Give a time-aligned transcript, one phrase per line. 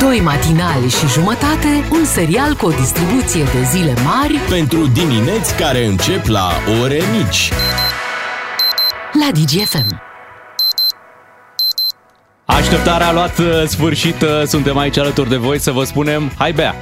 [0.00, 5.84] Doi matinali și jumătate, un serial cu o distribuție de zile mari Pentru dimineți care
[5.86, 6.50] încep la
[6.82, 7.52] ore mici.
[9.12, 10.02] la DGFM.
[12.44, 16.52] Așteptarea a luat uh, sfârșit, uh, suntem aici alături de voi să vă spunem Hai
[16.52, 16.74] Bea!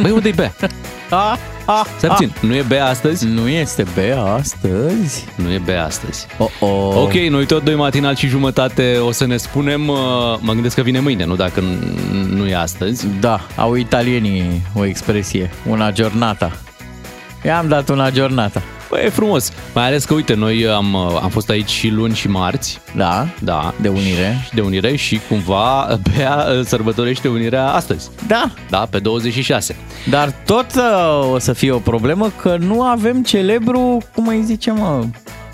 [0.00, 0.52] Băi, unde-i Bea?
[1.64, 3.26] A, a, Stai puțin, nu e Bea astăzi?
[3.26, 5.24] Nu este Bea astăzi?
[5.34, 6.94] Nu e Bea astăzi Oh, oh.
[6.96, 9.96] Ok, noi tot doi matinal și jumătate o să ne spunem uh,
[10.40, 14.84] Mă gândesc că vine mâine, nu dacă n- nu e astăzi Da, au italienii o
[14.84, 16.52] expresie, una giornata.
[17.44, 18.62] I-am dat una giornata.
[18.94, 22.14] Băi, e frumos Mai ales că, uite, noi am, uh, am fost aici și luni
[22.14, 24.48] și marți Da, Da de unire.
[24.52, 29.76] De unire și cumva Bea uh, sărbătorește unirea astăzi Da, Da, pe 26
[30.10, 34.70] dar tot uh, o să fie o problemă că nu avem celebru, cum îi zice,
[34.70, 35.04] mă,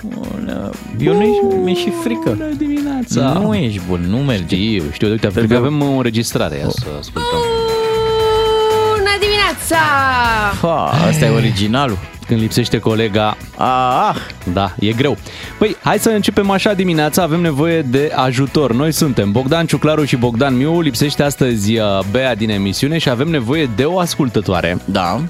[0.02, 2.30] un, uh, eu nu mi-e și frică.
[2.30, 4.56] Bună dimineața Nu ești bun, nu merge.
[4.56, 7.38] Știu, știu, uite, Trebuie- avem o înregistrare, ia să ascultăm.
[8.96, 9.76] Bună dimineața!
[10.60, 11.98] Ha, asta e originalul.
[12.30, 14.16] Când lipsește colega, Ah,
[14.52, 15.16] da, e greu.
[15.58, 18.72] Păi, hai să începem așa dimineața, avem nevoie de ajutor.
[18.72, 23.28] Noi suntem Bogdan Ciuclaru și Bogdan Miu, lipsește astăzi uh, Bea din emisiune și avem
[23.28, 25.20] nevoie de o ascultătoare da.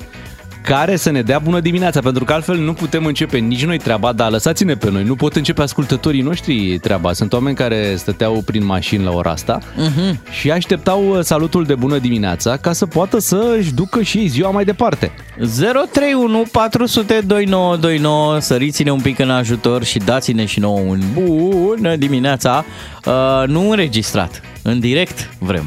[0.77, 4.13] Care să ne dea bună dimineața, pentru că altfel nu putem începe nici noi treaba,
[4.13, 7.12] dar lăsați-ne pe noi, nu pot începe ascultătorii noștri treaba.
[7.12, 10.21] Sunt oameni care stăteau prin mașini la ora asta Mhm.
[10.31, 14.27] și așteptau uh, salutul de bună dimineața ca să poată să își ducă și ei
[14.27, 15.12] ziua mai departe.
[15.37, 22.65] 031 400 2929 Săriți-ne un pic în ajutor și dați-ne și nouă un bună dimineața
[23.05, 23.12] uh,
[23.47, 25.65] Nu înregistrat, în direct vrem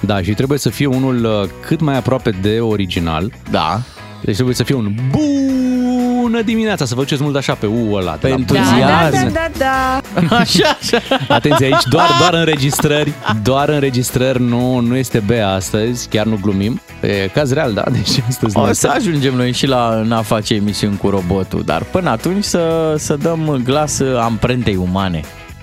[0.00, 3.32] Da, și trebuie să fie unul uh, cât mai aproape de original.
[3.50, 3.80] Da,
[4.24, 8.16] Deci trebuie să fie un bună dimineața, să vă duceți mult așa pe U ăla.
[8.20, 9.32] de la Pentru bună ziua Da, Entuziasm.
[9.32, 10.36] da, da, da.
[10.36, 16.26] așa, așa Atenție aici, doar, doar înregistrări, doar înregistrări, nu, nu este Bea astăzi, chiar
[16.26, 16.80] nu glumim.
[17.00, 18.86] E caz real, da, deci astăzi nu O este.
[18.86, 22.94] să ajungem noi și la în a face emisiuni cu robotul Dar până atunci să,
[22.98, 25.20] să dăm glas amprentei umane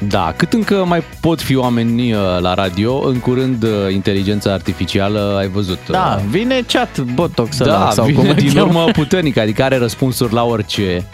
[0.08, 5.36] Da, cât încă mai pot fi oameni uh, la radio, în curând uh, inteligența artificială,
[5.40, 5.80] ai văzut.
[5.90, 8.68] Da, uh, vine chat botox ăla, da sau cum vine îl din cheamă.
[8.80, 11.06] urmă puternic, adică are răspunsuri la orice.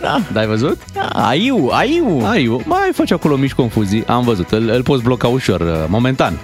[0.00, 0.80] Da, Da, ai văzut?
[0.92, 5.28] da, aiu, aiu Ai, mai faci acolo mici confuzii, am văzut, îl, îl poți bloca
[5.28, 6.38] ușor, uh, momentan.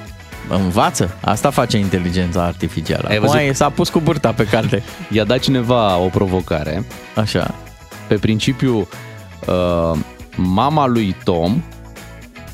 [0.49, 3.41] Învață, asta face inteligența artificială Ai Acum văzut?
[3.49, 6.85] e- s-a pus cu burta pe carte I-a dat cineva o provocare,
[7.15, 7.55] Așa
[8.07, 8.89] pe principiu,
[9.47, 9.99] uh,
[10.43, 11.63] mama lui Tom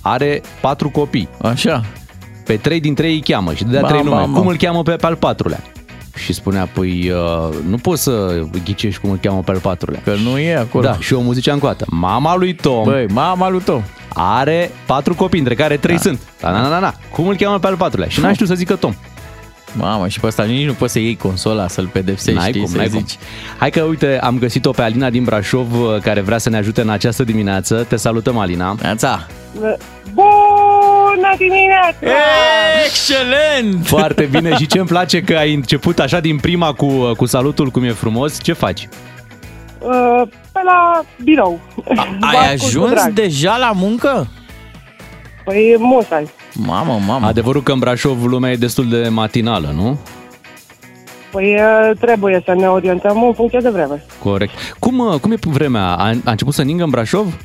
[0.00, 1.28] are patru copii.
[1.42, 1.84] Așa.
[2.44, 4.26] Pe trei dintre ei îi cheamă și dădea Ba, trei ba, nume.
[4.32, 4.38] ba.
[4.38, 5.60] Cum îl cheamă pe, pe al patrulea?
[6.16, 10.00] Și spunea, păi, uh, nu poți să ghicești cum îl cheamă pe al patrulea.
[10.04, 10.84] Că nu e acolo.
[10.84, 13.82] Da, și omul zicea încă o dată, mama lui Tom Băi, mama lui Tom.
[14.14, 16.20] are patru copii, între care trei sunt.
[16.40, 16.94] Da, na, na, na, na.
[17.12, 18.08] Cum îl cheamă pe al patrulea?
[18.08, 18.94] Și n-a știut să zică Tom.
[19.76, 22.70] Mamă, și pe ăsta nici nu poți să iei consola, să-l pedepsești, N-ai știi, cum,
[22.70, 23.14] să n-ai zici.
[23.16, 23.26] cum.
[23.58, 26.80] Hai că, uite, am găsit-o pe Alina din Brașov, uh, care vrea să ne ajute
[26.80, 27.84] în această dimineață.
[27.88, 28.76] Te salutăm, Alina.
[28.82, 29.26] Neața.
[30.12, 32.06] Bună dimineața!
[32.86, 33.86] Excelent!
[33.86, 37.68] Foarte bine și ce îmi place că ai început așa din prima cu, cu salutul,
[37.68, 38.42] cum e frumos.
[38.42, 38.88] Ce faci?
[39.78, 41.60] Uh, Pe la birou.
[41.74, 41.82] Vă
[42.20, 43.12] Ai ascult cu ajuns drag.
[43.12, 44.26] deja la muncă?
[45.44, 46.28] Păi musai.
[46.54, 47.26] Mamă, mamă.
[47.26, 49.98] Adevărul că în Brașov lumea e destul de matinală, nu?
[51.30, 54.04] Păi uh, trebuie să ne orientăm în funcție de vreme.
[54.22, 54.52] Corect.
[54.78, 55.94] Cum, uh, cum e vremea?
[55.94, 57.36] A, a început să ningă în Brașov?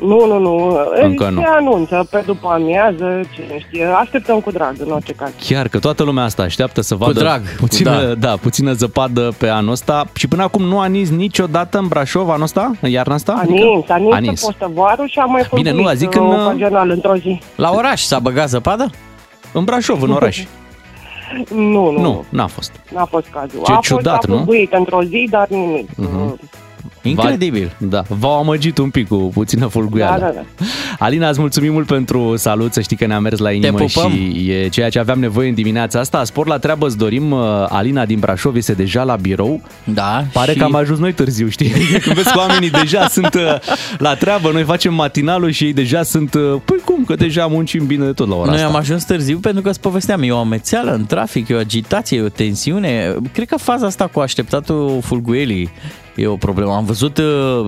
[0.00, 0.78] Nu, nu, nu.
[1.02, 1.40] Încă nu.
[1.40, 3.84] Se anunță pe după amiază, cine știe.
[3.84, 5.30] Așteptăm cu drag, în orice caz.
[5.46, 8.14] Chiar că toată lumea asta așteaptă să vadă drag, puțină, da.
[8.28, 8.36] da.
[8.36, 10.04] puțină zăpadă pe anul ăsta.
[10.14, 12.70] Și până acum nu a nins niciodată în Brașov anul ăsta?
[12.80, 13.32] În iarna asta?
[13.32, 14.42] A Adică- nins, a nins, A nins.
[14.42, 17.40] a postă varul și a mai fost Bine, nu, zic în, uh, ocasional într-o zi.
[17.56, 18.90] La oraș s-a băgat zăpadă?
[19.52, 20.42] În Brașov, în oraș.
[21.54, 22.72] Nu, nu, Nu, n-a fost.
[22.94, 23.60] N-a fost cazul.
[23.64, 24.34] Ce a ciudat, fost, nu?
[24.36, 25.88] A fost într-o zi, dar nimic.
[25.96, 26.38] Mhm.
[27.10, 27.72] Incredibil.
[27.78, 30.18] Da, v-au amăgit un pic cu puțină Da, fulguială.
[30.20, 30.64] da, da.
[30.98, 34.10] Alina, îți mulțumim mult pentru salut, să știi că ne-a mers la inimă pupăm.
[34.10, 36.24] și e ceea ce aveam nevoie în dimineața asta.
[36.24, 37.38] Spor la treabă îți dorim, uh,
[37.68, 39.60] Alina din Brașov este deja la birou.
[39.84, 40.24] Da.
[40.32, 40.58] Pare și...
[40.58, 41.70] că am ajuns noi târziu, știi?
[42.02, 43.40] Când vezi că oamenii deja sunt uh,
[43.98, 46.34] la treabă, noi facem matinalul și ei deja sunt...
[46.34, 48.66] uh, Păi cum, că deja muncim bine de tot la ora Noi asta.
[48.68, 52.18] am ajuns târziu pentru că îți povesteam, e o amețeală în trafic, e o agitație,
[52.18, 53.14] e o tensiune.
[53.32, 55.70] Cred că faza asta cu așteptatul fulguelii
[56.18, 56.72] e o problemă.
[56.72, 57.66] Am văzut uh,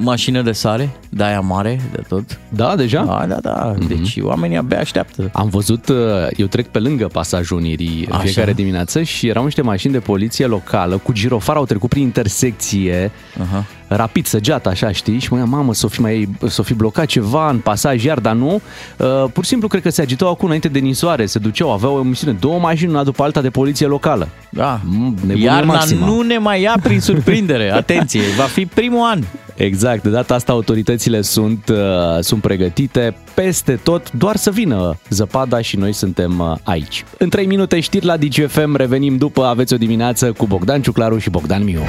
[0.00, 2.38] mașină de sare, de aia mare, de tot.
[2.48, 3.04] Da, deja?
[3.04, 3.74] Da, da, da.
[3.78, 3.86] Mhm.
[3.88, 5.30] Deci oamenii abia așteaptă.
[5.32, 5.96] Am văzut, uh,
[6.36, 8.22] eu trec pe lângă pasajul Unirii în Așa.
[8.22, 13.10] fiecare dimineață și erau niște mașini de poliție locală cu girofar, au trecut prin intersecție
[13.40, 13.64] Aha.
[13.96, 15.18] Rapid săgeată, așa, știi?
[15.18, 18.34] Și mă gândeam, mamă, s-o fi, mai, s-o fi blocat ceva în pasaj iar, dar
[18.34, 18.60] nu.
[18.96, 21.96] Uh, pur și simplu, cred că se agitau acum înainte de ninsoare, se duceau, aveau
[21.96, 24.28] o misiune, două mașini, una după alta de poliție locală.
[24.50, 24.80] Da.
[24.84, 26.06] Mm, nebunie Iarna maximă.
[26.06, 27.72] nu ne mai ia prin surprindere.
[27.82, 29.22] Atenție, va fi primul an.
[29.54, 31.76] Exact, de data asta autoritățile sunt, uh,
[32.20, 37.04] sunt pregătite peste tot, doar să vină zăpada și noi suntem uh, aici.
[37.18, 41.30] În 3 minute știri la DGFM, revenim după, aveți o dimineață cu Bogdan Ciuclaru și
[41.30, 41.82] Bogdan Miu.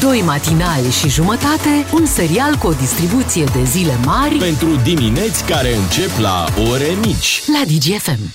[0.00, 5.74] Doi matinali și jumătate, un serial cu o distribuție de zile mari Pentru dimineți care
[5.76, 7.42] încep la ore mici.
[7.46, 8.34] la DGFM.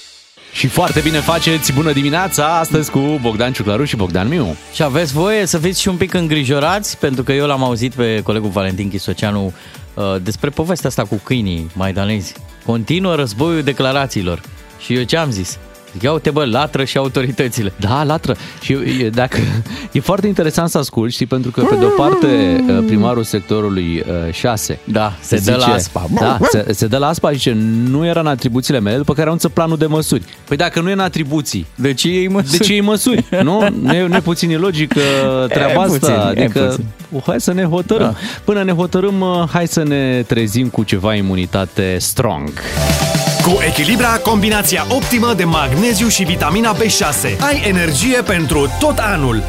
[0.54, 4.56] Și foarte bine faceți, bună dimineața, astăzi cu Bogdan Ciuclaru și Bogdan Miu.
[4.74, 8.21] Și aveți voie să fiți și un pic îngrijorați, pentru că eu l-am auzit pe
[8.24, 9.54] colegul Valentin Chisoceanu
[9.94, 12.33] uh, despre povestea asta cu câinii maidanezi.
[12.65, 14.42] Continuă războiul declarațiilor.
[14.80, 15.57] Și eu ce am zis?
[15.92, 17.74] Zic, ia uite bă, latră și autoritățile.
[17.80, 18.36] Da, latră.
[18.62, 19.38] Și e, dacă,
[19.92, 24.04] e foarte interesant să asculti, știi, pentru că pe de o parte uh, primarul sectorului
[24.31, 26.06] 6 Da, se dă la aspa.
[26.19, 27.57] Da, se, se dă la aspa și zice,
[27.89, 30.24] nu era în atribuțiile mele, după care anunță planul de măsuri.
[30.48, 33.25] Păi dacă nu e în atribuții, De ce ei mă de ce iei măsuri?
[33.44, 33.68] Nu?
[33.81, 36.33] Nu e, nu e puțin ilogic uh, treaba E puțin, asta.
[36.36, 36.86] e Adică, puțin.
[37.10, 38.06] uh, hai să ne hotărâm.
[38.07, 38.16] Da.
[38.44, 42.50] Până ne hotărâm, uh, hai să ne trezim cu ceva imunitate strong.
[43.47, 47.39] Cu Echilibra, combinația optimă de magneziu și vitamina B6.
[47.39, 49.44] Ai energie pentru tot anul.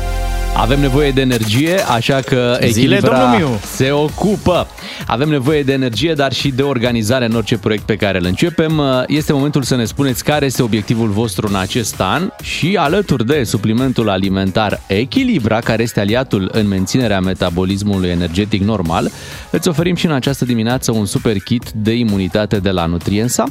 [0.60, 3.58] Avem nevoie de energie, așa că Zile, Echilibra domnul Miu.
[3.64, 4.66] se ocupă.
[5.06, 8.82] Avem nevoie de energie, dar și de organizare în orice proiect pe care îl începem.
[9.06, 13.44] Este momentul să ne spuneți care este obiectivul vostru în acest an și alături de
[13.44, 19.10] suplimentul alimentar Echilibra, care este aliatul în menținerea metabolismului energetic normal,
[19.50, 23.44] îți oferim și în această dimineață un super kit de imunitate de la Nutriensa,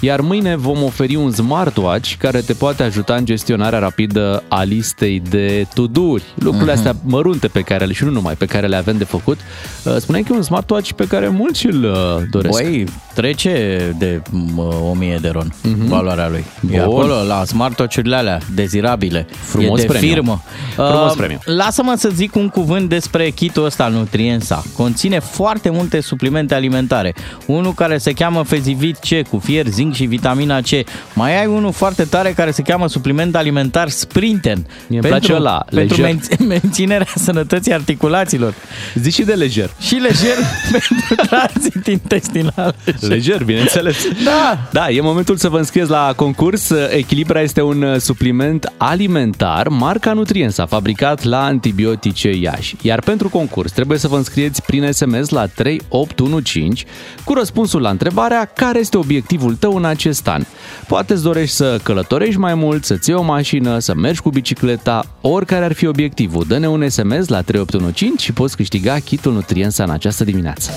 [0.00, 5.22] iar mâine vom oferi un smartwatch care te poate ajuta în gestionarea rapidă a listei
[5.30, 8.98] de to-do-uri, lucrurile astea mărunte pe care le și nu numai pe care le avem
[8.98, 9.38] de făcut.
[9.84, 12.62] Uh, Spuneai că e un smartwatch pe care mulți îl uh, doresc.
[12.62, 14.58] Băi, trece de m,
[14.90, 15.86] 1000 de ron mm-hmm.
[15.88, 16.44] valoarea lui.
[16.70, 16.80] E Bun.
[16.80, 19.26] acolo la smartwatch-urile alea dezirabile.
[19.30, 20.08] Frumos e de premiu.
[20.08, 20.42] firmă.
[20.74, 21.38] Frumos Uh, premiu.
[21.44, 24.64] Lasă-mă să zic un cuvânt despre kitul ăsta Nutriensa.
[24.76, 27.14] Conține foarte multe suplimente alimentare.
[27.46, 30.68] Unul care se cheamă Fezivit C cu fier, zinc și vitamina C.
[31.14, 34.66] Mai ai unul foarte tare care se cheamă supliment alimentar Sprinten.
[34.88, 36.18] Mie îmi place ăla, pentru lejer.
[36.38, 38.54] Menț- menținerea sănătății articulațiilor.
[38.94, 39.70] Zici și de lejer.
[39.80, 40.36] Și lejer
[40.70, 42.74] pentru tranzit intestinal.
[43.00, 43.96] Lejer, bineînțeles.
[44.24, 44.58] Da.
[44.72, 46.70] Da, e momentul să vă înscrieți la concurs.
[46.90, 52.76] Echilibra este un uh, supliment alimentar, marca Nutriensa, fabricat la antibiotice Iași.
[52.82, 56.84] Iar pentru concurs trebuie să vă înscrieți prin SMS la 3815
[57.24, 60.42] cu răspunsul la întrebarea care este obiectivul tău în acest an.
[60.86, 65.04] Poate îți dorești să călătorești mai mult, să-ți iei o mașină, să mergi cu bicicleta,
[65.20, 65.86] oricare ar fi
[66.20, 66.44] obiectivul.
[66.48, 70.70] Dă-ne un SMS la 3815 și poți câștiga kitul Nutriensa în această dimineață.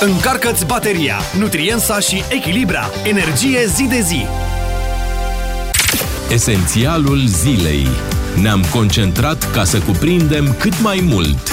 [0.00, 2.90] Încarcă-ți bateria, Nutriensa și Echilibra.
[3.04, 4.26] Energie zi de zi.
[6.32, 7.86] Esențialul zilei.
[8.42, 11.52] Ne-am concentrat ca să cuprindem cât mai mult.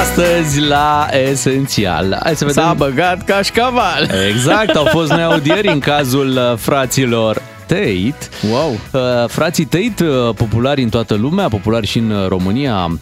[0.00, 2.20] Astăzi la Esențial.
[2.22, 2.62] Hai să vedem.
[2.62, 4.10] S-a băgat cașcaval.
[4.28, 8.14] Exact, au fost noi audieri în cazul uh, fraților Tate.
[8.50, 8.70] Wow.
[8.92, 12.98] Uh, Frații Tate, uh, populari în toată lumea, populari și în uh, România.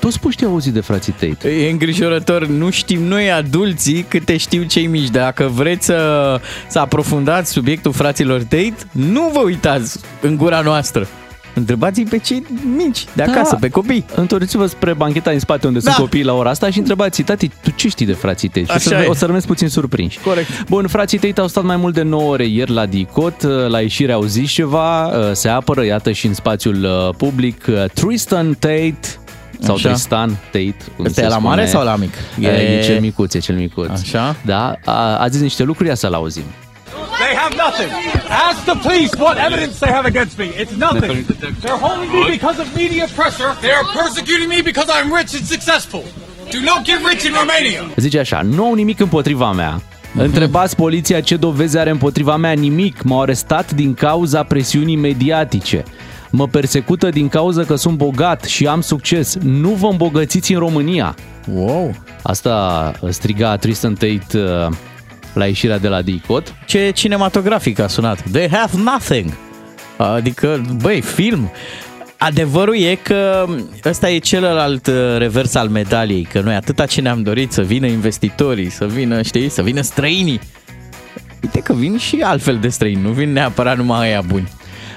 [0.00, 1.48] Toți puștii au auzit de frații Tate.
[1.48, 5.08] E îngrijorător, nu știm noi adulții câte știu cei mici.
[5.08, 11.08] Dacă vreți să, să aprofundați subiectul fraților Tate, nu vă uitați în gura noastră.
[11.54, 12.42] Întrebați-i pe cei
[12.76, 13.56] mici de acasă, Da.
[13.60, 14.04] pe copii.
[14.14, 15.90] Întorceți-vă spre bancheta din spate unde Da.
[15.90, 18.60] sunt copiii la ora asta și întrebați tati, tu ce știi de frații Tate?
[18.64, 19.06] Și o Așa să, e.
[19.06, 20.18] o să rămâneți puțin surprinși.
[20.18, 20.64] Corect.
[20.68, 24.12] Bun, frații Tate au stat mai mult de 9 ore ieri la DICOT, la ieșire
[24.12, 28.98] au zis ceva, uh, se apără, iată și în spațiul uh, public, uh, Tristan Tate,
[29.62, 29.88] sau Așa.
[29.88, 30.74] Tristan Tate.
[30.96, 31.82] cum Ăsta se e la mare spune.
[31.84, 32.12] sau la mic?
[32.40, 33.88] E, e cel micuț, e cel micuț.
[33.90, 34.36] Așa?
[34.44, 36.42] Da, a, a zis niște lucruri, ia să-l auzim.
[37.22, 37.90] They have nothing.
[38.46, 40.48] Ask the police what evidence they have against me.
[40.62, 41.16] It's nothing.
[41.62, 43.50] They're holding me because of media pressure.
[43.64, 46.04] They are persecuting me because I'm rich and successful.
[46.54, 47.80] Do not get rich in Romania.
[47.96, 49.82] Zice așa, nu au nimic împotriva mea.
[50.16, 53.02] Întrebați poliția ce dovezi are împotriva mea, nimic.
[53.02, 55.84] M-au arestat din cauza presiunii mediatice.
[56.30, 59.36] Mă persecută din cauza că sunt bogat și am succes.
[59.42, 61.14] Nu vă îmbogățiți în România.
[61.54, 61.94] Wow.
[62.22, 64.72] Asta striga Tristan Tate uh,
[65.32, 66.54] la ieșirea de la DICOT.
[66.66, 68.22] Ce cinematografic a sunat.
[68.32, 69.32] They have nothing.
[69.96, 71.50] Adică, băi, film.
[72.18, 73.46] Adevărul e că
[73.84, 77.86] ăsta e celălalt uh, revers al medaliei, că noi atâta ce ne-am dorit să vină
[77.86, 80.40] investitorii, să vină, știi, să vină străinii.
[81.42, 84.48] Uite că vin și altfel de străini, nu vin neapărat numai aia buni.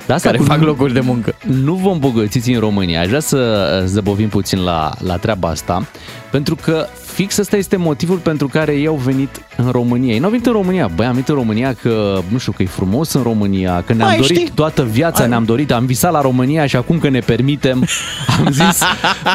[0.05, 1.35] Dar asta care cu- fac locuri de muncă.
[1.47, 2.99] nu vom bogățiți în România.
[3.01, 5.87] Aș vrea să zăbovim puțin la, la treaba asta,
[6.33, 10.13] pentru că fix ăsta este motivul pentru care ei au venit în România.
[10.13, 12.63] Ei nu au venit în România, băi, am venit în România că, nu știu, că
[12.63, 14.51] e frumos în România, că ne-am Mai dorit știi?
[14.55, 17.85] toată viața, ne-am dorit, am visat la România și acum că ne permitem,
[18.45, 18.81] am zis,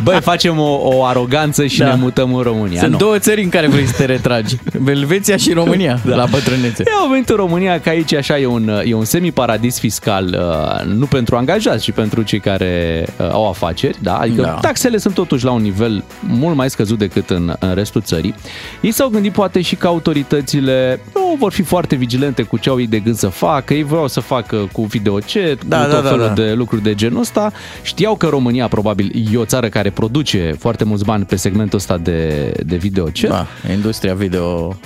[0.02, 1.87] băi, facem o, o aroganță și Da.
[1.87, 2.78] ne mutăm în România.
[2.81, 2.99] Sunt Nu.
[2.99, 4.57] două țări în care vrei să te retragi.
[4.87, 6.17] Elveția și România, da.
[6.17, 6.83] la bătrânețe.
[6.87, 10.37] Ei au venit în România că aici așa e un, e un semi-paradis fiscal,
[10.85, 14.17] uh, nu pentru angajați, ci pentru cei care uh, au afaceri, da?
[14.17, 14.47] Adică Da.
[14.49, 14.55] da.
[14.55, 18.35] taxele sunt totuși la un nivel mult mai scăzut decât în, în restul țării.
[18.80, 22.80] Ei s-au gândit poate și că autoritățile nu vor fi foarte vigilente cu ce au
[22.80, 26.02] ei de gând să facă, ei vreau să facă cu videocet, Da, cu da, tot
[26.02, 26.33] da, felul da.
[26.33, 27.52] de lucruri de genul ăsta.
[27.83, 31.97] Știau că România probabil e o țară care produce foarte mulți bani pe segmentul ăsta
[31.97, 33.30] de, de videocet.
[33.30, 34.76] Da, industria video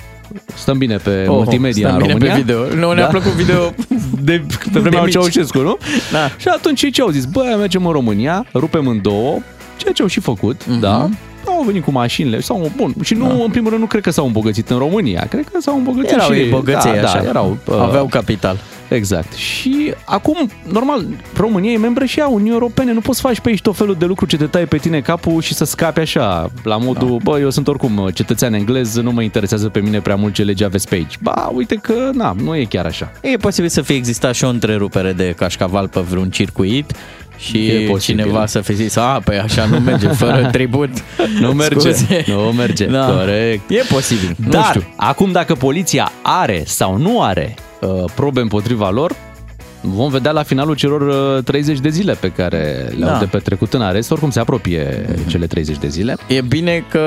[0.55, 2.33] Stăm bine pe Oh, multimedia stăm în bine România.
[2.35, 2.79] pe video.
[2.87, 3.73] Nu, ne-a plăcut video
[4.29, 4.43] de,
[4.73, 5.11] pe vremea lui mici.
[5.13, 5.77] Ceaușescu, nu?
[6.11, 6.27] Da.
[6.37, 7.25] Și atunci ei ce au zis?
[7.25, 9.37] Băi, mergem în România, rupem în două,
[9.77, 10.79] ceea ce au și făcut, Mhm.
[10.79, 11.09] da?
[11.63, 12.93] Au venit cu mașinile sau bun.
[13.03, 15.25] Și nu, în primul rând, nu cred că s-au îmbogățit în România.
[15.29, 17.21] Cred că s-au îmbogățit erau și ei bogăței da, așa.
[17.21, 18.57] Da, erau, uh, Aveau capital.
[18.87, 19.33] Exact.
[19.33, 21.05] Și acum, normal,
[21.37, 22.93] România e membră și a Uniunii Europene.
[22.93, 25.01] Nu poți să faci pe aici tot felul de lucruri ce te taie pe tine
[25.01, 27.31] capul și să scapi așa, la modul, da.
[27.31, 30.65] bă, eu sunt oricum cetățean englez, nu mă interesează pe mine prea mult ce lege
[30.65, 31.17] aveți pe aici.
[31.21, 33.11] Ba, uite că, na, nu e chiar așa.
[33.21, 36.93] E posibil să fie existat și o întrerupere de cașcaval pe vreun circuit
[37.37, 38.23] și E posibil.
[38.23, 40.89] cineva să fi zis, a, păi așa nu merge, fără tribut.
[41.39, 42.23] Nu merge, Scuze.
[42.27, 43.05] nu merge, Da.
[43.05, 43.69] corect.
[43.69, 44.83] E posibil, nu Dar, știu.
[44.95, 49.11] acum dacă poliția are sau nu are uh, probe împotriva lor,
[49.81, 51.01] vom vedea la finalul celor
[51.37, 53.17] uh, 30 de zile pe care le-au Da.
[53.19, 54.11] de petrecut în arest.
[54.11, 56.15] Oricum se apropie cele 30 de zile.
[56.27, 57.03] E bine că,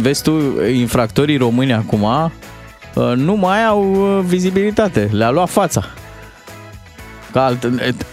[0.00, 0.32] vezi tu,
[0.74, 5.08] infractorii români acum uh, nu mai au uh, vizibilitate.
[5.12, 5.84] Le-a luat fața.
[7.32, 7.68] Ca alt,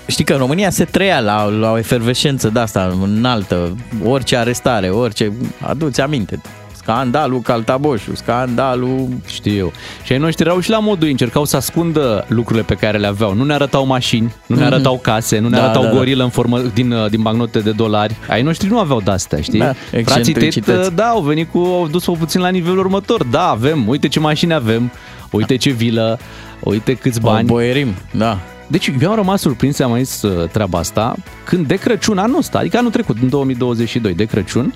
[0.08, 4.90] știi că în România se trăia la, la o efervescență de asta înaltă, orice arestare,
[4.90, 6.42] orice, aduți aminte,
[6.76, 9.08] scandalul Caltaboșu, scandalul...
[9.26, 9.72] Știu.
[10.04, 13.08] Și ai noștri erau și la modul, ei încercau să ascundă lucrurile pe care le
[13.08, 13.34] aveau.
[13.34, 15.96] Nu ne arătau mașini, nu ne arătau case, nu ne Da, arătau da, da.
[15.96, 18.16] gorilă în formă din, uh, din bagnote de dolari.
[18.30, 19.60] Ai noștri nu aveau de-astea, știi?
[19.60, 20.88] Da, Frații Tet, excentricități.
[20.88, 23.24] uh, da, au venit cu, au dus-o puțin la nivelul următor.
[23.24, 24.92] Da, avem, uite ce mașini avem,
[25.32, 26.20] uite ce vilă,
[26.60, 27.48] uite câți bani.
[27.48, 28.38] Boierim, da.
[28.72, 32.38] Deci eu am rămas surprins, am mai zis uh, treaba asta, când de Crăciun anul
[32.38, 34.74] ăsta, adică anul trecut, în 2022, de Crăciun,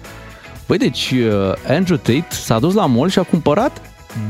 [0.67, 3.81] băi, deci uh, Andrew Tate s-a dus la mall și a cumpărat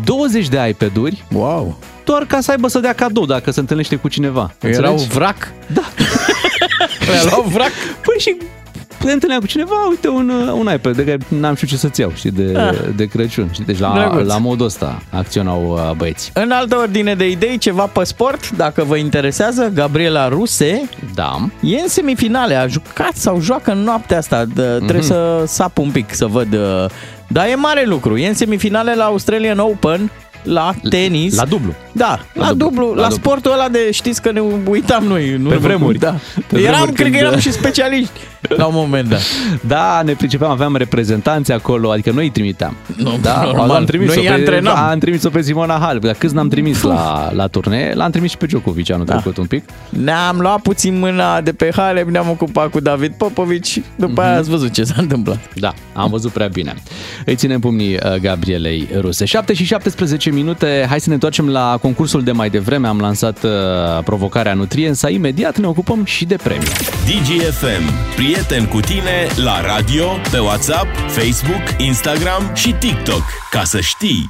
[0.03, 1.77] 20 de iPad-uri Wow.
[2.05, 4.53] doar ca să aibă să dea cadou dacă se întâlnește cu cineva.
[4.61, 5.13] Erau Înțelegi?
[5.17, 5.51] vrac?
[5.73, 5.81] Da.
[7.11, 7.71] Le-a luat vrac?
[8.05, 8.37] Păi și
[9.05, 11.99] te întâlnea cu cineva, uite un, uh, un iPad de care n-am știut ce să-ți
[12.01, 12.75] iau, știi, de, Ah.
[12.95, 13.49] de Crăciun.
[13.51, 13.65] Știi?
[13.65, 14.27] Deci la, Drăguț.
[14.27, 16.31] la modul ăsta acționau uh, băieți.
[16.33, 21.35] În altă ordine de idei, ceva pe sport, dacă vă interesează, Gabriela Ruse Da.
[21.61, 25.89] e în semifinale, a jucat sau joacă în noaptea asta, de, trebuie să sap un
[25.91, 26.53] pic să văd.
[26.53, 26.85] uh,
[27.27, 30.11] Dar e mare lucru, e în semifinale la Australian Open,
[30.43, 31.35] la tenis.
[31.35, 31.73] La dublu.
[31.91, 33.15] Da, la, dublu, dublu, la, la dublu.
[33.23, 35.37] sportul ăla de știți că ne uitam noi.
[35.41, 35.97] Nu Pe vremuri.
[35.99, 36.15] Da.
[36.47, 38.11] Pe eram, vremuri cred că când- eram și specialiști
[38.47, 39.21] la un moment dat.
[39.67, 42.75] Da, ne pricepeam, aveam reprezentanți acolo, adică noi îi trimiteam.
[42.95, 43.69] Nu, da, normal.
[43.69, 44.77] am trimis-o Noi îi pe, antrenam.
[44.77, 47.93] Am trimis-o pe Simona Halep, dar câți n-am trimis la, la turnee?
[47.93, 49.13] L-am trimis și pe Djokovic anul Da.
[49.13, 49.63] trecut un pic.
[49.89, 54.49] Ne-am luat puțin mâna de pe Halep, ne-am ocupat cu David Popovici, după aia ați
[54.49, 55.39] văzut ce s-a întâmplat.
[55.55, 56.73] Da, am văzut prea bine.
[57.25, 59.25] Îi ținem pumnii uh, Gabrielei Ruse.
[59.25, 62.87] 7 și 17 minute, hai să ne întoarcem la concursul de mai devreme.
[62.87, 63.51] Am lansat uh,
[64.03, 65.09] provocarea Nutriensa.
[65.09, 66.67] Imediat ne ocupăm și de premii.
[67.05, 67.93] DGFM.
[68.33, 73.21] Prieten cu tine la radio, pe WhatsApp, Facebook, Instagram și TikTok.
[73.49, 74.29] Ca să știi!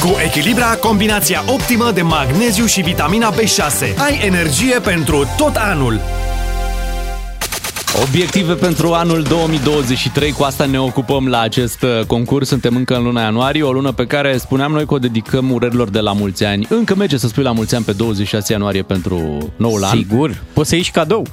[0.00, 3.96] Cu Echilibra, combinația optimă de magneziu și vitamina B6.
[3.98, 6.00] Ai energie pentru tot anul.
[8.02, 12.48] Obiective pentru anul 2023, cu asta ne ocupăm la acest uh, concurs.
[12.48, 15.88] Suntem încă în luna ianuarie, o lună pe care spuneam noi că o dedicăm urărilor
[15.88, 16.66] de la mulți ani.
[16.70, 19.20] Încă merge să spui la mulți ani pe 26 ianuarie pentru
[19.56, 19.96] noul an.
[19.96, 21.26] Sigur, poți să ieși cadou.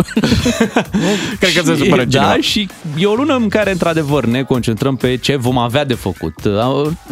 [0.92, 1.00] nu
[1.40, 2.26] cred că se supără cineva.
[2.28, 5.94] Da, și e o lună în care, într-adevăr, ne concentrăm pe ce vom avea de
[5.94, 6.34] făcut.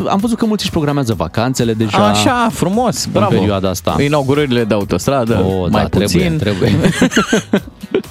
[0.10, 2.08] Am văzut că mulți își programează vacanțele deja.
[2.08, 3.30] Așa, frumos, bravo.
[3.30, 3.96] perioada asta.
[4.04, 6.38] Inaugurările de autostradă, Oh, mai da, puțin.
[6.38, 6.90] trebuie, trebuie.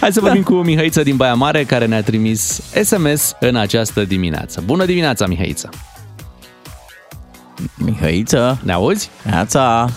[0.00, 4.62] Hai să vorbim cu Mihaița din Baia Mare, care ne-a trimis SMS în această dimineață.
[4.66, 5.68] Bună dimineața, Mihaița!
[7.76, 9.10] Mihaiță, Ne auzi?
[9.22, 9.88] Neața,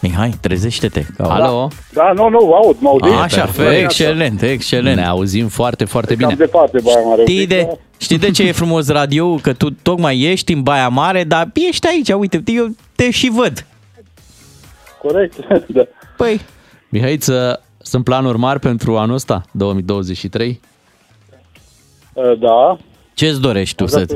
[0.00, 1.04] Mihai, trezește-te.
[1.16, 1.68] Că Alo?
[1.92, 3.14] Da, nu, nu, vă aud, mă auziți?
[3.14, 3.82] Așa, perfect.
[3.82, 4.96] excelent, excelent.
[4.96, 6.44] Ne auzim foarte, foarte Cam bine.
[6.44, 7.22] departe, Baia Mare.
[7.22, 9.34] Știi de, știi de ce e frumos radio?
[9.34, 12.66] Că tu tocmai ești în Baia Mare, dar ești aici, uite, eu
[12.96, 13.66] te și văd.
[15.02, 15.34] Corect,
[15.76, 15.82] da.
[16.16, 16.40] Păi,
[16.88, 20.60] Mihaiță, Sunt planuri mari pentru anul ăsta, 2023?
[22.12, 22.76] Uh, Da,
[23.14, 24.06] Ce-ți dorești tu să...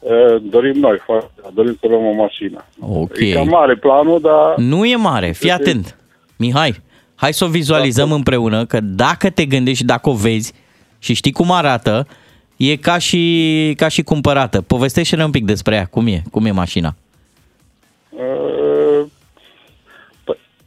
[0.00, 2.64] Uh, dorim noi, foarte, dorim să luăm o mașină.
[2.80, 3.18] Ok.
[3.18, 5.96] E cam mare planul, dar Nu e mare, fii atent.
[6.36, 6.82] Mihai,
[7.14, 10.52] hai să o vizualizăm împreună, că dacă te gândești și dacă o vezi
[10.98, 12.06] și știi cum arată,
[12.56, 14.60] e ca și, ca și cumpărată.
[14.60, 16.94] Povestește-ne un pic despre ea, cum e, cum e mașina.
[18.10, 18.77] uh,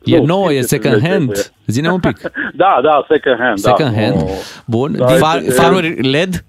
[0.03, 1.11] E Nu, nouă, e știu ce second trebuie.
[1.11, 1.51] hand?
[1.67, 2.21] Zine un pic.
[2.63, 3.57] da, da, second hand.
[3.57, 4.15] Second da, hand.
[4.15, 4.29] nu-
[4.65, 4.95] Bun.
[4.97, 6.43] Da, Din- Far, e- faruri LED?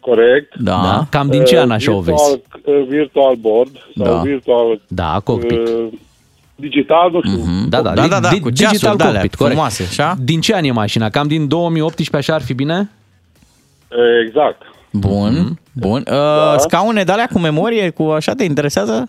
[0.00, 0.56] Corect.
[0.56, 0.80] Da.
[0.82, 1.06] Da.
[1.10, 2.16] Cam din ce an așa o vezi?
[2.22, 4.20] virtual, uh, Virtual board sau Da.
[4.20, 5.50] virtual Da, cockpit.
[5.68, 5.86] uh,
[6.56, 7.44] digital, nu știu.
[7.68, 9.54] Da, da, Da, di- da, da, di- cu digital ceasuri de-alea cockpit, corect.
[9.54, 10.14] frumoase, așa?
[10.20, 11.10] Din ce an e mașina?
[11.10, 12.90] Cam din 2018 așa ar fi bine?
[13.90, 14.62] Uh, Exact.
[14.92, 15.58] Bun, Mhm.
[15.72, 16.04] bun.
[16.10, 19.08] Uh, Scaune de alea cu memorie, cu așa te interesează?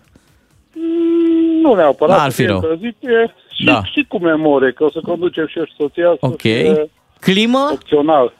[1.62, 2.16] Nu neapărat.
[2.18, 2.56] N-ar să fi fie rău.
[2.56, 3.82] încălzit, e și, Da.
[3.84, 6.04] și cu memorie, că o să conducem și eu și soția.
[6.20, 6.40] să Ok.
[6.40, 6.90] fie
[7.20, 7.68] Climă?
[7.72, 8.32] Opțional.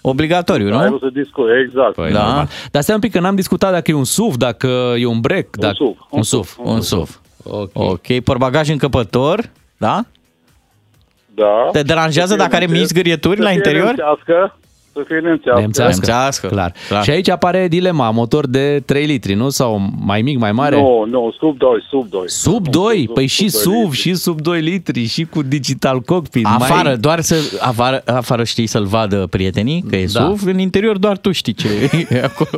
[0.00, 0.90] Obligatoriu, Da, nu?
[0.90, 1.94] nu să discut, exact.
[1.94, 2.24] Păi, Da.
[2.24, 2.48] normal.
[2.70, 5.46] Dar stai un pic că n-am discutat dacă e un SUV, dacă e un break.
[5.56, 5.74] Dacă...
[5.74, 6.44] SUV, un Un SUV.
[6.46, 6.66] SUV.
[6.66, 7.20] Un SUV.
[7.44, 7.70] Ok.
[7.72, 10.00] Ok, portbagaj încăpător, da?
[11.34, 11.68] Da.
[11.72, 13.94] Te deranjează Să fie dacă are mici nemțe- zgârieturi să la fie interior?
[14.94, 15.60] Nemțească, să fie nemțească.
[15.60, 15.92] Nemțească.
[16.06, 16.72] Nemțească, Clar.
[16.88, 17.02] clar.
[17.02, 19.48] Și aici apare dilema, motor de 3 litri, nu?
[19.48, 20.76] Sau mai mic, mai mare?
[20.76, 22.22] Nu, nu, sub 2, sub 2.
[22.26, 23.10] Sub 2?
[23.14, 23.98] Păi și sub doi SUV, litri.
[24.00, 26.46] și sub 2 litri, și cu digital cockpit.
[26.46, 26.96] Afară, mai...
[26.96, 30.20] doar să, afară, afară știi să-l vadă prietenii, că e Da.
[30.20, 31.68] SUV, în interior doar tu știi ce
[32.08, 32.50] e acolo.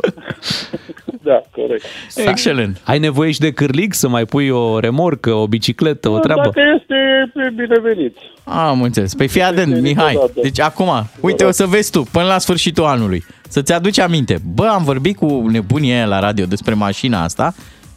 [1.21, 1.83] Da, corect.
[2.15, 2.81] Excelent.
[2.83, 6.41] Ai nevoie și de cârlig să mai pui o remorcă, o bicicletă, o treabă?
[6.41, 6.95] Dacă este,
[7.35, 8.17] e binevenit.
[8.47, 9.13] Am înțeles.
[9.13, 10.05] Păi fii atent, Este Mihai.
[10.07, 10.39] niciodată.
[10.41, 14.41] Deci acum, uite, o să vezi tu, până la sfârșitul anului, să-ți aduci aminte.
[14.53, 17.53] Bă, am vorbit cu nebunia aia la radio despre mașina asta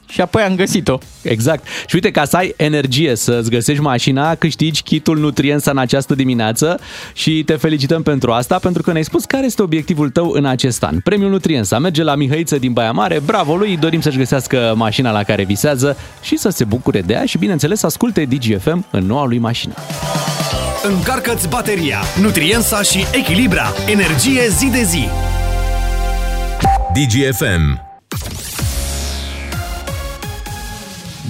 [0.08, 0.98] și apoi am găsit-o.
[1.22, 1.66] Exact.
[1.86, 6.80] Și uite, ca să ai energie să-ți găsești mașina, câștigi kitul Nutriensa în această dimineață
[7.12, 10.82] și te felicităm pentru asta, pentru că ne-ai spus care este obiectivul tău în acest
[10.82, 11.00] an.
[11.00, 15.22] Premiul Nutriensa merge la Mihăiță din Baia Mare, bravo lui, dorim să-și găsească mașina la
[15.22, 19.26] care visează și să se bucure de ea și, bineînțeles, să asculte DGFM în noua
[19.26, 19.74] lui mașină.
[20.82, 23.72] Încarcă-ți bateria, Nutriensa și Echilibra.
[23.86, 25.08] Energie zi de zi.
[26.94, 27.86] DGFM.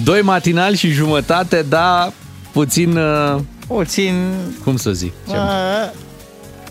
[0.03, 2.11] Doi matinali și jumătate, da,
[2.51, 3.35] puțin, uh,
[3.67, 4.13] Puțin...
[4.63, 5.91] cum să zic, ce A,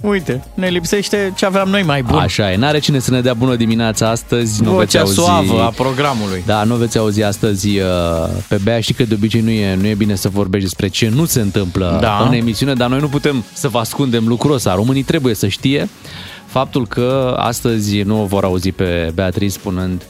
[0.00, 2.18] uite, ne lipsește ce aveam noi mai bun.
[2.18, 5.14] Așa e, n-are cine să ne dea bună dimineața astăzi, nu veți Vocea auzi...
[5.14, 6.42] suavă a programului.
[6.46, 7.84] Da, nu veți auzi astăzi uh,
[8.48, 8.80] pe Bea.
[8.80, 11.40] Știi că de obicei nu e, nu e bine să vorbești despre ce nu se
[11.40, 12.24] întâmplă Da.
[12.26, 14.74] în emisiune, dar noi nu putem să vă ascundem lucrul ăsta.
[14.74, 15.88] Românii trebuie să știe
[16.46, 20.02] faptul că astăzi nu o vor auzi pe Beatrice spunând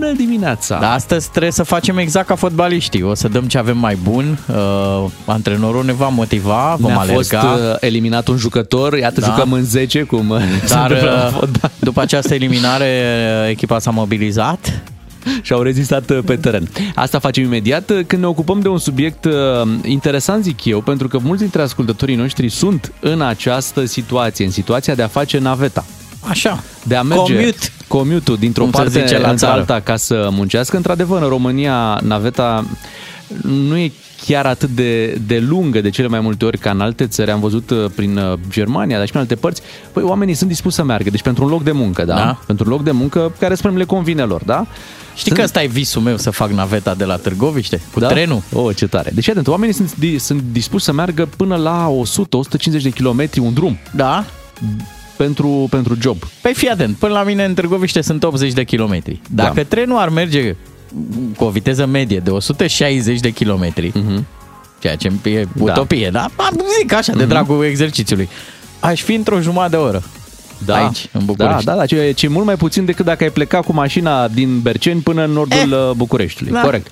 [0.00, 0.78] Bună dimineața!
[0.78, 3.02] Dar astăzi trebuie să facem exact ca fotbaliștii.
[3.02, 4.38] O să dăm ce avem mai bun.
[4.48, 7.20] Uh, antrenorul ne va motiva, vom Ne-a alerga.
[7.20, 9.26] fost uh, eliminat un jucător, iată Da.
[9.26, 11.70] jucăm în 10, cum uh, se Dar întâmplă la uh, fotbal.
[11.78, 12.88] după această eliminare,
[13.50, 14.82] echipa s-a mobilizat.
[15.42, 16.68] și au rezistat uh, pe teren.
[16.94, 19.32] Asta facem imediat uh, când ne ocupăm de un subiect uh,
[19.84, 24.94] interesant, zic eu, pentru că mulți dintre ascultătorii noștri sunt în această situație, în situația
[24.94, 25.84] de a face naveta.
[26.28, 26.62] Așa.
[26.84, 27.72] De a merge Commute.
[27.98, 29.52] Commute dintr-o Cum se parte zice la țară.
[29.58, 30.76] alta ca să muncească.
[30.76, 32.64] Într-adevăr, în România, naveta
[33.42, 33.92] nu e
[34.26, 37.30] chiar atât de, de lungă de cele mai multe ori ca în alte țări.
[37.30, 39.62] Am văzut uh, prin uh, Germania, dar și prin alte părți.
[39.92, 41.10] Păi oamenii sunt dispuși să meargă.
[41.10, 42.14] Deci pentru un loc de muncă, da?
[42.14, 42.38] Da.
[42.46, 44.66] Pentru un loc de muncă care, spunem, le convine lor, da?
[45.14, 47.80] Știi că ăsta e visul meu să fac naveta de la Târgoviște?
[47.92, 48.06] Cu da?
[48.06, 48.42] trenul.
[48.52, 49.10] Oh, ce tare.
[49.14, 51.88] Deci, atent, oamenii sunt, di- sunt dispuși să meargă până la
[52.78, 54.24] 100-150 de kilometri un drum Da?
[55.22, 56.16] Pentru, pentru job.
[56.40, 59.20] Păi fii atent, până la mine în Târgoviște sunt 80 de kilometri.
[59.30, 59.62] Dacă Da.
[59.62, 60.56] trenul ar merge
[61.36, 63.92] cu o viteză medie de 160 de kilometri,
[64.78, 66.28] ceea ce e utopie, da?
[66.36, 68.28] Am zic așa, de dragul exercițiului,
[68.80, 70.02] aș fi într-o jumătate de oră.
[70.64, 71.64] Da, Aici, în București.
[71.64, 74.60] Da, da, da, ce, ce mult mai puțin decât dacă ai pleca cu mașina din
[74.60, 76.54] Berceni până în nordul eh, Bucureștiului.
[76.54, 76.60] da.
[76.60, 76.86] Corect.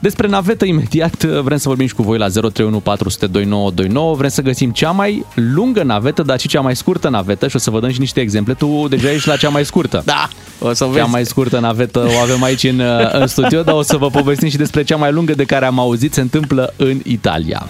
[0.00, 4.14] Despre navetă, imediat vrem să vorbim și cu voi la 031 400 2929.
[4.14, 7.58] Vrem să găsim cea mai lungă navetă, dar și cea mai scurtă navetă și o
[7.58, 8.54] să vă dăm și niște exemple.
[8.54, 10.02] Tu deja ești la cea mai scurtă.
[10.04, 10.28] Da,
[10.60, 11.08] o să Cea vezi.
[11.10, 14.56] mai scurtă navetă o avem aici în, în studio, dar o să vă povestim și
[14.56, 17.66] despre cea mai lungă de care am auzit se întâmplă în Italia.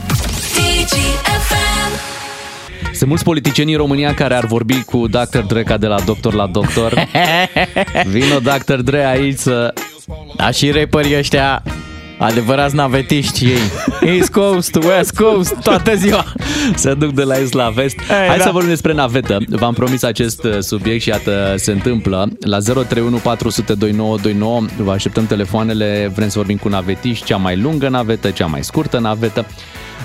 [2.95, 5.39] Sunt mulți politicieni în România care ar vorbi cu Dr.
[5.39, 7.09] Dre ca de la doctor la doctor.
[8.07, 8.75] Vino Dr.
[8.75, 9.73] Dre aici să...
[10.37, 11.63] Da, și rapperii ăștia
[12.19, 13.59] adevărați navetiști ei.
[14.17, 16.25] East Coast, West Coast, toată ziua.
[16.75, 17.99] Se duc de la est la vest.
[17.99, 18.45] Ei, Hai da.
[18.45, 19.39] să vorbim despre navetă.
[19.49, 22.29] V-am promis acest uh, subiect și iată se întâmplă.
[22.41, 26.11] La 031 400 2929 vă așteptăm telefoanele.
[26.15, 29.47] Vrem să vorbim cu navetiști, cea mai lungă navetă, cea mai scurtă navetă.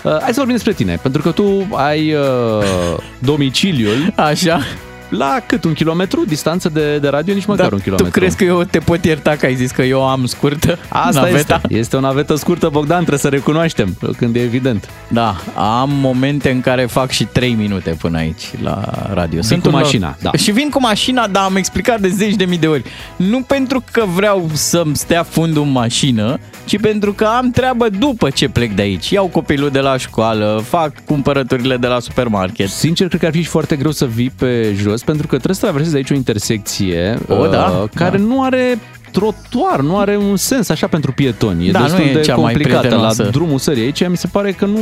[0.03, 4.61] Uh, hai să vorbim despre tine, pentru că tu ai uh, domiciliul Așa.
[5.09, 7.33] La cât, un kilometru distanță de, de radio?
[7.33, 8.11] Nici măcar Dar un kilometru.
[8.11, 11.21] tu crezi că eu te pot ierta că ai zis că eu am scurtă Asta
[11.21, 11.55] naveta?
[11.63, 11.75] este.
[11.77, 14.89] Este o navetă scurtă, Bogdan, trebuie să recunoaștem, când e evident.
[15.07, 18.81] Da, am momente în care fac și 3 minute până aici la
[19.13, 19.39] radio.
[19.47, 20.31] Vin cu un- mașina, da.
[20.37, 22.83] Și vin cu mașina, dar am explicat de zeci de mii de ori.
[23.15, 28.29] Nu pentru că vreau să-mi stea fundul în mașină, ci pentru că am treabă după
[28.29, 29.09] ce plec de aici.
[29.09, 32.69] Iau copilul de la școală, fac cumpărăturile de la supermarket.
[32.69, 35.55] Sincer, cred că ar fi și foarte greu să vii pe jos, pentru că trebuie
[35.55, 38.23] să traversezi aici o intersecție O, da, uh, care da.
[38.23, 38.79] nu are
[39.11, 41.67] trotuar, nu are un sens așa pentru pietoni.
[41.67, 42.73] E Da, nu destul e de cea mai complicată.
[42.75, 43.23] La prietenoasă.
[43.23, 44.79] drumul sării aici mi se pare că nu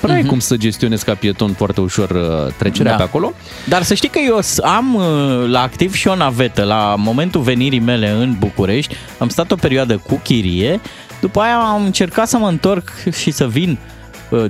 [0.00, 0.28] prea ai Mhm.
[0.28, 2.96] cum să gestionezi ca pieton foarte ușor uh, trecerea Da.
[2.96, 3.32] pe acolo.
[3.68, 5.02] Dar să știi că eu s- am uh,
[5.50, 6.62] la activ și o navetă.
[6.62, 10.80] La momentul venirii mele în București, am stat o perioadă cu chirie,
[11.20, 13.96] după aia am încercat să mă întorc și să vin uh,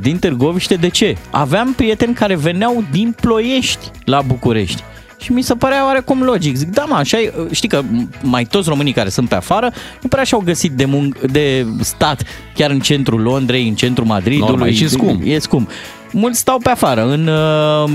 [0.00, 0.74] din Târgoviște.
[0.74, 1.16] De ce?
[1.30, 4.82] Aveam prieteni care veneau din Ploiești la București.
[5.20, 6.56] Și mi se părea oarecum logic.
[6.56, 7.82] Zic, da, mă, așa e, știi că
[8.22, 12.22] mai toți românii care sunt pe afară nu prea și-au găsit de, mun- de stat
[12.54, 14.48] chiar în centrul Londrei, în centrul Madridului.
[14.50, 15.22] Normal, e și scump.
[15.24, 15.70] E scump.
[16.12, 17.90] Mulți stau pe afară, în uh,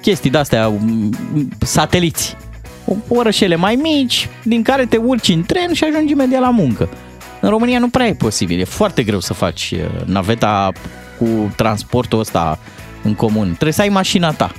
[0.00, 1.10] chestii de-astea, um,
[1.58, 2.36] sateliți.
[2.86, 6.88] O- Orășele mai mici, din care te urci în tren și ajungi imediat la muncă.
[7.42, 8.60] În România nu prea e posibil.
[8.60, 10.72] E foarte greu să faci uh, naveta
[11.18, 12.58] cu transportul ăsta
[13.02, 13.46] în comun.
[13.46, 14.52] Trebuie să ai mașina ta.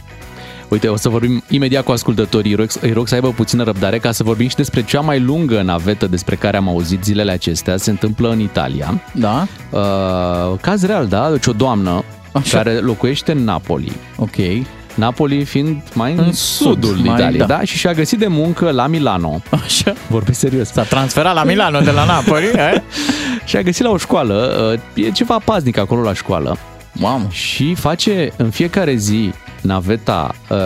[0.70, 2.52] Uite, o să vorbim imediat cu ascultătorii.
[2.52, 5.20] Îi rog, îi rog să aibă puțină răbdare ca să vorbim și despre cea mai
[5.20, 7.78] lungă navetă despre care am auzit zilele acestea.
[7.78, 9.02] Se întâmplă în Italia.
[9.14, 9.48] Da?
[9.70, 11.32] Uh, caz real, da?
[11.32, 12.58] Deci o doamnă Așa.
[12.58, 13.92] care locuiește în Napoli.
[14.18, 14.36] Ok.
[14.96, 17.46] Napoli fiind mai în, În sudul sud, mai- Italiei, da.
[17.46, 17.62] da.
[17.64, 19.42] Și și-a găsit de muncă la Milano.
[19.64, 19.94] Așa.
[20.08, 20.72] Vorbesc serios.
[20.72, 22.82] S-a transferat la Milano de la Napoli, eh?
[23.46, 26.58] Și a găsit la o școală, uh, e ceva paznic acolo la școală.
[26.94, 27.28] Mamă.
[27.30, 30.58] Și face în fiecare zi naveta uh,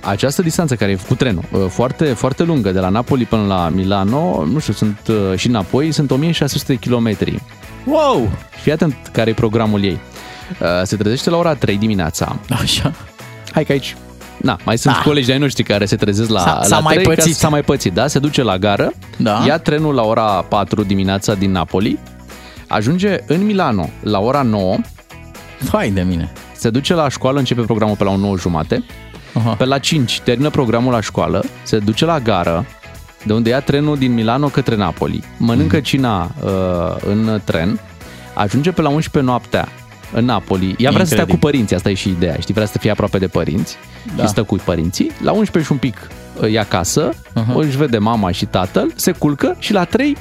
[0.00, 3.68] această distanță care e cu trenul, uh, foarte, foarte lungă, de la Napoli până la
[3.74, 7.42] Milano, nu știu, sunt uh, și înapoi, sunt 1600 de kilometri.
[7.84, 8.30] Wow!
[8.62, 9.98] Fii atent care e programul ei.
[10.60, 12.36] Uh, se trezește la ora 3 dimineața.
[12.62, 12.92] Așa.
[13.56, 13.96] Hai că aici
[14.36, 15.00] Na, mai sunt Da.
[15.00, 17.34] colegi de-ai noștri care se trezesc la, S-a- la s-a mai 3, ca pățit.
[17.34, 18.06] S-a mai pățit, da?
[18.06, 19.42] Se duce la gară, Da.
[19.46, 21.98] ia trenul la ora 4 dimineața din Napoli,
[22.68, 24.76] ajunge în Milano la ora 9,
[25.72, 26.32] Hai de mine.
[26.56, 28.84] se duce la școală, începe programul pe la 9 jumate,
[29.34, 29.50] Aha.
[29.50, 32.66] pe la 5 termină programul la școală, se duce la gară,
[33.24, 36.50] de unde ia trenul din Milano către Napoli, mănâncă cina uh,
[37.06, 37.80] în tren,
[38.34, 39.68] ajunge pe la 11 noaptea
[40.12, 40.74] în Napoli.
[40.78, 41.38] Ea vrea să stea cu Incredibil.
[41.38, 42.54] părinții, asta e și ideea, știi?
[42.54, 43.76] Vrea să fie aproape de părinți
[44.16, 44.22] Da.
[44.22, 45.10] și stă cu părinții.
[45.22, 46.10] La 11 și un pic
[46.42, 47.52] uh, e acasă, Aha.
[47.52, 47.66] uh-huh.
[47.66, 50.16] își vede mama și tatăl, se culcă și la 3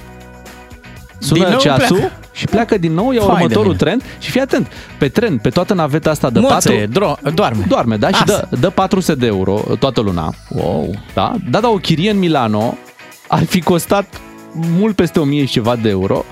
[1.19, 2.13] sună Din nou ceasul pleacă.
[2.32, 3.78] și pleacă din nou, ia Fai de următorul mine.
[3.78, 4.67] tren și fii atent,
[5.00, 7.65] pe tren, pe toată naveta asta de Moțe, 4, dro- doarme.
[7.67, 8.08] Doarme, da?
[8.08, 8.48] Și Asta.
[8.50, 10.34] dă, dă 400 de euro toată luna.
[10.50, 10.95] Wow.
[11.13, 11.36] Da?
[11.50, 12.78] Da, da, o chirie în Milano
[13.28, 14.21] ar fi costat
[14.78, 16.26] mult peste 1000 și ceva de euro.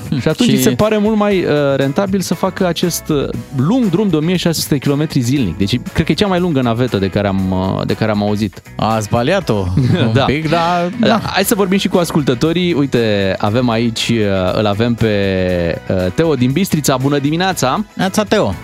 [0.20, 0.62] Și atunci Și- și...
[0.62, 5.08] se pare mult mai uh, rentabil să facă acest uh, lung drum de 1600 km
[5.12, 5.56] zilnic.
[5.56, 8.22] Deci cred că e cea mai lungă navetă de care am, uh, de care am
[8.22, 8.62] auzit.
[8.76, 9.54] A zbaliat-o
[10.06, 10.24] un Da.
[10.24, 10.92] pic, dar...
[11.00, 11.06] Da.
[11.06, 11.18] Da.
[11.18, 12.72] Hai să vorbim și cu ascultătorii.
[12.72, 16.96] Uite, avem aici, uh, îl avem pe uh, Teo din Bistrița.
[16.96, 17.84] Bună dimineața!
[17.94, 18.54] Neața Teo,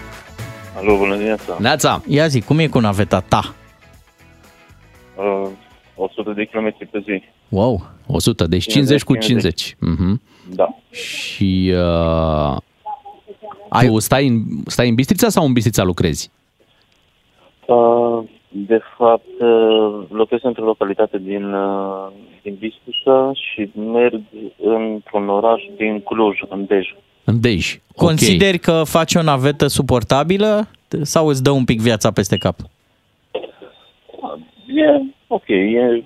[0.76, 1.56] Alo, bună dimineața.
[1.58, 2.02] Neața!
[2.06, 3.54] ia zi, cum e cu naveta ta?
[5.16, 5.50] Uh,
[5.94, 7.22] 100 de km pe zi.
[7.48, 7.86] Wow.
[8.06, 9.76] 100, deci 50 cu 50.
[9.80, 10.22] Mhm.
[10.50, 10.68] Da.
[10.90, 12.56] Și uh,
[13.68, 16.30] Ai- tu stai în, stai în Bistrița sau în Bistrița lucrezi?
[17.66, 22.06] Uh, de fapt, uh, locuiesc într-o localitate din, uh,
[22.42, 24.20] din Bistrița și merg
[24.62, 26.94] într-un oraș din Cluj, în Dej.
[27.24, 27.78] În Dej.
[27.96, 30.68] Consideri că faci o navetă suportabilă
[31.02, 32.56] sau îți dă un pic viața peste cap?
[34.66, 36.04] E ok, e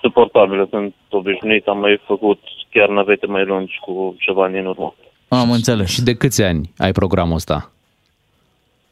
[0.00, 0.66] suportabilă.
[0.70, 2.38] Sunt obișnuit, am mai făcut
[2.72, 4.94] chiar navete mai lungi cu ceva ani în urmă.
[5.28, 5.90] Am înțeles.
[5.90, 7.70] Și de câți ani ai programul ăsta?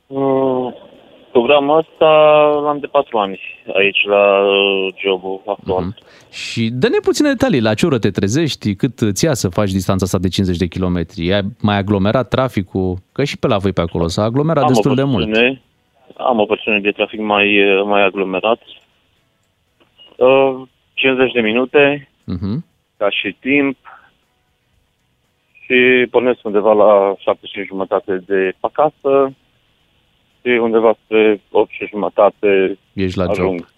[0.07, 0.73] Uh,
[1.33, 2.07] programul ăsta
[2.65, 3.41] l-am de patru ani
[3.75, 5.83] aici la uh, jobul actual.
[5.85, 5.97] Mhm.
[6.31, 7.61] Și dă-ne puține detalii.
[7.61, 8.75] La ce oră te trezești?
[8.75, 11.33] Cât îți ia să faci distanța asta de 50 de kilometri?
[11.33, 12.97] Ai mai aglomerat traficul?
[13.13, 15.25] Că și pe la voi pe acolo s-a aglomerat destul de mult.
[15.25, 15.63] porțiune-
[16.17, 18.61] Am o porțiune de trafic mai, uh, mai aglomerat.
[20.17, 20.63] Uh,
[20.95, 22.65] 50 de minute Mhm.
[23.01, 23.77] Ca și timp
[25.65, 29.33] și pornesc undeva la 7 și jumătate de acasă
[30.41, 33.33] și undeva spre 8 și jumătate Ești la job.
[33.33, 33.69] ajung.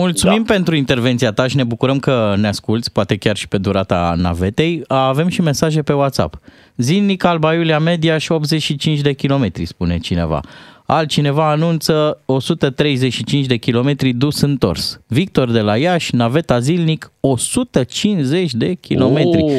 [0.00, 0.52] Mulțumim da.
[0.52, 4.82] pentru intervenția ta și ne bucurăm că ne asculți, poate chiar și pe durata navetei.
[4.86, 6.34] Avem și mesaje pe WhatsApp.
[6.76, 10.40] Zilnic Alba Iulia Media și 85 de kilometri, spune cineva.
[10.90, 15.00] Altcineva anunță 135 de kilometri dus întors.
[15.06, 19.42] Victor de la Iași, naveta zilnic 150 de kilometri.
[19.42, 19.50] Oh,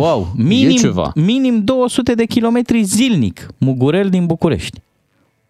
[0.00, 1.12] wow, e minim, ceva.
[1.14, 3.46] minim 200 de kilometri zilnic.
[3.58, 4.80] Mugurel din București.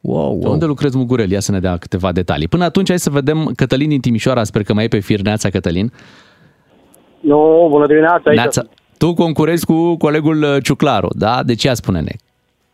[0.01, 0.53] Wow, De wow.
[0.53, 1.31] unde lucrezi Mugurel?
[1.31, 2.49] Ia să ne dea câteva detalii.
[2.49, 5.21] Până atunci hai să vedem Cătălin din Timișoara, sper că mai e pe fir.
[5.21, 5.93] Neața, Cătălin.
[7.21, 8.23] Nu, bună dimineața.
[8.25, 8.37] Aici.
[8.39, 8.65] Neața.
[8.99, 11.43] Tu concurezi cu colegul uh, Ciuclaru, da?
[11.43, 12.13] De ce spune-ne?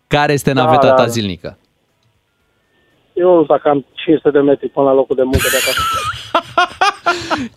[0.06, 1.08] Care este Da, naveta da, ta da.
[1.08, 1.58] zilnică?
[3.14, 5.80] Eu dacă am 500 de metri până la locul de muncă de acasă.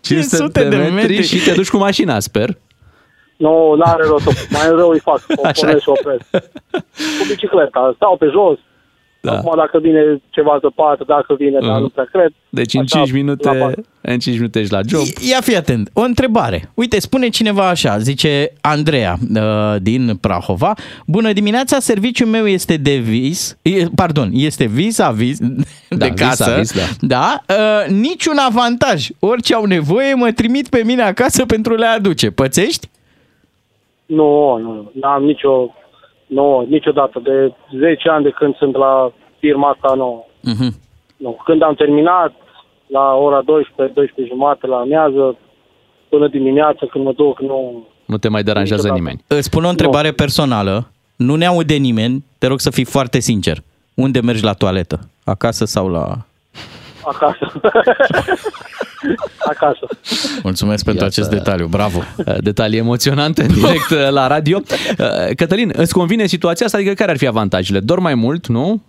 [0.02, 2.48] 500 de metri și te duci cu mașina, sper.
[3.36, 4.50] Nu, n-are rost.
[4.50, 5.20] Mai rău îi fac.
[5.36, 5.60] O Așa.
[5.60, 6.22] pornesc și opresc.
[7.18, 7.92] Cu bicicleta.
[7.94, 8.58] Stau pe jos.
[9.20, 9.32] Da.
[9.32, 11.80] Acum dacă vine ceva zăpadă, dacă vine, dar Mhm.
[11.80, 12.32] nu prea cred.
[12.48, 13.74] Deci în Așa, 5 la minute, bani.
[14.00, 15.02] în 5 minute ești la job.
[15.30, 16.70] Ia fi atent, o întrebare.
[16.74, 20.74] Uite, spune cineva așa, zice Andreea uh, din Prahova.
[21.06, 25.38] Bună dimineața, serviciul meu este de vis, e, pardon, este vis-a-vis
[25.88, 26.54] de Da, casă.
[26.58, 27.16] vis-a-vis, da.
[27.46, 29.06] da uh, niciun avantaj.
[29.18, 32.30] Orice au nevoie, mă trimit pe mine acasă pentru a le aduce.
[32.30, 32.88] Pățești?
[34.06, 35.74] Nu, nu, n-am nicio,
[36.28, 37.20] nu, niciodată.
[37.22, 40.26] De 10 ani de când sunt la firma asta, nu.
[40.40, 40.72] Uh-huh.
[41.16, 41.40] nu.
[41.44, 42.32] Când am terminat,
[42.86, 45.36] la ora 12, 12 jumate, la amiază,
[46.08, 47.86] până dimineața, când mă duc, nu...
[48.04, 49.02] Nu te mai deranjează Niciodată.
[49.02, 49.24] nimeni.
[49.38, 50.90] Îți spun o întrebare personală.
[51.16, 53.58] Nu ne aude nimeni, te rog să fii foarte sincer.
[53.94, 54.98] Unde mergi la toaletă?
[55.24, 56.16] Acasă sau la...
[57.04, 57.52] Acasă.
[59.52, 59.86] acasă.
[60.42, 61.16] Mulțumesc pentru Iată.
[61.18, 61.98] acest detaliu, bravo.
[62.50, 64.58] Detalii emoționante în direct uh, la radio.
[64.98, 66.78] Uh, Cătălin, îți convine situația asta?
[66.78, 67.80] Adică care ar fi avantajele?
[67.80, 68.82] Dor mai mult, nu?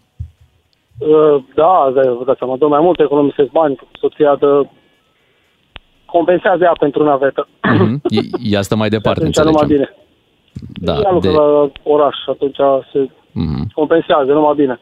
[0.98, 4.62] Uh, Da, da, vă dați seama, dă mai mult, economisesc bani, soția dă...
[6.06, 7.48] compensează ea pentru navetă.
[7.74, 8.02] Mhm.
[8.04, 9.76] E- Ea stă mai departe, atunci numai înțelegem.
[9.78, 9.96] bine.
[10.88, 11.36] Da, ea lucră de...
[11.36, 12.58] la oraș, atunci
[12.92, 13.72] se Mhm.
[13.74, 14.80] compensează, numai bine.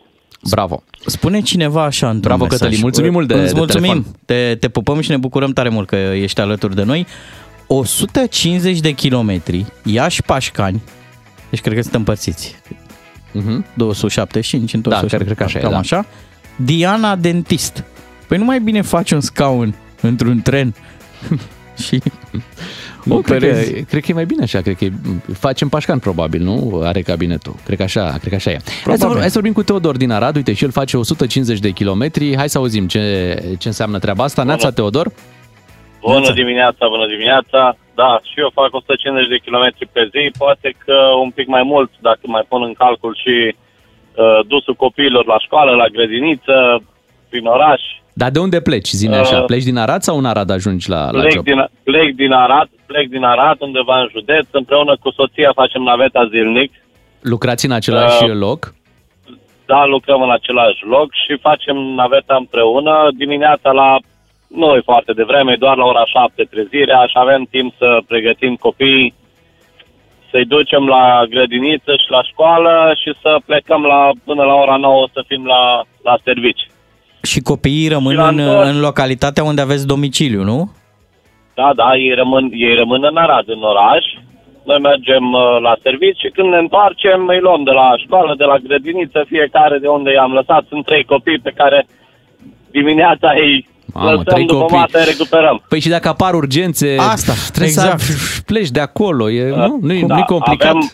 [0.50, 0.84] Bravo.
[1.06, 2.60] Spune cineva așa într-un Bravo, mesaj.
[2.60, 2.80] Cătălin.
[2.82, 3.90] Mulțumim mult de- Îți de mulțumim.
[3.92, 4.16] telefon.
[4.26, 7.08] Te, te pupăm și ne bucurăm tare mult că ești alături de noi.
[7.68, 10.82] 150 de kilometri, Iași-Pașcani,
[11.50, 12.56] deci cred că sunt împărțiți.
[13.32, 13.66] Mhm.
[13.74, 15.78] 275 în Da, 275, cred- cred că așa e, cam da.
[15.78, 16.06] așa.
[16.66, 17.84] Diana Dentist.
[18.28, 20.76] Păi nu mai bine faci un scaun într-un tren
[21.86, 22.02] și
[23.08, 23.84] Nu, cred că, operezi.
[23.84, 24.92] cred că e mai bine așa, cred că e,
[25.34, 26.82] facem pașcan probabil, nu?
[26.84, 27.56] Are cabinetul.
[27.66, 28.58] Cred că așa, cred că așa e.
[28.86, 31.60] Hai să, vor- hai să vorbim cu Teodor din Arad, uite și el face 150
[31.60, 32.36] de kilometri.
[32.36, 34.44] Hai să auzim ce, ce înseamnă treaba asta.
[34.44, 35.12] Neața, Teodor?
[36.02, 37.78] Bună dimineața, bună dimineața.
[37.96, 41.92] Da, și eu fac 150 de kilometri pe zi, poate că un pic mai mult
[42.02, 46.56] dacă mai pun în calcul și uh, dusul copiilor la școală, la grădiniță,
[47.30, 47.82] prin oraș.
[48.14, 49.38] Dar de unde pleci, zine așa?
[49.40, 51.44] Uh, Pleci din Arad sau în Arad ajungi la, la Plec job?
[51.44, 56.28] din, plec din Arad, plec din Arad undeva în județ, împreună cu soția facem naveta
[56.32, 56.72] zilnic.
[57.22, 58.74] Lucrați în același Uh, loc?
[59.66, 62.94] Da, lucrăm în același loc și facem naveta împreună.
[63.18, 63.98] Dimineața la,
[64.48, 69.14] nu e foarte devreme, doar la ora 7 trezirea și avem timp să pregătim copiii,
[70.32, 75.08] să-i ducem la grădiniță și la școală și să plecăm la, până la ora 9
[75.14, 76.68] să fim la, la servici.
[77.22, 78.68] Și copiii rămân Și la în, întors.
[78.70, 80.72] în localitatea unde aveți domiciliu, nu?
[81.60, 84.06] Da, da, ei rămân, ei rămân în Arad, în oraș.
[84.66, 88.44] Noi mergem uh, la servici și când ne întoarcem îi luăm de la școală, de
[88.44, 90.64] la grădiniță, fiecare de unde i-am lăsat.
[90.70, 91.88] Sunt trei copii pe care
[92.72, 94.78] dimineața îi Mamă, lăsăm trei după copii.
[94.78, 95.64] masă, îi recuperăm.
[95.70, 98.00] Păi și dacă apar urgențe, Asta, trebuie exact.
[98.00, 99.30] să pleci de acolo.
[99.30, 99.78] E, nu?
[99.82, 100.70] Nu-i, Da, nu-i complicat?
[100.70, 100.90] Avem,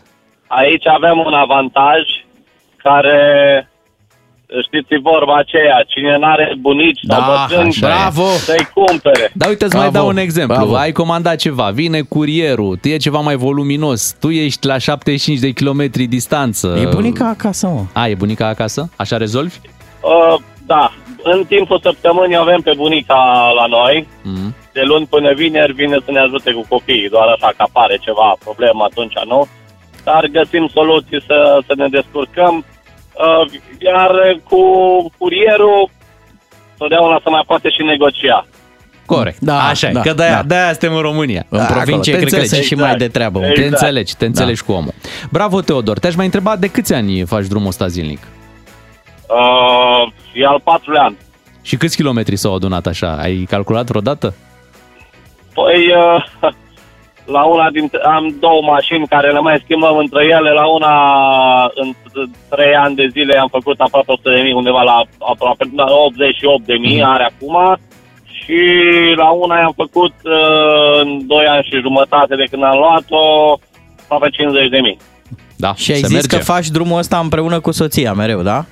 [0.47, 2.01] aici avem un avantaj
[2.77, 3.19] care,
[4.67, 7.89] știți vorba aceea, cine n-are bunici Da, sau bătrâni, așa e.
[7.89, 8.27] Bravo!
[8.27, 9.31] să-i cumpere.
[9.33, 10.55] Da, uite, îți mai Bravo, dau un exemplu.
[10.55, 10.75] bravo.
[10.75, 16.05] Ai comandat ceva, vine curierul, e ceva mai voluminos, tu ești la 75 de kilometri
[16.05, 16.77] distanță.
[16.81, 17.81] E bunica acasă, mă.
[17.93, 18.89] A, e bunica acasă?
[18.95, 19.55] Așa rezolvi?
[20.01, 20.35] Uh,
[20.65, 20.91] da,
[21.23, 24.55] în timpul săptămânii avem pe bunica la noi, Mm.
[24.73, 28.35] de luni până vineri vine să ne ajute cu copiii, doar așa că apare ceva
[28.43, 29.47] problemă atunci nu,
[30.03, 32.63] dar găsim soluții să, să ne descurcăm, uh,
[33.79, 34.11] iar
[34.49, 34.61] cu
[35.17, 35.89] curierul
[36.77, 38.47] totdeauna se mai poate și negocia.
[39.05, 39.39] Corect.
[39.39, 40.41] Da, Așa e, da, că de-aia, da.
[40.43, 41.45] de-aia suntem în România.
[41.49, 42.49] În Da, provincie acolo, te cred că înțelegi.
[42.53, 43.39] sunt și mai de treabă.
[43.39, 43.67] Te Exact.
[43.71, 44.93] înțelegi, te înțelegi cu omul.
[45.31, 45.99] Bravo, Teodor.
[45.99, 48.19] Te-aș mai întreba de câți ani faci drumul ăsta zilnic?
[49.27, 51.15] Uh, e al patrulea an.
[51.61, 53.17] Și câți kilometri s-au adunat așa?
[53.21, 54.33] Ai calculat vreodată?
[55.53, 56.51] Păi, uh,
[57.25, 60.49] la una dintre, am două mașini care le mai schimbăm între ele.
[60.51, 60.93] La una,
[61.75, 61.93] în
[62.49, 66.65] trei ani de zile, am făcut aproape 100 de mii, undeva la aproape la 88
[66.65, 67.77] de mii, are acum.
[68.23, 68.59] și
[69.15, 73.23] la una i-am făcut uh, în 2 ani și jumătate de când am luat-o
[74.03, 74.97] aproape 50 de mii.
[75.57, 76.37] Da, Și ai se zis merge.
[76.37, 78.65] că faci drumul ăsta împreună cu soția mereu, da?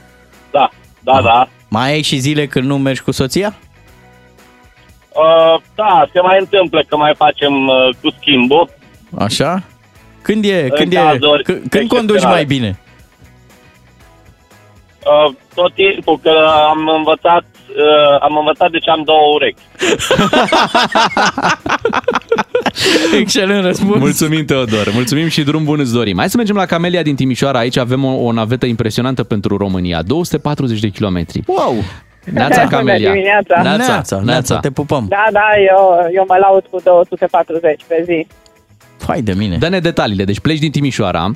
[0.51, 0.69] Da,
[1.03, 1.47] da, da.
[1.69, 3.53] Mai ai și zile când nu mergi cu soția?
[5.13, 8.69] Uh, da, se mai întâmplă că mai facem uh, cu schimbul.
[9.17, 9.63] Așa?
[10.21, 12.35] Când e, În când, e, cazuri când, când conduci excepționale.
[12.35, 12.79] mai bine?
[15.05, 16.33] Uh, tot timpul că
[16.69, 19.61] am învățat, uh, am învățat de ce am două urechi.
[23.21, 23.99] Excelent răspuns.
[23.99, 24.91] Mulțumim, Teodor.
[24.93, 26.17] Mulțumim și drum bun îți dorim.
[26.17, 27.59] Hai să mergem la Camelia din Timișoara.
[27.59, 30.01] Aici avem o, o navetă impresionantă pentru România.
[30.01, 31.43] 240 de kilometri.
[31.45, 31.75] Wow!
[32.25, 32.97] Neața, Camelia.
[33.09, 33.61] Bună dimineața.
[33.61, 34.21] Neața, Neața, Neața.
[34.31, 35.05] Neața, te pupăm.
[35.09, 38.27] Da, da, eu, eu mă laud cu 240 pe zi.
[39.07, 39.57] Hai de mine.
[39.57, 40.23] Dă-ne detaliile.
[40.23, 41.31] Deci pleci din Timișoara.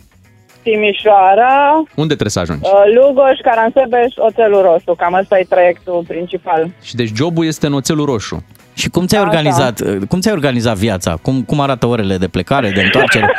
[0.63, 2.61] Timișoara, Unde trebuie să ajungi?
[2.63, 4.93] uh, Lugoș, Caransebeș, Oțelul Roșu.
[4.97, 6.69] Cam ăsta e traiectul principal.
[6.81, 8.45] Și deci jobul este în Oțelul Roșu.
[8.73, 9.29] Și cum ți-ai Așa.
[9.29, 11.17] organizat, cum ți-ai organizat viața?
[11.21, 13.33] Cum, cum arată orele de plecare, de întoarcere?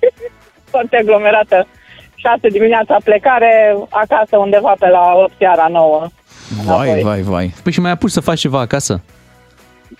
[0.72, 1.66] Foarte aglomerată.
[2.16, 6.06] 6 dimineața plecare, acasă undeva pe la 8 seara 9.
[6.64, 7.54] Vai, vai, vai.
[7.62, 9.02] Păi și mai apuci să faci ceva acasă?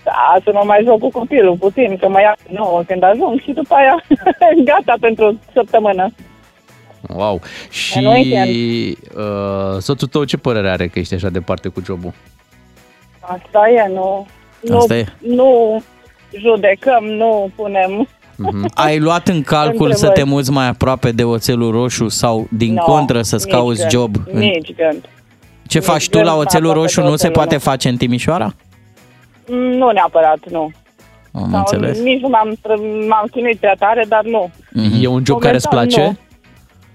[0.03, 3.51] Da, să mă mai joc cu copilul puțin, că mă ia 9 când ajung și
[3.51, 4.03] după aia
[4.69, 6.09] gata pentru săptămână.
[7.15, 7.41] Wow.
[7.69, 8.47] Și În weekend.
[9.15, 12.13] uh, soțul tău ce părere are că ești așa departe cu jobul?
[13.19, 14.27] Asta e, nu,
[14.61, 15.05] nu, Asta e.
[15.17, 15.81] nu
[16.39, 18.07] judecăm, nu punem...
[18.37, 18.69] Mhm.
[18.73, 20.19] Ai luat în calcul să Întrebări.
[20.19, 23.91] te muți mai aproape de oțelul roșu sau din No, contră să-ți nici cauți gând,
[23.91, 24.15] job?
[24.31, 25.05] în- Nici gând.
[25.67, 27.53] Ce nici faci tu gând la să oțelul aproape roșu de nu se oțelul poate
[27.53, 27.63] roșu.
[27.69, 28.53] face în Timișoara?
[29.47, 30.71] Mm, Nu neapărat, nu.
[31.31, 31.99] Am Sau înțeles.
[32.01, 34.49] Nici nu m-am, stră- m-am chinuit prea tare, dar nu.
[35.01, 36.17] E un job care îți Momentan, place?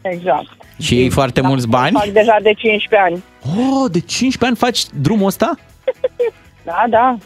[0.02, 0.10] nu.
[0.10, 0.46] Exact.
[0.80, 1.92] Și iei foarte mulți bani?
[1.98, 3.22] Fac deja de 15 ani.
[3.58, 5.54] Oh, de 15 ani faci drumul ăsta?
[6.64, 7.16] Da, da.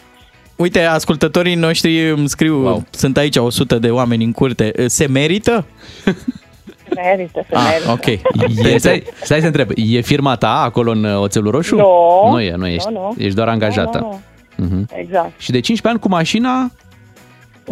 [0.57, 2.85] Uite, ascultătorii noștri îmi scriu, wow.
[2.91, 4.73] sunt aici 100 de oameni în curte.
[4.87, 5.65] Se merită?
[6.95, 7.91] Merită, se Ah, merită.
[7.91, 8.07] ok.
[8.73, 11.77] E, stai, stai să întreb, e firma ta acolo în uh, Oțelul Roșu?
[11.77, 12.29] Nu.
[12.31, 12.89] Nu e, nu ești.
[12.93, 13.15] Nu, nu.
[13.25, 13.99] Ești doar angajată.
[13.99, 14.21] Nu, nu,
[14.59, 14.87] Mhm.
[14.95, 15.33] Exact.
[15.41, 16.71] Și de 15 ani cu mașina,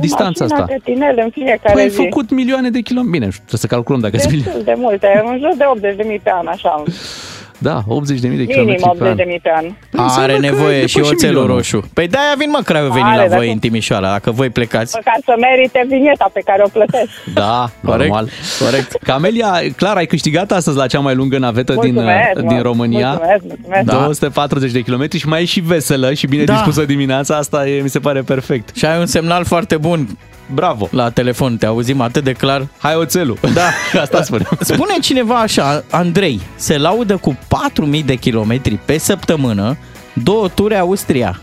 [0.00, 0.74] distanța Mașina asta.
[0.76, 1.96] de tinel în fiecare Păi ai zi.
[1.96, 3.18] făcut milioane de kilometri.
[3.18, 4.56] Bine, trebuie să calculăm dacă sunt milioane.
[4.56, 5.64] Destul de multe, în jur de
[6.18, 6.82] 80.000 pe an, așa.
[7.68, 9.16] Da, 80.000 de Minim kilometri pe an.
[9.16, 9.64] 80.000 pe an.
[10.22, 11.54] Are nevoie și depăși oțelul milionul.
[11.56, 11.78] roșu.
[11.94, 14.94] Păi de-aia vin mă craiovenii Are, la voi dacă- în Timișoara, dacă voi plecați.
[14.96, 17.10] Măcar să merite vinieta pe care o plătesc.
[17.40, 18.28] Da, Corect, normal.
[18.64, 18.90] corect.
[19.02, 22.48] Camelia, clar, ai câștigat astăzi la cea mai lungă navetă din, Mulțumesc, uh, mă.
[22.48, 23.08] din România.
[23.08, 23.84] Mulțumesc, mulțumesc.
[23.84, 23.92] Da.
[23.92, 26.52] 240 de kilometri și mai e și veselă și bine Da.
[26.52, 27.36] dispusă dimineața.
[27.36, 28.76] Asta e, mi se pare perfect.
[28.76, 30.08] Și ai un semnal foarte bun
[30.46, 30.88] Bravo.
[30.92, 32.66] la telefon, te auzim atât de clar.
[32.78, 33.38] Hai oțelul.
[33.54, 33.68] Da.
[34.02, 34.46] Asta spune.
[34.60, 37.38] Spune cineva așa, Andrei, se laudă cu
[37.98, 39.76] 4.000 de kilometri pe săptămână,
[40.12, 41.40] două ture Austria.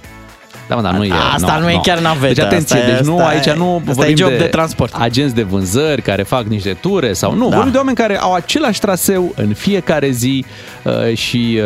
[0.68, 1.12] Da, mă, dar nu e.
[1.34, 3.76] Asta nu e chiar navetă, Deci atenție, asta e- deci nu, asta e- aici nu
[3.76, 4.94] asta e vorbim job de transport.
[4.98, 7.50] agenți de vânzări care fac niște ture sau nu.
[7.50, 7.56] Da.
[7.56, 10.46] Vorbim de oameni care au același traseu în fiecare zi
[10.84, 11.60] uh, și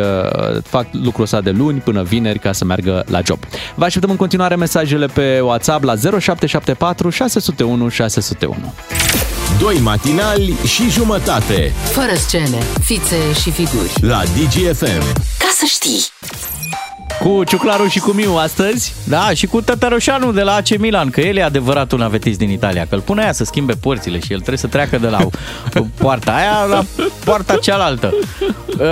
[0.54, 3.38] uh, fac lucrul ăsta de luni până vineri ca să meargă la job.
[3.74, 8.74] Vă așteptăm în continuare mesajele pe WhatsApp la 0774 601 601.
[9.58, 13.90] Doi matinali și jumătate Fără scene, fițe și figuri.
[14.00, 15.12] la DGFM.
[15.38, 16.04] Ca să știi!
[17.20, 18.94] Cu Ciuclaru și cu Miu astăzi.
[19.04, 22.86] Da, și cu Tătărușanu de la AC Milan, că el e adevăratul navetist din Italia,
[22.88, 25.18] că îl pune aia să schimbe porțile și el trebuie să treacă de la
[25.98, 26.84] poarta aia la
[27.24, 28.14] poarta cealaltă.
[28.78, 28.86] Uh,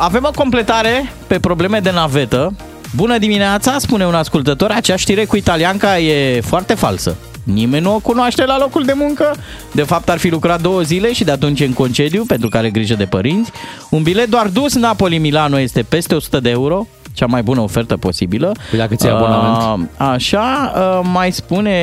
[0.00, 2.54] avem o completare pe probleme de navetă.
[2.96, 7.16] Bună dimineața, spune un ascultător, acea știre cu italianca e foarte falsă.
[7.42, 9.36] Nimeni nu o cunoaște la locul de muncă.
[9.72, 12.70] De fapt, ar fi lucrat două zile și de atunci în concediu, pentru că are
[12.70, 13.50] grijă de părinți.
[13.90, 16.86] Un bilet doar dus Napoli-Milano este peste 100 de euro,
[17.18, 18.52] cea mai bună ofertă posibilă.
[18.70, 19.80] Păi dacă ți-ai abonament.
[19.80, 21.74] Uh, Așa, uh, mai spune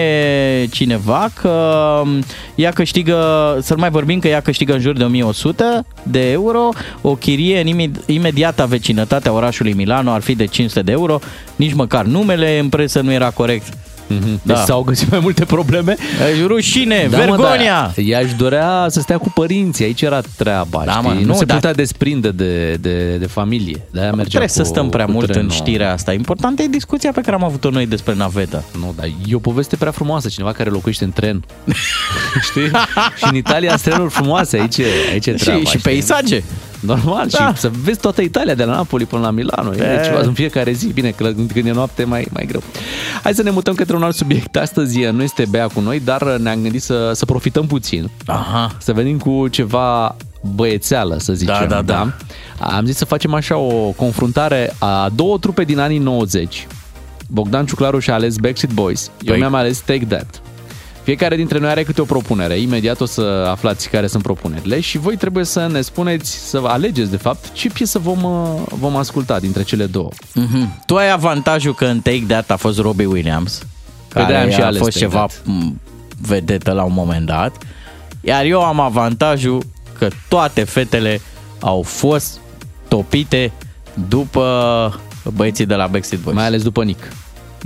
[0.72, 1.50] cineva că
[2.04, 2.24] um,
[2.56, 3.18] ea câștigă,
[3.62, 6.70] să mai vorbim că ea câștigă în jur de 1100 de euro,
[7.02, 11.20] o chirie în ime- imediata vecinătatea orașului Milano ar fi de 500 de euro,
[11.56, 13.74] nici măcar numele în presă nu era corect.
[14.08, 14.56] Deci Da.
[14.56, 15.96] s-au găsit mai multe probleme.
[16.18, 17.92] Deci, Rușine, Da, mă, vergonia!
[17.96, 21.08] dar ea își dorea să stea cu părinții, aici era treaba, Da, știi?
[21.08, 23.82] mă, nu, nu, se dar- putea desprinde de, de, de familie.
[23.92, 25.52] De-aia mergea Trebuie să cu, stăm prea cu mult în trenul.
[25.52, 26.14] știrea asta.
[26.14, 28.64] Important e discuția pe care am avut-o noi despre navetă.
[28.80, 31.44] Nu, dar e o poveste prea frumoasă, cineva care locuiește în tren.
[32.50, 32.68] știi?
[33.18, 35.60] și în Italia sunt trenuri frumoase, aici, e- aici e treaba.
[35.60, 35.92] și, și știi?
[35.92, 36.44] peisaje.
[36.86, 37.54] Normal, Da.
[37.54, 39.74] și să vezi toată Italia, de la Napoli până la Milano.
[39.76, 40.02] E E.
[40.06, 40.88] ceva în fiecare zi.
[40.88, 41.24] Bine, că
[41.54, 42.64] când e noapte mai, mai greu.
[43.24, 44.56] Hai să ne mutăm către un alt subiect.
[44.56, 48.10] Astăzi nu este Bea cu noi, dar ne-am gândit să, să profităm puțin.
[48.26, 48.72] Aha.
[48.78, 50.16] Să venim cu ceva
[50.56, 51.68] băiețeală, să zicem.
[51.68, 52.14] da, da.
[52.60, 56.68] Am zis să facem așa o confruntare a două trupe din anii 90
[57.30, 59.12] Bogdan Ciuclaru și-a ales Backstreet Boys.
[59.22, 60.42] Eu Păi- mi-am ales Take That.
[61.06, 62.60] Fiecare dintre noi are câte o propunere.
[62.60, 67.10] Imediat o să aflați care sunt propunerile și voi trebuie să ne spuneți, să alegeți
[67.10, 70.10] de fapt ce piesă vom, uh, vom asculta dintre cele două.
[70.34, 70.82] Mhm.
[70.86, 73.62] Tu ai avantajul că în Take That a fost Robbie Williams,
[74.08, 75.42] Păi de-aia am care și a ales fost Take ceva That.
[75.44, 75.80] m,
[76.22, 77.56] vedetă la un moment dat.
[78.22, 79.64] Iar eu am avantajul
[79.98, 81.22] că toate fetele
[81.60, 82.40] au fost
[82.88, 83.52] topite
[84.08, 85.00] după
[85.34, 86.36] băieții de la Backstreet Boys.
[86.36, 87.04] Mai ales după Nick.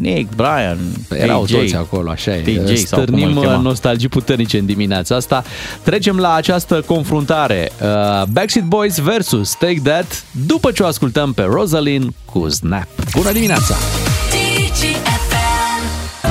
[0.01, 0.77] Nick, Brian,
[1.09, 1.51] Erau TJ.
[1.51, 2.39] toți acolo, așa e.
[2.41, 3.55] TJ sau cum Stârnim îl chema.
[3.55, 5.43] uh, nostalgii puternice în dimineața asta.
[5.83, 7.71] Trecem la această confruntare.
[7.81, 12.87] Uh, Backstreet Boys versus Take That, după ce o ascultăm pe Rosalind cu Snap.
[13.15, 13.75] Bună dimineața!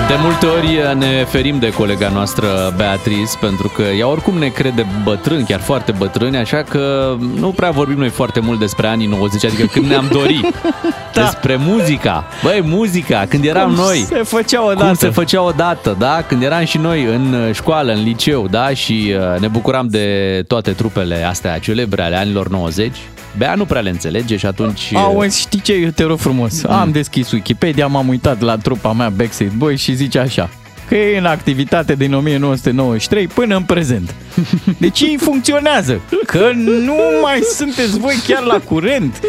[0.09, 4.87] De multe ori ne ferim de colega noastră Beatrice pentru că ea oricum ne crede
[5.05, 9.45] bătrâni, chiar foarte bătrâni, așa că nu prea vorbim noi foarte mult despre anii 90,
[9.45, 10.43] adică când ne-am dorit
[11.15, 11.23] da.
[11.23, 12.25] despre muzica.
[12.43, 13.99] Băi, muzica, când eram Cum noi.
[13.99, 14.85] se făcea odată.
[14.85, 16.25] Cum se făcea odată, da?
[16.29, 18.69] Când eram și noi în uh, școală, în liceu, da?
[18.69, 22.97] Și uh, ne bucuram de toate trupele astea celebre ale anilor 90.
[23.39, 24.91] Bea nu prea le înțelege și atunci...
[24.93, 25.73] uh, Auzi, știi ce?
[25.73, 26.63] Eu te rog frumos.
[26.63, 26.73] Mm.
[26.73, 30.51] Am deschis Wikipedia, m-am uitat la trupa mea Backstreet Boys și zice așa
[30.89, 34.15] că e în activitate din 1993 până în prezent.
[34.79, 36.01] Deci ei funcționează.
[36.27, 39.21] Că nu mai sunteți voi chiar la curent.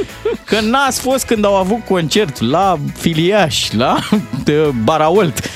[0.46, 3.98] Că n-ați fost când au avut concert la Filiaș, la
[4.44, 5.50] de Baraolt.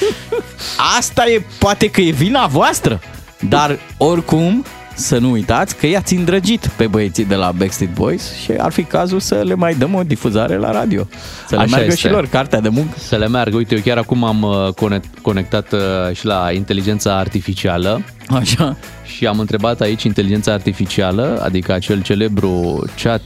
[0.98, 3.00] Asta e, poate că e vina voastră.
[3.40, 4.66] Dar oricum,
[4.96, 8.84] să nu uitați că i-ați îndrăgit pe băieții de la Backstreet Boys și ar fi
[8.84, 11.08] cazul să le mai dăm o difuzare la radio.
[11.48, 12.08] Să le Așa meargă este.
[12.08, 12.96] și lor cartea de muncă.
[12.98, 13.56] Să le meargă.
[13.56, 15.80] Uite, eu chiar acum am uh, conect- conectat uh,
[16.16, 18.02] și la inteligența artificială.
[18.28, 18.78] Așa.
[19.06, 23.22] Și am întrebat aici inteligența artificială, adică acel celebru chat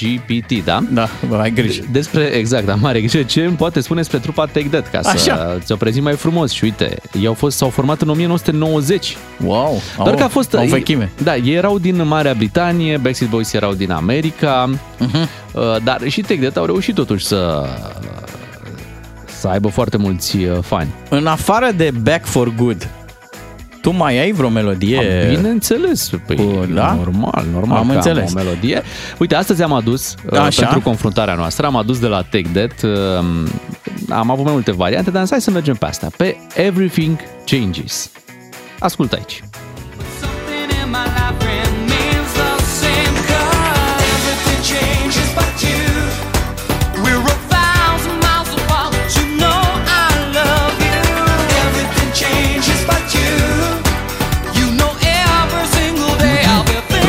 [0.00, 0.82] GPT, da?
[0.92, 1.08] Da,
[1.40, 1.82] ai grijă.
[1.92, 3.22] Despre, exact, am mare grijă.
[3.22, 5.58] Ce îmi poate spune despre trupa Take That, ca să Așa.
[5.64, 6.52] ți-o prezint mai frumos.
[6.52, 9.16] Și uite, ei au fost, s-au format în 1990.
[9.44, 9.80] Wow!
[9.96, 10.54] Doar că a fost...
[10.54, 11.10] Au vechime.
[11.22, 15.10] Da, ei erau din Marea Britanie, Backstreet Boys erau din America, Mhm.
[15.10, 15.82] uh-huh.
[15.84, 17.64] dar și Take That au reușit totuși să
[19.40, 20.88] să aibă foarte mulți uh, fani.
[21.08, 22.88] În afară de Back for Good,
[23.80, 24.98] tu mai ai vreo melodie?
[24.98, 26.94] A, bineînțeles, păi, Cu- da?
[26.94, 28.34] normal, normal Am că înțeles.
[28.34, 28.82] am o melodie.
[29.18, 30.62] Uite, astăzi am adus, uh, Așa.
[30.62, 33.24] pentru confruntarea noastră, am adus de la Take That, uh,
[34.08, 38.10] am avut mai multe variante, dar hai să mergem pe asta, pe Everything Changes.
[38.78, 39.42] Ascultă aici.
[40.20, 41.67] Trupa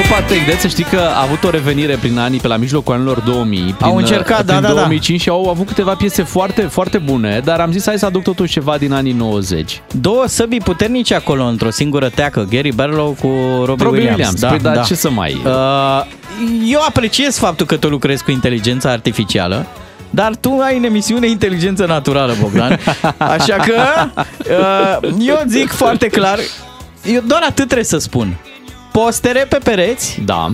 [0.09, 3.19] Take That, să știi că a avut o revenire prin anii, pe la mijlocul anilor
[3.19, 3.59] 2000.
[3.77, 4.73] Prin, Au încercat, prin da, da, da.
[4.73, 8.23] 2005 și au avut câteva piese foarte, foarte bune, dar am zis hai să aduc
[8.23, 9.81] totuși ceva din anii 90.
[10.01, 13.27] Două săbii puternice acolo într-o singură teacă, Gary Barlow cu
[13.65, 14.31] Robbie, Robbie Williams.
[14.41, 15.51] Williams, păi da, ce să mai- Uh,
[16.65, 19.65] eu apreciez faptul că tu lucrezi cu inteligența artificială,
[20.09, 22.79] dar tu ai în emisiune inteligență naturală, Bogdan.
[23.17, 23.73] Așa că
[25.01, 26.39] uh, eu zic foarte clar,
[27.05, 28.35] eu doar atât trebuie să spun.
[28.91, 30.51] Postere pe pereți, Da.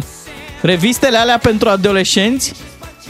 [0.61, 2.53] revistele alea pentru adolescenți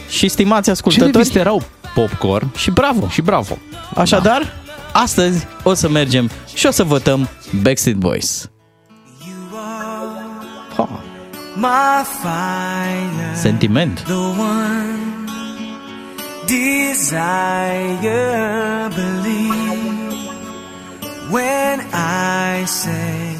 [0.09, 1.11] și stimați Ce ascultători.
[1.11, 1.63] reviste erau?
[1.93, 3.07] Popcorn Și bravo!
[3.07, 3.57] și bravo.
[3.95, 4.53] Așadar,
[4.91, 7.29] astăzi o să mergem și o să votăm
[7.61, 8.49] Backstreet Boys.
[10.77, 10.89] Ha,
[11.55, 13.99] My fire, sentiment.
[14.01, 14.99] the one
[17.15, 20.13] desire, believe
[21.31, 23.34] when I say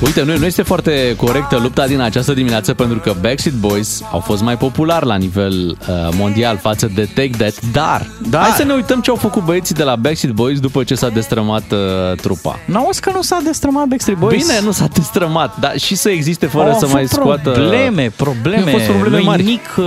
[0.00, 4.20] Uite, nu, nu este foarte corectă lupta din această dimineață pentru că Backstreet Boys au
[4.20, 5.76] fost mai populari la nivel uh,
[6.16, 9.74] mondial față de Take That, dar Dar- hai să ne uităm ce au făcut băieții
[9.74, 12.58] de la Backstreet Boys după ce s-a destrămat uh, trupa.
[12.64, 14.46] N-auzi că nu s-a destrămat Backstreet Boys?
[14.46, 17.50] Bine, nu s-a destrămat, dar și să existe fără Au să avut mai scoată...
[17.50, 18.70] probleme, probleme.
[18.70, 19.42] Au fost probleme Lui mari.
[19.42, 19.84] Nick uh,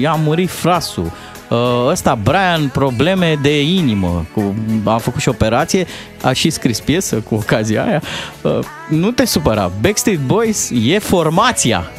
[0.00, 1.12] i-a murit frasul.
[1.50, 4.26] Uh, ăsta, Brian, probleme de inimă.
[4.34, 5.86] Cu, a făcut și operație,
[6.22, 8.02] a și scris piesă cu ocazia aia.
[8.42, 9.70] Uh, nu te supăra.
[9.80, 11.90] Backstreet Boys e formația.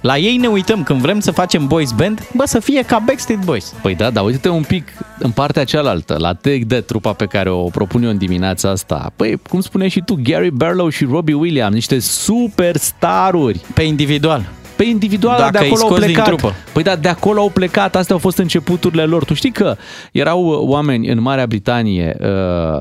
[0.00, 3.40] La ei ne uităm când vrem să facem boys band, bă, să fie ca Backstreet
[3.44, 3.74] Boys.
[3.82, 4.88] Păi da, dar uite-te un pic
[5.18, 9.12] în partea cealaltă, la Take That, trupa pe care o propun eu în dimineața asta.
[9.16, 13.60] Păi, cum spuneai și tu, Gary Barlow și Robbie Williams, niște superstaruri.
[13.74, 14.48] Pe individual.
[14.78, 16.26] Pe individual, Dacă de îi acolo au scoți din plecat.
[16.34, 16.54] trupă.
[16.72, 19.24] Păi da, de acolo au plecat, astea au fost începuturile lor.
[19.24, 19.76] Tu știi că
[20.12, 22.26] erau uh, oameni în Marea Britanie uh,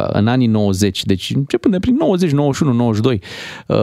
[0.07, 3.21] în anii 90, deci începând de prin 90, 91, 92,
[3.65, 3.77] uh,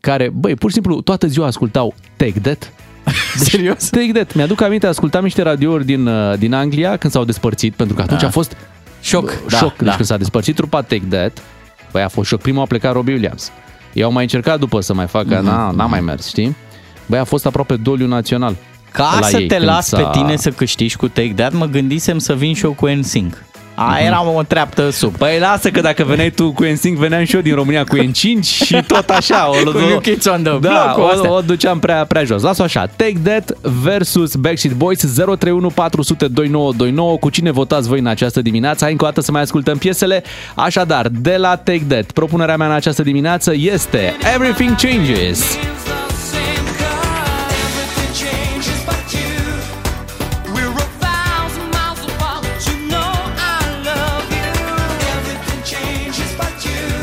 [0.00, 2.72] care, băi, pur și simplu toată ziua ascultau Take That,
[3.36, 3.88] Serios?
[3.88, 4.34] Take That.
[4.34, 8.20] Mi-aduc aminte, ascultam niște radiouri din, uh, din Anglia când s-au despărțit, pentru că atunci
[8.20, 8.26] Da.
[8.26, 8.56] a fost
[9.00, 9.48] Șoc, șoc.
[9.50, 9.94] da, Deci da.
[9.94, 11.42] când s-a despărțit trupa Take That,
[11.92, 12.40] băi, a fost șoc.
[12.40, 13.50] Primul a plecat Robbie Williams.
[13.92, 15.44] Ei au mai încercat după să mai facă, Mhm.
[15.44, 16.56] n-a, n-a mai mers, știi?
[17.08, 18.54] Băi, a fost aproape doliu național.
[18.92, 21.52] Ca la să ei te când las pe s-a- tine să câștigi cu Take That,
[21.52, 23.42] mă gândisem să vin și eu cu NSYNC.
[23.74, 25.16] Aia era o treaptă sub.
[25.16, 28.40] Păi lasă că dacă veneai tu cu NSYNC, veneam și eu din România cu N5
[28.42, 29.48] și tot așa.
[29.48, 31.30] O, Cu New Kids on the da, Block, cu astea.
[31.30, 32.42] o, o duceam prea, prea jos.
[32.42, 32.86] Las-o așa.
[32.86, 33.52] Take That
[33.82, 37.16] versus Backstreet Boys 031 400 2929.
[37.16, 38.78] Cu cine votați voi în această dimineață?
[38.82, 40.22] Hai încă o dată să mai ascultăm piesele.
[40.54, 45.44] Așadar, de la Take That, propunerea mea în această dimineață este Everything Changes.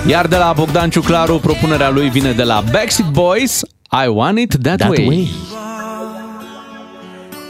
[0.07, 3.61] Iar de la Bogdan Ciuclaru, propunerea lui vine de la Backstreet Boys,
[4.05, 5.07] I Want It That, That way.
[5.07, 5.29] way.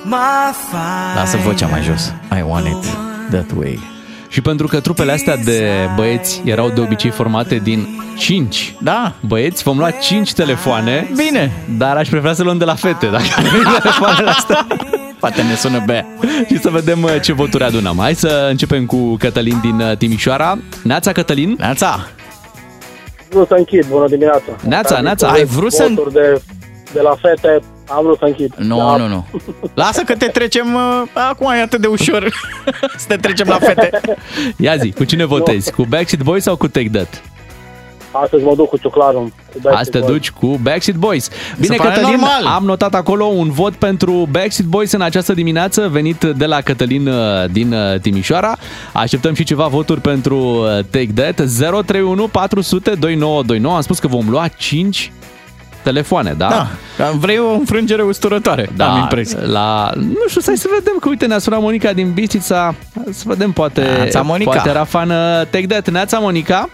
[0.03, 1.15] My fire.
[1.15, 2.13] Lasă vocea mai jos.
[2.37, 2.97] I want it
[3.31, 3.79] that way.
[4.29, 7.87] Și pentru că trupele astea de băieți erau de obicei formate din
[8.17, 9.13] 5 da.
[9.19, 11.07] băieți, vom lua 5 telefoane.
[11.15, 11.51] Bine.
[11.77, 14.67] Dar aș prefera să luăm de la fete, dacă avem telefoanele astea.
[15.19, 16.05] Poate ne sună bea.
[16.47, 17.97] Și să vedem uh, ce voturi adunăm.
[17.99, 20.57] Hai să începem cu Cătălin din uh, Timișoara.
[20.83, 21.55] Neața, Cătălin.
[21.59, 22.07] Neața.
[23.35, 24.51] Vrut să închid, bună dimineața.
[24.67, 26.41] Neața, Am neața, zis ai vrut să- voturi De,
[26.93, 28.53] de la fete, am vrut să închid.
[28.57, 28.95] Nu, Da.
[28.97, 29.25] nu, nu.
[29.83, 32.33] Lasă că te trecem, uh, acum e atât de ușor
[32.97, 33.89] să te trecem la fete.
[34.57, 35.71] Ia zi, cu cine votezi?
[35.71, 37.21] Cu Backstreet Boys sau cu Take That?
[38.23, 39.21] Astăzi mă duc cu ciuclarul.
[39.21, 40.11] Cu Backstreet Azi te Boys.
[40.11, 41.29] duci cu Backstreet Boys.
[41.59, 42.53] Bine, Se pare Cătălin, normal.
[42.55, 47.07] am notat acolo un vot pentru Backstreet Boys în această dimineață, venit de la Cătălin
[47.07, 47.15] uh,
[47.51, 48.57] din uh, Timișoara.
[48.93, 51.35] Așteptăm și ceva voturi pentru uh, Take That.
[51.85, 53.75] 031 400 2929.
[53.75, 55.11] Am spus că vom lua 5
[55.83, 56.67] telefoane, da?
[56.97, 57.11] Da.
[57.19, 59.39] Vrei o înfrângere usturătoare, Da, am impresia.
[59.41, 62.75] la, nu știu, stai să vedem, că uite, ne-a sunat Monica din Bistrița,
[63.11, 64.51] să vedem, poate, Neața, Monica.
[64.51, 65.89] poate era fană Take That.
[65.89, 66.69] Neața, Monica?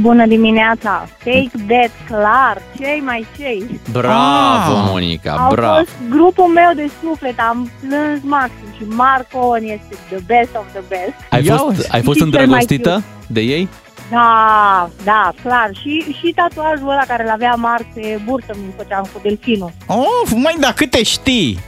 [0.00, 1.08] Bună dimineața!
[1.24, 3.80] Take that, clar, cei mai cei.
[3.92, 4.86] Bravo, Ah.
[4.90, 5.76] Monica, Au bravo.
[5.76, 10.64] fost grupul meu de suflet, am plâns maxim și Marco Owen este the best of
[10.72, 11.14] the best.
[11.30, 11.92] Ai Ia fost, uzi.
[11.92, 13.04] ai fost Și cel mai îndrăgostită cute.
[13.26, 13.68] de ei?
[14.10, 15.70] Da, da, clar.
[15.80, 19.70] Și, și tatuajul ăla care l-avea Marc pe bursă mi făceam cu delfinul.
[19.86, 21.58] Of, mai da, câte știi?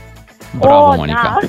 [0.59, 1.37] Bravo, oh, Monica.
[1.41, 1.47] Da.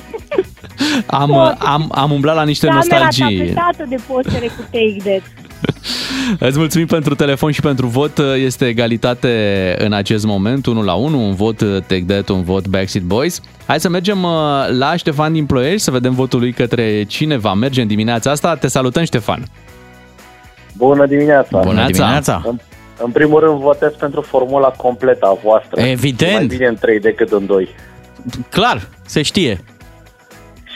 [1.19, 3.39] Am, am, am umblat la niște Camera nostalgii.
[3.39, 5.23] tapetată de postere cu Take That.
[6.49, 8.19] Îți mulțumim pentru telefon și pentru vot.
[8.19, 13.07] Este egalitate în acest moment, 1 la 1, un vot Take That, un vot Backstreet
[13.07, 13.41] Boys.
[13.67, 14.31] Hai să mergem uh,
[14.71, 18.55] la Ștefan din Ploiești să vedem votul lui către cine va merge în dimineața asta.
[18.57, 19.43] Te salutăm, Ștefan.
[20.77, 21.59] Bună dimineața.
[21.59, 22.43] Bună dimineața.
[22.47, 22.59] În,
[22.99, 25.81] în primul rând votez pentru formula completă a voastră.
[25.81, 26.33] Evident.
[26.33, 27.69] Mai bine în 3 decât în 2.
[28.51, 29.61] Clar, se știe.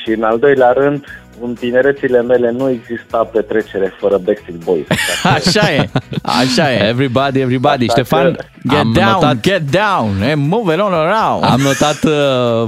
[0.02, 1.04] Și în al doilea rând,
[1.42, 4.86] în tinerețile mele nu exista petrecere fără Backstreet Boys.
[5.36, 5.90] Așa e,
[6.22, 6.88] așa e.
[6.88, 7.84] Everybody, everybody.
[7.88, 11.44] Așa Ștefan, că- Get am down, notat get down and move it on around.
[11.44, 12.12] Am notat uh,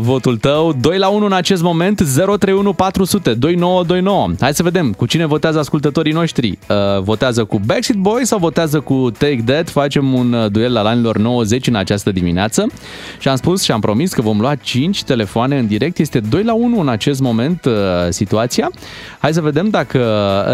[0.00, 5.06] votul tău 2 la 1 în acest moment 031 400 2929 Hai să vedem cu
[5.06, 10.12] cine votează ascultătorii noștri uh, Votează cu Backstreet Boys sau votează cu Take That Facem
[10.14, 12.66] un uh, duel al anilor 90 în această dimineață
[13.18, 16.42] Și am spus și am promis că vom lua 5 telefoane în direct Este 2
[16.42, 17.72] la 1 în acest moment uh,
[18.08, 18.57] situația
[19.18, 20.00] Hai să vedem dacă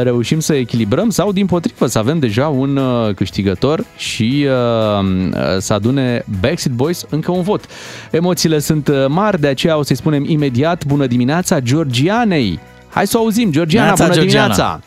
[0.02, 5.06] reușim să echilibrăm Sau din potrivă să avem deja un uh, câștigător Și uh,
[5.58, 7.64] să adune Backstreet Boys încă un vot.
[8.10, 12.58] Emoțiile sunt uh, mari, de aceea o să-i spunem imediat bună dimineața Georgianei.
[12.88, 14.46] Hai să o auzim, Georgiana, Neața, bună Georgiana.
[14.46, 14.80] dimineața!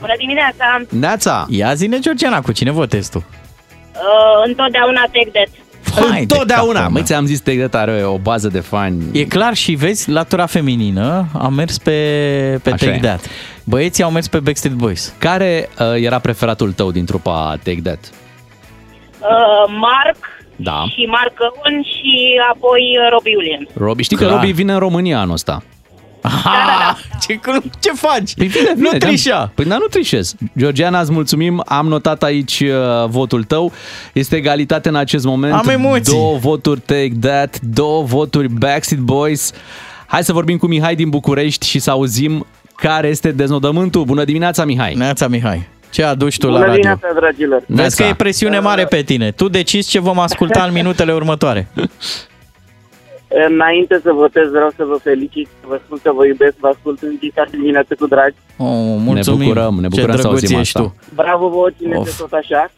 [0.00, 0.64] Bună dimineața!
[0.88, 1.46] Neața!
[1.48, 3.18] Ia zine, Georgiana, cu cine votezi tu?
[3.18, 5.48] Uh, întotdeauna Take That.
[5.94, 6.72] Hai de Întotdeauna!
[6.78, 7.02] capul Măi, meu.
[7.02, 9.02] ți-am zis Take That are o bază de fani.
[9.12, 11.90] E clar și vezi, latura feminină a mers pe,
[12.62, 13.00] pe Așa Take e.
[13.00, 13.26] That.
[13.64, 15.14] Băieții au mers pe Backstreet Boys.
[15.18, 17.98] Care uh, era preferatul tău din trupa Take That?
[19.20, 20.16] Uh, Marc
[20.56, 20.84] Da.
[20.88, 23.68] și Marc Owen și apoi uh, Robbie Williams.
[23.76, 24.04] Robbie.
[24.04, 24.34] Știi că Clar.
[24.36, 25.62] Robbie vine în România anul ăsta.
[26.20, 27.40] Aha, ce,
[27.80, 28.34] ce faci?
[28.34, 29.06] Păi vine, vine, nu da.
[29.06, 29.52] trișa.
[29.54, 30.34] Păi da, nu trișez.
[30.58, 31.62] Georgiana, îți mulțumim.
[31.66, 33.72] Am notat aici uh, votul tău.
[34.12, 35.52] Este egalitate în acest moment.
[35.52, 36.12] Am emoții.
[36.12, 39.52] Două voturi Take That, două voturi Backstreet Boys.
[40.06, 44.04] Hai să vorbim cu Mihai din București și să auzim care este deznodământul.
[44.04, 44.94] Bună dimineața, Mihai!
[44.94, 45.68] Neața, Mihai.
[45.90, 46.74] Ce aduci tu la Bună radio?
[46.80, 47.58] dimineața, dragilor.
[47.66, 48.06] Vezi că Neața.
[48.06, 49.30] e presiune mare pe tine.
[49.30, 51.68] Tu decizi ce vom asculta în minutele următoare.
[53.46, 57.02] Înainte să votez, vreau să vă felicit, să vă spun că vă iubesc, vă ascult
[57.02, 58.34] în fiecare dimineață cu drag.
[58.56, 58.66] Oh,
[58.98, 59.38] mulțumim.
[59.38, 60.88] Ne bucurăm, ne bucurăm Ce să drăguț auzim ești asta.
[60.88, 61.14] tu.
[61.14, 62.18] Bravo vouă, țineți Of.
[62.18, 62.70] tot așa.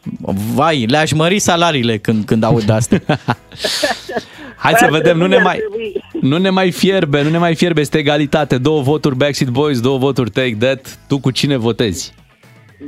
[0.53, 3.01] Vai, le-aș mări salariile când, când aud astea.
[4.63, 6.03] Hai să Ar vedem, nu trebui, ne ar mai, trebui.
[6.21, 8.57] nu ne mai fierbe, nu ne mai fierbe, este egalitate.
[8.57, 10.99] Două voturi Backstreet Boys, două voturi Take That.
[11.07, 12.13] Tu cu cine votezi?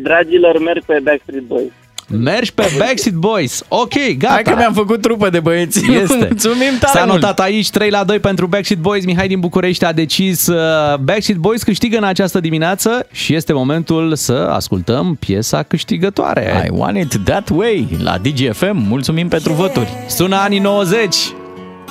[0.02, 1.72] Dragilor, merg pe Backstreet Boys.
[2.08, 3.64] Mergi pe Backstreet Boys.
[3.68, 4.34] Ok, gata.
[4.34, 5.92] Hai că mi-am făcut trupă de băieți.
[5.92, 6.16] Este.
[6.30, 7.22] Mulțumim tare S-a mult.
[7.22, 9.06] notat aici 3 la 2 pentru Backstreet Boys.
[9.06, 14.16] Mihai din București a decis uh, Backstreet Boys câștigă în această dimineață și este momentul
[14.16, 16.64] să ascultăm piesa câștigătoare.
[16.66, 18.86] I want it that way la DGFM.
[18.88, 19.90] Mulțumim pentru voturi.
[20.08, 21.16] Sună anii 90.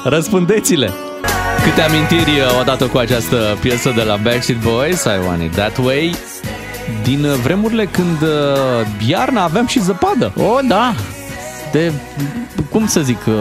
[0.04, 0.90] Răspundeți-le.
[1.64, 5.78] Câte amintiri uh, odată cu această piesă de la Backstreet Boys, I Want It That
[5.84, 6.14] Way,
[7.02, 10.32] din uh, vremurile când uh, iarna aveam și zăpadă.
[10.36, 10.94] O, da.
[11.72, 11.92] De,
[12.70, 13.34] cum să zic, uh,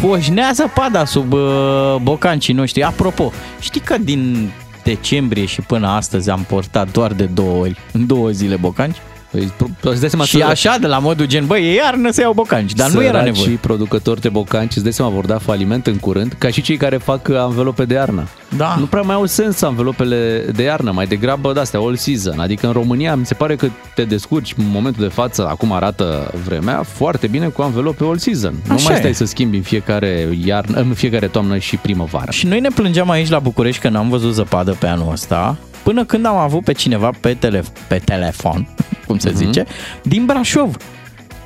[0.00, 2.82] poșnea zăpada sub uh, bocancii noștri.
[2.82, 4.50] Apropo, știi că din
[4.82, 8.96] decembrie și până astăzi am portat doar de două ori, în două zile bocanci?
[9.30, 9.52] Păi,
[9.82, 12.32] îți dai seama și să- așa, de la modul gen, băi, e iarnă să iau
[12.32, 13.44] bocanci, dar nu era Săraci nevoie.
[13.48, 16.76] și producători de bocanci, îți dai seama, vor da faliment în curând, ca și cei
[16.76, 18.28] care fac uh, anvelope de iarnă.
[18.56, 18.76] Da.
[18.78, 22.38] Nu prea mai au sens anvelopele de iarnă, mai degrabă de astea, all season.
[22.40, 26.30] Adică în România mi se pare că te descurci în momentul de față, acum arată
[26.44, 28.54] vremea, foarte bine cu anvelope all season.
[28.68, 28.98] nu Așa mai e.
[28.98, 32.30] stai să schimbi în fiecare, iarnă, în fiecare toamnă și primăvară.
[32.30, 35.56] Și noi ne plângeam aici la București că n-am văzut zăpadă pe anul ăsta,
[35.86, 38.68] până când am avut pe cineva pe, tele- pe telefon,
[39.06, 39.64] cum se zice,
[40.02, 40.76] din Brașov.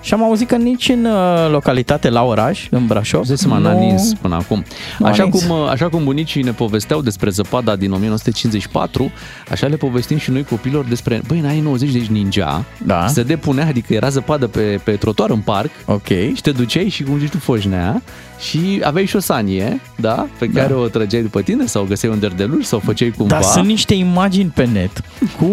[0.03, 3.59] Și am auzit că nici în uh, localitate, la oraș, în Brașov, Îți dai seama,
[3.59, 4.65] n-a nins până acum.
[4.99, 5.43] Nu a Așa nins.
[5.45, 9.11] cum, așa cum bunicii ne povesteau despre zăpada din 1954,
[9.51, 13.07] așa le povestim și noi copilor despre, băi, în anii 90 deci ningea, Da.
[13.07, 16.07] se depunea, adică era zăpadă pe, pe trotuar în parc Ok.
[16.07, 18.03] și te duceai și, cum zici tu, foșnea
[18.49, 20.61] și aveai și o sanie, da, pe Da.
[20.61, 23.35] care o trăgeai după tine sau o găseai un derdeluș sau o făceai cumva.
[23.35, 24.91] Dar sunt niște imagini pe net
[25.39, 25.47] cu,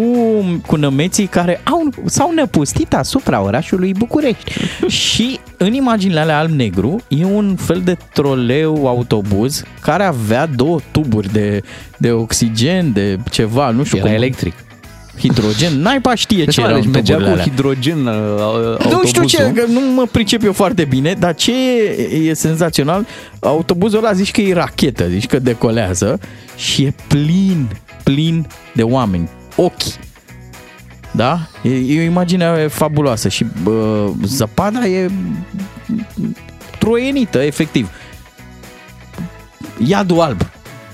[0.66, 4.52] cu nămeții care au, s-au năpustit asupra orașului București.
[5.06, 11.32] și în imaginile alea alb-negru e un fel de troleu autobuz care avea două tuburi
[11.32, 11.62] de,
[11.96, 14.16] de oxigen, de ceva, nu știu Era cum.
[14.16, 14.54] electric.
[15.18, 17.54] Hidrogen, naiba știe Deci, ce mă, era deci în mergea tuburile cu alea.
[17.54, 19.06] hidrogen uh, Nu autobuzul.
[19.06, 23.06] știu ce, că nu mă pricep eu foarte bine, dar ce e, e senzațional,
[23.40, 26.20] autobuzul ăla zici că e rachetă, zici că decolează
[26.56, 27.68] și e plin,
[28.02, 29.82] plin de oameni, ochi.
[31.10, 31.38] Da?
[31.62, 35.10] E, e o imagine fabuloasă și bă, zăpada e
[36.78, 37.88] troienită, efectiv.
[39.86, 40.40] Iadul alb.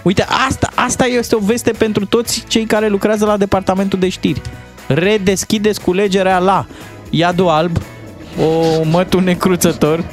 [0.05, 4.41] Uite, asta, asta este o veste pentru toți cei care lucrează la departamentul de știri.
[4.89, 6.67] Redeschideți culegerea la
[7.11, 7.77] Iadul alb,
[8.41, 9.99] o mătu necruțător,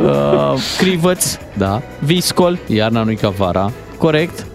[0.00, 1.82] uh, crivăț, Da.
[1.98, 3.72] viscol, Iarna nu-i ca vara.
[3.98, 4.46] corect,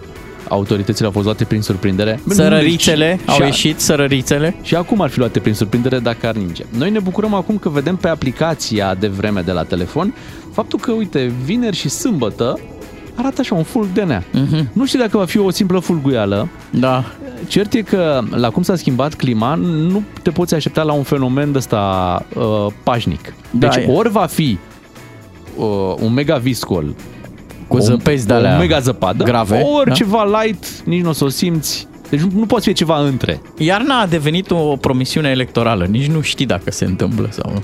[0.48, 2.20] Autoritățile au fost luate prin surprindere.
[2.28, 4.54] sărărițele, Și- au și- ieșit sărărițele.
[4.62, 6.64] Și acum ar fi luate prin surprindere dacă ar ninge.
[6.78, 10.14] Noi ne bucurăm acum că vedem pe aplicația de vreme de la telefon
[10.52, 12.58] faptul că, uite, vineri și sâmbătă
[13.18, 14.24] arată așa un fulg de nea.
[14.32, 14.68] Mhm.
[14.72, 16.48] Nu știu dacă va fi o simplă fulguială.
[16.70, 17.04] Da.
[17.46, 21.52] Cert e că, la cum s-a schimbat clima, nu te poți aștepta la un fenomen
[21.52, 22.44] de ăsta uh,
[22.82, 23.34] pașnic.
[23.50, 23.90] Da, Deci e.
[23.92, 24.58] ori va fi
[25.56, 25.66] uh,
[26.00, 26.94] un mega viscol
[27.68, 29.94] Cu o- zăpezi de o alea mega zăpadă, grave, ori da?
[29.94, 31.86] ceva light, nici nu o să o simți.
[32.10, 33.40] Deci nu, nu poate fi ceva între.
[33.58, 37.62] Iarna a devenit o promisiune electorală, nici nu știi dacă se întâmplă sau nu.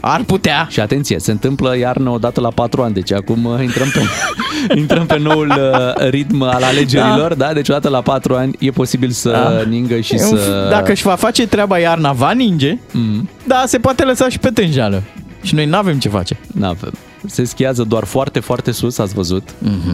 [0.00, 0.66] Ar putea.
[0.70, 4.00] Și atenție, se întâmplă iarnă odată la 4 ani, deci acum uh, intrăm pe,
[4.80, 7.46] intrăm pe noul uh, ritm al alegerilor, da.
[7.46, 7.52] da?
[7.52, 9.68] Deci odată la 4 ani e posibil să Da.
[9.68, 10.66] ningă și E un f- să...
[10.70, 14.48] Dacă își va face treaba iarna, va ninge, Mm, da, se poate lăsa și pe
[14.50, 15.02] tânjeală.
[15.42, 16.38] Și noi n-avem ce face.
[16.54, 16.92] n-avem.
[17.26, 19.48] Se schiază doar foarte, foarte sus, ați văzut,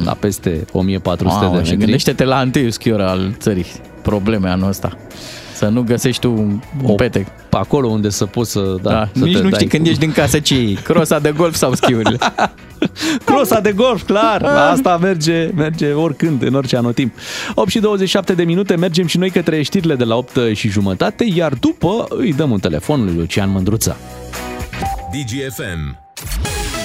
[0.05, 1.65] la peste 1400 Mamă, de Mhm.
[1.65, 1.85] și metri.
[1.85, 3.67] gândește-te la întâiul schior al țării.
[4.03, 4.97] Probleme anul ăsta.
[5.55, 7.27] Să nu găsești tu un, un O- petec.
[7.49, 8.75] Pe acolo unde să poți să...
[8.83, 10.73] Da, Da, să nici te nu dai știi cu- când ești din casă ce e,
[10.73, 12.19] crosa de golf sau schiurile.
[13.25, 14.43] Crosa de golf, clar.
[14.43, 17.15] Asta merge, merge oricând, în orice anotimp.
[17.55, 21.25] 8 și 27 de minute, mergem și noi către știrile de la 8 și jumătate,
[21.35, 23.97] iar după îi dăm un telefon lui Lucian Mândruța.
[25.13, 26.04] DGFM.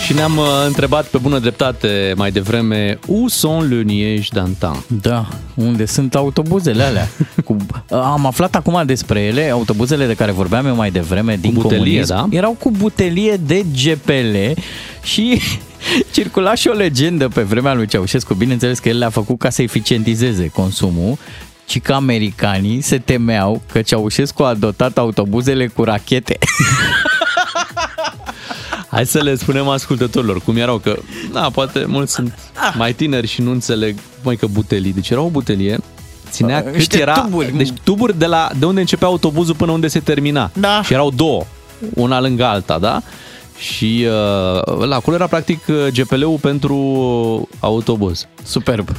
[0.09, 4.85] Și ne-am uh, întrebat pe bună dreptate mai devreme Où sont le niège d'antan?
[4.87, 7.07] Da, unde sunt autobuzele alea?
[7.45, 7.57] Cu,
[7.89, 12.13] am aflat acum despre ele, autobuzele de care vorbeam eu mai devreme din butelie, comunism,
[12.13, 12.27] da?
[12.29, 14.61] erau cu butelie de GPL
[15.03, 15.41] și
[16.13, 19.61] circula și o legendă pe vremea lui Ceaușescu, bineînțeles că el le-a făcut ca să
[19.61, 21.17] eficientizeze consumul,
[21.65, 26.37] ci că americanii se temeau că Ceaușescu a dotat autobuzele cu rachete.
[28.89, 30.97] Hai să le spunem ascultătorilor cum erau, că
[31.31, 32.33] na, poate mulți sunt
[32.77, 34.93] mai tineri și nu înțeleg mai că butelii.
[34.93, 35.77] Deci era o butelie,
[36.29, 37.57] ținea Uh, cât niște era, tuburi.
[37.57, 40.51] deci tuburi de, la, de unde începea autobuzul până unde se termina.
[40.53, 40.81] Da.
[40.83, 41.43] Și erau două,
[41.93, 43.01] una lângă alta, da?
[43.57, 46.77] Și uh, la acolo era practic uh, GPL-ul pentru
[47.59, 48.27] autobuz.
[48.43, 48.89] Superb.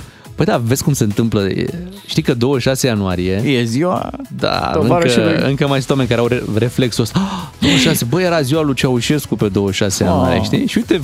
[0.41, 1.49] Păi da, vezi cum se întâmplă.
[1.49, 1.67] E-
[2.07, 3.33] Știi că 26 ianuarie...
[3.47, 5.33] E ziua Da, tovarășului.
[5.33, 7.19] încă, încă mai sunt oameni care au re- reflexul ăsta.
[7.19, 10.45] Ah, 26, băi, era ziua lui Ceaușescu pe 26 ianuarie, Oh.
[10.45, 10.67] știi?
[10.67, 11.01] Și uite,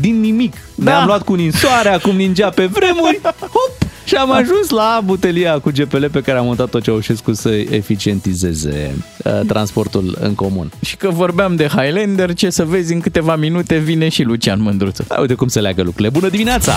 [0.00, 0.54] din nimic.
[0.74, 0.90] Da.
[0.90, 5.70] Ne-am luat cu ninsoare, acum ningea pe vremuri, hop, și am ajuns la butelia cu
[5.74, 8.94] GPL pe care a montat-o Ceaușescu să eficientizeze
[9.24, 10.70] uh, transportul în comun.
[10.84, 15.04] Și că vorbeam de Highlander, ce să vezi, în câteva minute vine și Lucian Mândruță.
[15.08, 16.08] Da, uite cum se leagă lucrurile.
[16.08, 16.72] Bună dimineața!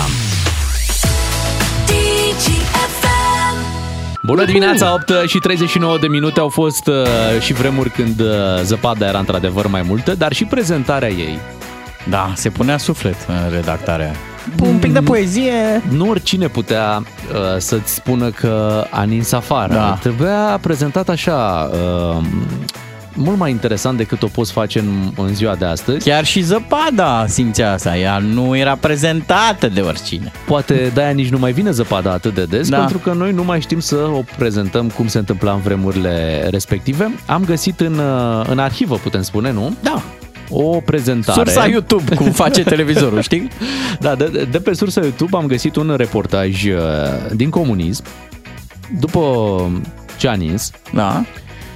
[4.22, 6.94] Bună dimineața, 8 și 39 de minute au fost uh,
[7.40, 8.26] și vremuri când uh,
[8.62, 11.38] zăpada era într-adevăr mai multă, dar și prezentarea ei.
[12.08, 14.12] Da, se punea suflet în redactarea.
[14.62, 15.82] Un pic de poezie.
[15.88, 19.72] Nu oricine putea uh, să-ți spună că a nins afară.
[19.72, 19.98] Da.
[20.00, 22.24] Trebuia prezentat așa, uh,
[23.14, 26.08] mult mai interesant decât o poți face în, în ziua de astăzi.
[26.08, 30.32] Chiar și zăpada simțea asta, ea nu era prezentată de oricine.
[30.46, 32.78] Poate de-aia nici nu mai vine zăpada atât de des, Da.
[32.78, 37.14] pentru că noi nu mai știm să o prezentăm cum se întâmpla în vremurile respective.
[37.26, 39.74] Am găsit în, uh, în arhivă, putem spune, nu?
[39.82, 40.02] Da.
[40.50, 41.38] O prezentare.
[41.50, 43.48] Sursa YouTube, cum face televizorul, știi?
[44.00, 46.78] Da, de, de pe sursa YouTube am găsit un reportaj uh,
[47.34, 48.04] din comunism,
[49.00, 49.20] după
[50.16, 51.24] ce a nins, da.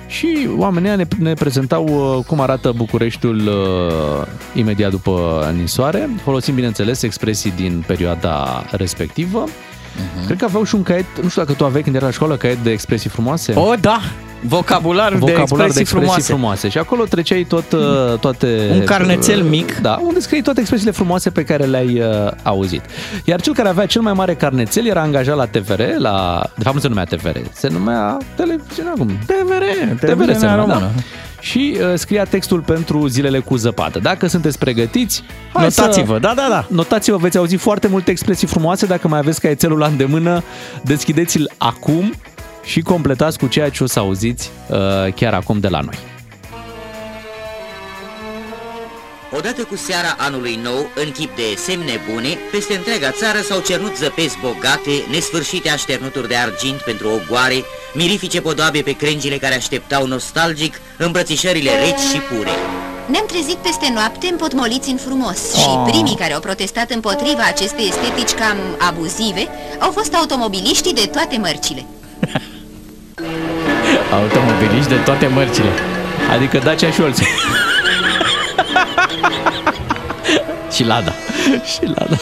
[0.06, 6.56] Și oamenii ăia ne, ne prezentau uh, cum arată Bucureștiul uh, imediat după ninsoare, folosind,
[6.56, 9.44] bineînțeles, expresii din perioada respectivă.
[9.46, 10.26] Uh-huh.
[10.26, 12.36] Cred că aveau și un caiet, nu știu dacă tu aveai când era la școală,
[12.36, 13.52] caiet de expresii frumoase.
[13.54, 14.00] O, da!
[14.40, 16.32] Vocabular, de Vocabular expresii, de expresii frumoase.
[16.32, 16.68] frumoase.
[16.68, 18.70] Și acolo treceai tot, uh, toate...
[18.72, 19.76] Un carnețel uh, mic.
[19.78, 22.82] Da, unde scriei toate expresiile frumoase pe care le-ai uh, auzit.
[23.24, 26.42] Iar cel care avea cel mai mare carnețel era angajat la TVR, la...
[26.56, 29.06] de fapt nu se numea TVR, se numea televiziunea acum.
[29.26, 30.90] TVR, TVR se televiziunea numea, română.
[30.94, 31.02] da.
[31.40, 33.98] Și uh, scria textul pentru zilele cu zăpadă.
[33.98, 35.22] Dacă sunteți pregătiți,
[35.52, 36.18] hai Notați-vă, să...
[36.18, 36.66] da, da, da.
[36.68, 38.86] Notați-vă, veți auzi foarte multe expresii frumoase.
[38.86, 40.42] Dacă mai aveți caietelul la îndemână,
[40.82, 42.12] deschideți-l acum
[42.66, 45.98] și completați cu ceea ce o să auziți uh, chiar acum de la noi.
[49.36, 53.96] Odată cu seara anului nou, în chip de semne bune, peste întreaga țară s-au cernut
[53.96, 57.64] zăpezi bogate, nesfârșite așternuturi de argint pentru ogoare,
[57.94, 62.50] mirifice podoabe pe crengile care așteptau nostalgic îmbrățișările reci și pure.
[63.06, 65.88] Ne-am trezit peste noapte împotmoliți în frumos și Oh.
[65.90, 69.48] primii care au protestat împotriva acestei estetici cam abuzive
[69.78, 71.86] au fost automobiliștii de toate mărcile.
[74.12, 75.70] Automobiliști de toate mărcile.
[76.32, 77.26] Adică Dacia și Olsen.
[80.74, 81.12] și Lada.
[81.64, 82.16] și Lada.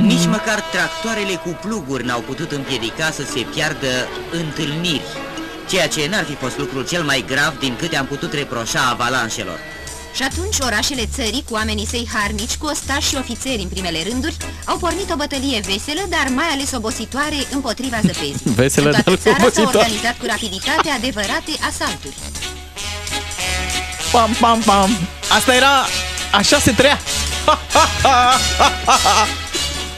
[0.00, 3.86] Nici măcar tractoarele cu pluguri n-au putut împiedica să se piardă
[4.32, 5.02] întâlniri,
[5.68, 9.58] ceea ce n-ar fi fost lucrul cel mai grav din câte am putut reproșa avalanșelor.
[10.20, 14.36] Și atunci orașele țării, cu oamenii săi harnici, cu ostași și ofițeri în primele rânduri,
[14.64, 18.40] au pornit o bătălie veselă, dar mai ales obositoare împotriva zăpezii.
[18.42, 19.76] Veselă, în toată dar țara s-au obositoare.
[19.78, 22.14] organizat cu rapiditate adevărate asalturi.
[24.12, 24.90] Pam, pam, pam.
[25.36, 25.86] Asta era...
[26.32, 26.98] Așa se trăia.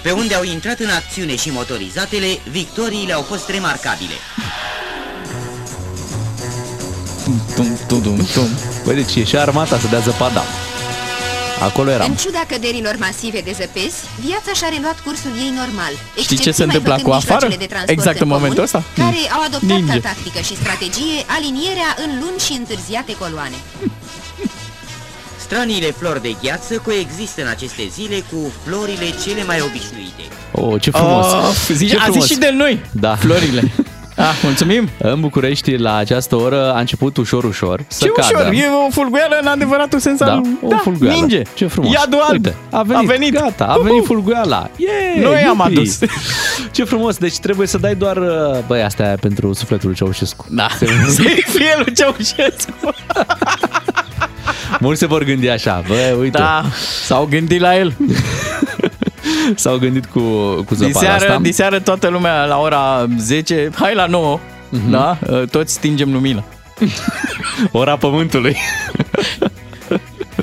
[0.03, 4.15] Pe unde au intrat în acțiune și motorizatele, victoriile au fost remarcabile.
[7.55, 8.49] Tum, tum, tum, tum.
[8.85, 10.43] Băi, deci e și armata să dea zăpada.
[11.69, 12.07] Acolo eram.
[12.11, 13.97] În ciuda căderilor masive de zăpezi,
[14.27, 15.93] viața și-a reluat cursul ei normal.
[16.25, 17.33] Știi ce exceptiv se mai întâmpla făcând cu afară?
[17.47, 18.81] mijloacele de transport Exact în comun, momentul ăsta?
[19.05, 19.35] Care Hmm.
[19.37, 19.99] au adoptat Ninge.
[20.01, 23.59] ca tactică și strategie alinierea în lungi și întârziate coloane.
[25.47, 30.25] Straniile flori de gheață coexistă în aceste zile cu florile cele mai obișnuite.
[30.61, 31.27] Oh, ce frumos!
[31.33, 32.23] Oh, zici- ce a frumos.
[32.23, 32.75] zis și de noi,
[33.05, 33.13] da.
[33.25, 33.63] florile.
[34.17, 34.89] Ah, mulțumim!
[34.99, 38.29] În București, la această oră, a început ușor-ușor să Ce cadă.
[38.41, 40.43] ușor, e o fulguială în adevăratul sens Da, al...
[40.63, 41.17] o fulguială.
[41.19, 41.43] ninge.
[41.55, 41.93] Ce frumos.
[41.93, 43.33] Ia doar, Uite, a venit, a venit.
[43.33, 44.71] gata, a venit fulguiala.
[44.77, 45.79] Yeah, Noi am iubi.
[45.79, 45.99] adus.
[46.71, 50.47] Ce frumos, deci trebuie să dai doar, uh, băi, astea e pentru sufletul lui Ceaușescu.
[50.49, 50.87] Da, Se-
[51.17, 52.95] să-i fie lui Ceaușescu.
[54.81, 56.39] Mulți se vor gândi așa, bă, uite.
[56.39, 56.63] Da,
[57.05, 57.93] s-au gândit la el.
[59.55, 60.21] S-au gândit cu,
[60.67, 61.39] cu zăpada Diseară, asta.
[61.43, 64.39] diseară toată lumea la ora 10, hai la 9,
[64.71, 64.91] Mhm.
[64.91, 65.19] da?
[65.51, 66.45] Toți stingem lumina.
[67.73, 68.57] Ora pământului.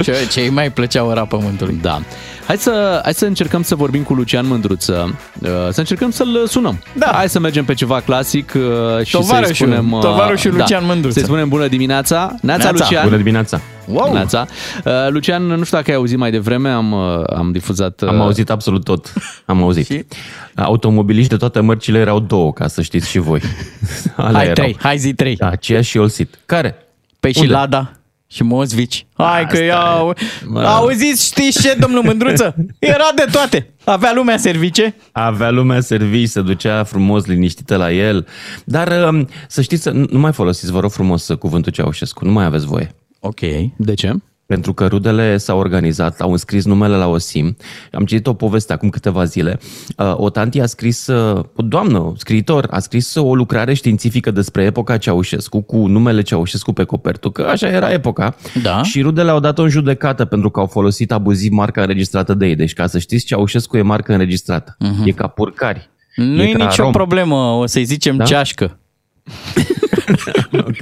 [0.04, 1.80] Ce, ce îi mai plăcea ora pământului?
[1.82, 2.02] Da.
[2.50, 6.84] Hai să, hai să încercăm să vorbim cu Lucian Mândruță, uh, să încercăm să-l sunăm.
[6.94, 7.12] Da.
[7.14, 8.62] Hai să mergem pe ceva clasic uh,
[9.06, 9.92] și să-i Tovarășul, spunem...
[9.92, 11.14] uh, tovarășul Lucian Mândruță.
[11.20, 12.36] Să-i spunem bună dimineața.
[12.42, 12.84] Neața, Neața.
[12.84, 13.04] Lucian.
[13.04, 13.62] Bună dimineața!
[13.88, 14.14] Wow.
[14.14, 14.46] Neața.
[14.86, 18.02] Uh, Lucian, nu știu dacă ai auzit mai devreme, am, uh, am difuzat...
[18.02, 19.14] uh, Am auzit absolut tot.
[19.46, 20.14] Am auzit.
[20.56, 23.42] Automobiliști de toate mărcile erau două, ca să știți și voi.
[24.16, 24.54] Alea Hai erau.
[24.54, 25.36] trei, hai zi trei.
[25.36, 26.40] Da, Cia și Olsit.
[26.46, 26.86] Care?
[27.20, 27.54] Păi și Unde?
[27.54, 27.92] Lada?
[28.32, 29.06] Și Mozvici.
[29.14, 30.16] Hai că Asta iau...
[30.46, 30.62] Mă.
[30.62, 32.56] Auziți, știți ce, domnul Mândruță?
[32.80, 33.70] Era de toate.
[33.84, 34.96] Avea lumea service.
[35.12, 38.28] Avea lumea servici, se ducea frumos, liniștită la el.
[38.66, 42.26] Dar um, să știți, să nu mai folosiți, vă rog frumos, cuvântul Ceaușescu.
[42.26, 42.96] Nu mai aveți voie.
[43.20, 43.40] Ok.
[43.78, 44.14] De ce?
[44.50, 47.58] Pentru că rudele s-au organizat, au înscris numele la OSIM.
[47.92, 49.60] Am citit o poveste acum câteva zile.
[49.98, 54.64] Uh, O tanti a scris, uh, o doamnă, scriitor, a scris o lucrare științifică despre
[54.64, 58.36] epoca Ceaușescu cu numele Ceaușescu pe copertul, că așa era epoca.
[58.64, 58.84] Da.
[58.84, 62.56] Și rudele au dat-o în judecată pentru că au folosit abuziv marca înregistrată de ei.
[62.56, 64.76] Deci ca să știți, Ceaușescu e marcă înregistrată.
[64.80, 65.08] Mhm.
[65.08, 65.90] E ca purcari.
[66.16, 66.92] Nu e ca nicio rom.
[66.92, 68.24] problemă, o să-i zicem Da?
[68.24, 68.78] ceașcă.
[70.68, 70.78] ok.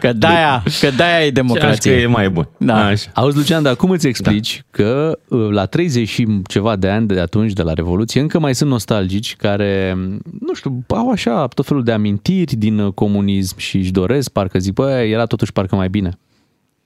[0.00, 1.90] Că de-aia, că de-aia e democrație.
[1.90, 2.48] Ceașcă e mai bun.
[2.56, 2.84] Da.
[2.84, 3.10] Așa.
[3.14, 4.62] Auzi, Lucian, dar cum îți explici da.
[4.70, 8.54] că uh, la 30 și ceva de ani de atunci, de la Revoluție, încă mai
[8.54, 9.96] sunt nostalgici care,
[10.40, 14.58] nu știu, au așa tot felul de amintiri din uh, comunism și își doresc, parcă
[14.58, 16.18] zic, bă, era totuși parcă mai bine.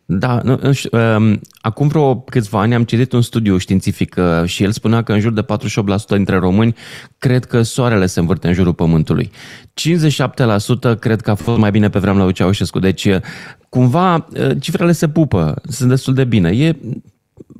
[0.08, 4.48] Da, nu, nu știu, um, acum vreo câțiva ani am citit un studiu științific uh,
[4.48, 5.46] și el spunea că în jur de 48%
[6.08, 6.74] dintre români
[7.18, 9.30] cred că soarele se învârte în jurul pământului.
[10.94, 12.78] 57% cred că a fost mai bine pe vremea lui Ceaușescu.
[12.78, 13.16] Deci, uh,
[13.68, 16.50] cumva, uh, cifrele se pupă, sunt destul de bine.
[16.50, 16.76] E,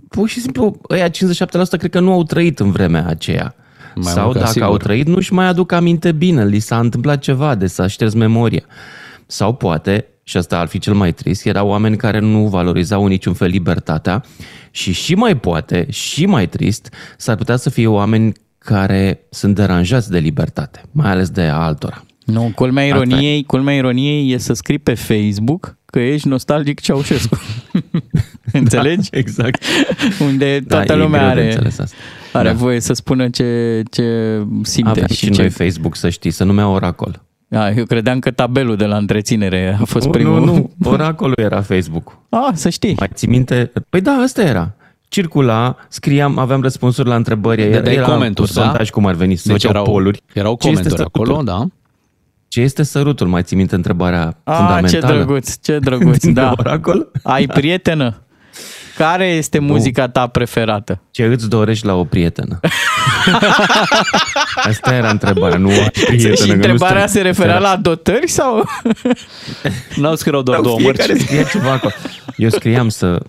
[0.09, 3.55] pur și simplu, ăia 57% cred că nu au trăit în vremea aceea.
[3.95, 4.69] Mai Sau mult ca dacă sigur.
[4.69, 8.63] au trăit, nu-și mai aduc aminte bine, li s-a întâmplat ceva, de s-a șters memoria.
[9.27, 13.09] Sau poate, și asta ar fi cel mai trist, erau oameni care nu valorizau în
[13.09, 14.25] niciun fel libertatea
[14.71, 20.11] și și mai poate, și mai trist, s-ar putea să fie oameni care sunt deranjați
[20.11, 22.05] de libertate, mai ales de a altora.
[22.25, 27.39] Nu, culmea Asta ironiei, culmea ironiei e să scrii pe Facebook că ești nostalgic Ceaușescu.
[28.53, 29.09] Înțelegi?
[29.13, 29.65] exact.
[30.21, 31.97] Unde Da, toată e lumea greu de are, înțeles asta.
[32.33, 32.55] are Da.
[32.55, 34.05] voie să spună ce, ce
[34.63, 35.41] simte Avem și, și ce...
[35.41, 37.25] noi Facebook, să știi, să numea Oracol.
[37.49, 40.45] Da, eu credeam că tabelul de la întreținere a fost Nu, primul.
[40.45, 42.19] Nu, nu, Oracolul era Facebook.
[42.29, 42.95] Ah, să știi.
[42.99, 43.73] Mai ții minte?
[43.89, 44.73] Păi da, asta era.
[45.09, 47.63] Circula, scriam, aveam răspunsuri la întrebări.
[47.63, 48.93] Era, Dădeai era comenturi, un sondaj da?
[48.93, 50.21] cum ar veni, se Nu, făceau erau- poluri.
[50.35, 51.23] erau Ce este comenturi sărutul?
[51.35, 51.65] acolo, da.
[52.49, 53.27] Ce este sărutul?
[53.27, 55.15] Mai ții minte întrebarea Ah, ce fundamentală?
[55.15, 56.53] drăguț, ce drăguț, Din da.
[56.59, 57.11] Oracol?
[57.23, 58.15] Ai prietenă?
[58.97, 61.01] Care este muzica ta preferată?
[61.11, 62.61] Ce îți dorești la o prietenă?
[64.69, 66.35] Asta era întrebarea, nu ai prietenă.
[66.35, 68.65] și că nu întrebarea stai- se referea era- la dotări sau?
[70.01, 71.23] N-au scris erau doar Sau două fiecare mărci.
[71.25, 71.93] scria ceva acolo.
[72.37, 73.21] Eu scriam să,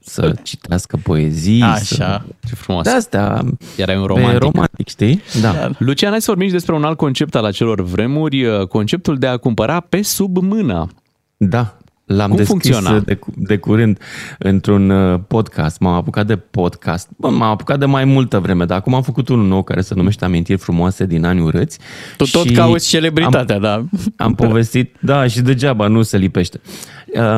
[0.00, 1.62] să citească poezii.
[1.62, 1.84] Așa.
[1.84, 2.20] Să...
[2.48, 2.84] Ce frumos.
[2.84, 3.42] De astea,
[3.76, 4.42] Erai un pe romantic.
[4.42, 5.22] romantic, știi?
[5.40, 5.70] Da.
[5.78, 9.26] Lucian, hai să vorbim și despre un alt concept al acelor vremuri, uh, conceptul de
[9.26, 10.88] a cumpăra pe sub mână.
[11.36, 11.76] Da,
[12.12, 13.00] l-am Cum descris funcționa?
[13.00, 13.98] de, de curând
[14.38, 15.80] într-un uh, podcast.
[15.80, 17.08] M-am apucat de podcast.
[17.16, 19.94] Bă, m-am apucat de mai multă vreme, dar acum am făcut unul nou care se
[19.94, 21.78] numește Amintiri frumoase din anii urâți.
[22.16, 23.72] Tu tot Și cauți celebritatea, da.
[23.72, 26.60] am, Am povestit, da, și degeaba nu se lipește.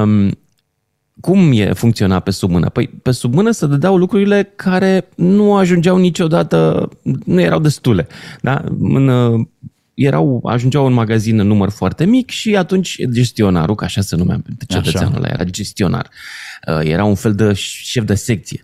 [0.02, 0.30] Um,
[1.20, 2.68] cum e funcționa pe sub mână?
[2.68, 6.88] Păi pe sub mână se dădeau lucrurile care nu ajungeau niciodată,
[7.24, 8.06] nu erau destule.
[8.40, 8.64] Da?
[8.80, 9.46] În, uh,
[9.94, 14.42] erau, ajungeau în magazin în număr foarte mic și atunci gestionarul, că așa se numea
[14.68, 16.10] cetățeanul ăla, era gestionar,
[16.68, 18.62] uh, era un fel de șef de secție.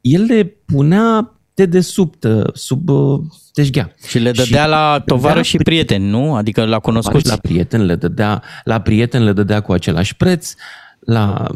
[0.00, 3.20] El le punea de desubt, uh, sub uh,
[3.52, 3.94] teșghea.
[4.06, 6.34] Și le dădea la tovară și prieteni, nu?
[6.34, 7.28] Adică la cunoscuți.
[7.28, 10.54] La prieteni le dădea, la prieteni le dădea cu același preț,
[11.00, 11.46] la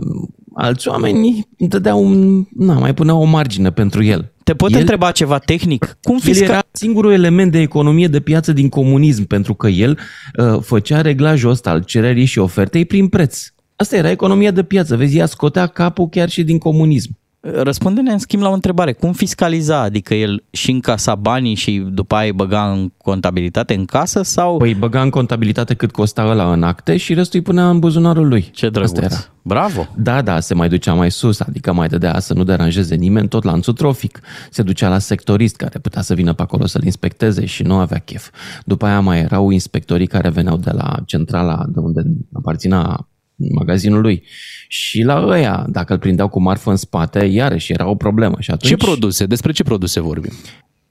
[0.55, 4.32] alți oameni dădea un, na, mai punea o margine pentru el.
[4.44, 5.96] Te pot el, întreba ceva tehnic?
[6.02, 6.48] Cum El fiscal...
[6.48, 9.98] era singurul element de economie de piață din comunism, pentru că el
[10.38, 13.46] uh, făcea reglajul ăsta al cererii și ofertei prin preț.
[13.76, 14.96] Asta era economia de piață.
[14.96, 17.18] Vezi, ea scotea capul chiar și din comunism.
[17.53, 18.92] Răspunde-ne în schimb la o întrebare.
[18.92, 19.80] Cum fiscaliza?
[19.80, 24.57] Adică el și încasa banii și după aia îi băga în contabilitate în casă sau...
[24.57, 28.28] Păi băga în contabilitate cât costa ăla în acte și restul îi punea în buzunarul
[28.28, 28.51] lui.
[28.53, 28.90] Ce drăguț.
[28.90, 29.24] Asta era.
[29.42, 29.88] Bravo!
[29.97, 33.42] Da, da, se mai ducea mai sus, adică mai dădea să nu deranjeze nimeni, tot
[33.42, 34.20] lanțul trofic.
[34.51, 37.99] Se ducea la sectorist care putea să vină pe acolo să-l inspecteze și nu avea
[37.99, 38.30] chef.
[38.64, 44.22] După aia mai erau inspectorii care veneau de la centrala de unde aparținea magazinul lui.
[44.68, 48.37] Și la ăia, dacă îl prindeau cu marfă în spate, iarăși era o problemă.
[48.41, 49.26] Și atunci, Ce produse?
[49.26, 50.32] Despre ce produse vorbim?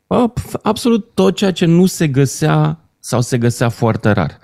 [0.08, 4.38] Bă, pf, absolut tot ceea ce nu se găsea sau se găsea foarte rar.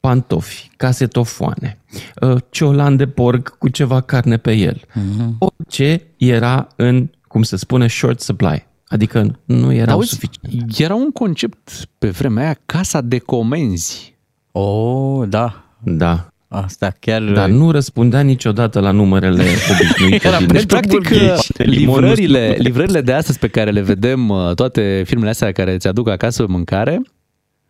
[0.00, 1.78] Pantofi, casetofoane,
[2.20, 4.80] uh, ciolan de porc cu ceva carne pe el.
[4.94, 5.36] Mhm.
[5.38, 8.68] Orice era în, cum se spune, short supply.
[8.88, 10.78] Adică nu erau Auzi, suficient.
[10.78, 14.18] Era un concept pe vremea aia, casa de comenzi.
[14.52, 15.64] Oh, da.
[15.82, 16.29] Da.
[16.52, 17.22] Asta chiar...
[17.22, 20.26] Dar nu răspundea niciodată la numerele obișnuite.
[20.26, 22.62] Era, din deci, practic, burghezi, de limon, nu livrările, știu.
[22.62, 26.46] livrările de astăzi pe care le vedem, uh, toate filmele astea care îți aduc acasă
[26.48, 27.02] mâncare,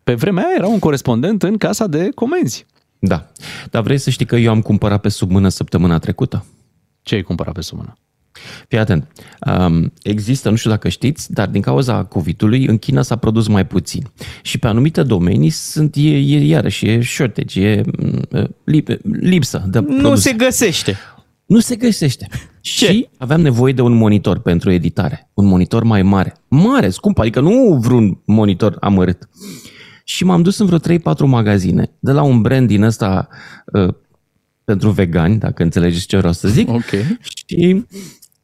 [0.03, 2.65] pe vremea aia era un corespondent în casa de comenzi.
[2.99, 3.31] Da.
[3.69, 6.45] Dar vrei să știi că eu am cumpărat pe sub mână săptămâna trecută?
[7.01, 7.97] Ce ai cumpărat pe sumână?
[8.67, 9.07] Fii atent.
[9.57, 13.65] Um, există, nu știu dacă știți, dar din cauza COVID-ului în China s-a produs mai
[13.65, 14.03] puțin.
[14.41, 19.79] Și pe anumite domenii sunt, e, e iarăși, e shortage, e mm, lip, lipsă de
[19.79, 20.29] Nu produse.
[20.29, 20.97] se găsește.
[21.45, 22.27] Nu se găsește.
[22.61, 22.85] Ce?
[22.85, 25.29] Și aveam nevoie de un monitor pentru editare.
[25.33, 26.35] Un monitor mai mare.
[26.47, 29.29] Mare, scump, adică nu vreun monitor amărât.
[30.03, 33.27] Și m-am dus în vreo 3-4 magazine, de la un brand din ăsta
[33.65, 33.93] uh,
[34.63, 36.69] pentru vegani, dacă înțelegeți ce vreau să zic.
[36.69, 36.89] Ok.
[37.19, 37.85] Și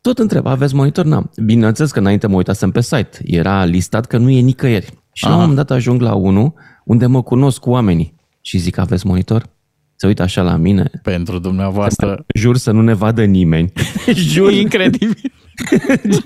[0.08, 1.05] tot întreb, aveți monitor?
[1.05, 1.32] N-am.
[1.45, 3.18] Bineînțeles că înainte mă uitasem pe site.
[3.24, 4.93] Era listat că nu e nicăieri.
[5.14, 5.45] Și la un Aha.
[5.47, 6.53] moment dat ajung la unul
[6.86, 8.16] unde mă cunosc cu oamenii.
[8.41, 9.49] Și zic, aveți monitor?
[9.95, 10.91] Se uită așa la mine.
[11.03, 12.26] Pentru dumneavoastră.
[12.36, 13.72] Jur să nu ne vadă nimeni.
[14.32, 14.51] Jur.
[14.51, 15.32] Incredibil.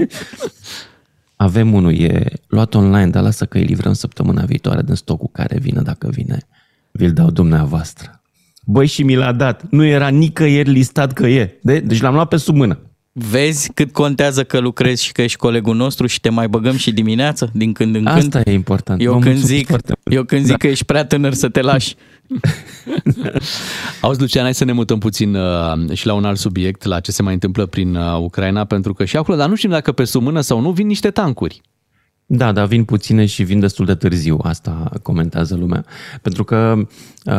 [1.36, 5.58] Avem unul, e luat online, dar lasă că îi livrăm săptămâna viitoare din stocul care
[5.60, 6.38] vine, dacă vine.
[6.92, 8.22] Vi-l dau dumneavoastră.
[8.66, 9.70] Băi, și mi l-a dat.
[9.70, 11.60] Nu era nicăieri listat că e.
[11.62, 11.80] De?
[11.80, 12.80] Deci l-am luat pe sub mână.
[13.14, 16.92] Vezi cât contează că lucrezi și că ești colegul nostru și te mai băgăm și
[16.92, 18.36] dimineață, din când în când?
[18.36, 19.02] Asta e important.
[19.02, 20.18] Eu Vă când mulțumesc zic, foarte mult.
[20.18, 20.58] eu când zic Da.
[20.58, 21.96] că ești prea tânăr să te lași.
[24.02, 27.12] Auzi, Lucian, hai să ne mutăm puțin uh, și la un alt subiect, la ce
[27.12, 30.04] se mai întâmplă prin uh, Ucraina, pentru că și acolo, dar nu știm dacă pe
[30.04, 31.62] sumână sau nu, vin niște tancuri.
[32.34, 35.86] Da, dar vin puține și vin destul de târziu, asta comentează lumea.
[36.22, 36.86] Pentru că uh,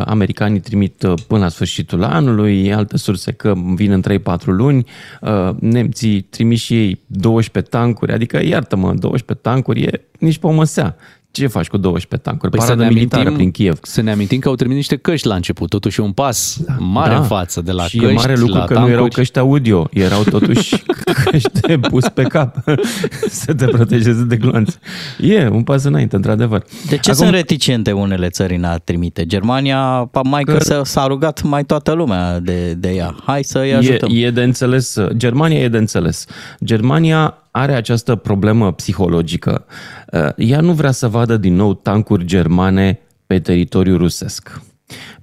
[0.05, 4.03] americanii trimit uh, până la sfârșitul anului, alte surse că vin în
[4.39, 4.87] 3-4 luni,
[5.21, 10.53] uh, nemții trimit și ei 12 tancuri, adică iartă-mă, 12 tancuri e nici pe o
[10.53, 10.97] măsea.
[11.33, 12.51] Ce faci cu 12 tancuri?
[12.51, 13.79] Păi Paradă militară prin Kiev.
[13.83, 17.15] să ne amintim că au trimis niște căști la început, totuși e un pas mare
[17.15, 18.89] în față, de la și căști e mare lucru la că tancuri.
[18.91, 20.83] nu erau căști audio, erau totuși
[21.25, 22.57] căști de pus pe cap
[23.43, 24.79] să te protejeze de gloanțe.
[25.21, 26.65] E un pas înainte, într-adevăr.
[26.89, 29.27] De ce sunt reticente unele țări în a trimite?
[29.27, 33.15] Germania, pa, mai că, Că- s-a, s-a rugat mai toată lumea de, de ea.
[33.27, 34.09] Hai să-i E, ajutăm.
[34.13, 34.97] e de înțeles.
[35.17, 36.27] Germania e de înțeles.
[36.65, 39.65] Germania are această problemă psihologică.
[40.13, 44.61] Uh, Ea nu vrea să vadă din nou tancuri germane pe teritoriul rusesc.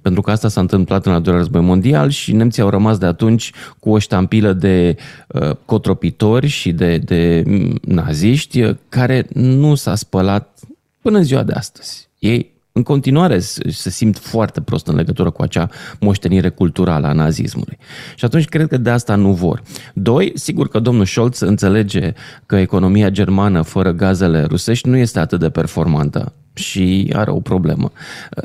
[0.02, 3.06] Pentru că asta s-a întâmplat în al doilea război mondial și nemții au rămas de
[3.06, 4.96] atunci cu o ștampilă de
[5.28, 10.58] uh, cotropitori și de, de mm, naziști uh, care nu s-a spălat
[11.00, 12.08] până în ziua de astăzi.
[12.18, 15.68] Ei în continuare se se simt foarte prost în legătură cu acea
[16.00, 17.78] moștenire culturală a nazismului.
[18.14, 19.62] Și atunci cred că de asta nu vor.
[19.94, 22.12] Doi, sigur că domnul Scholz înțelege
[22.46, 27.92] că economia germană fără gazele rusești nu este atât de performantă și are o problemă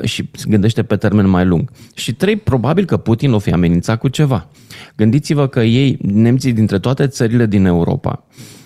[0.02, 1.70] și se gândește pe termen mai lung.
[1.94, 4.48] Și trei, probabil că Putin o fi amenințat cu ceva.
[4.96, 8.24] Gândiți-vă că ei, nemții dintre toate țările din Europa,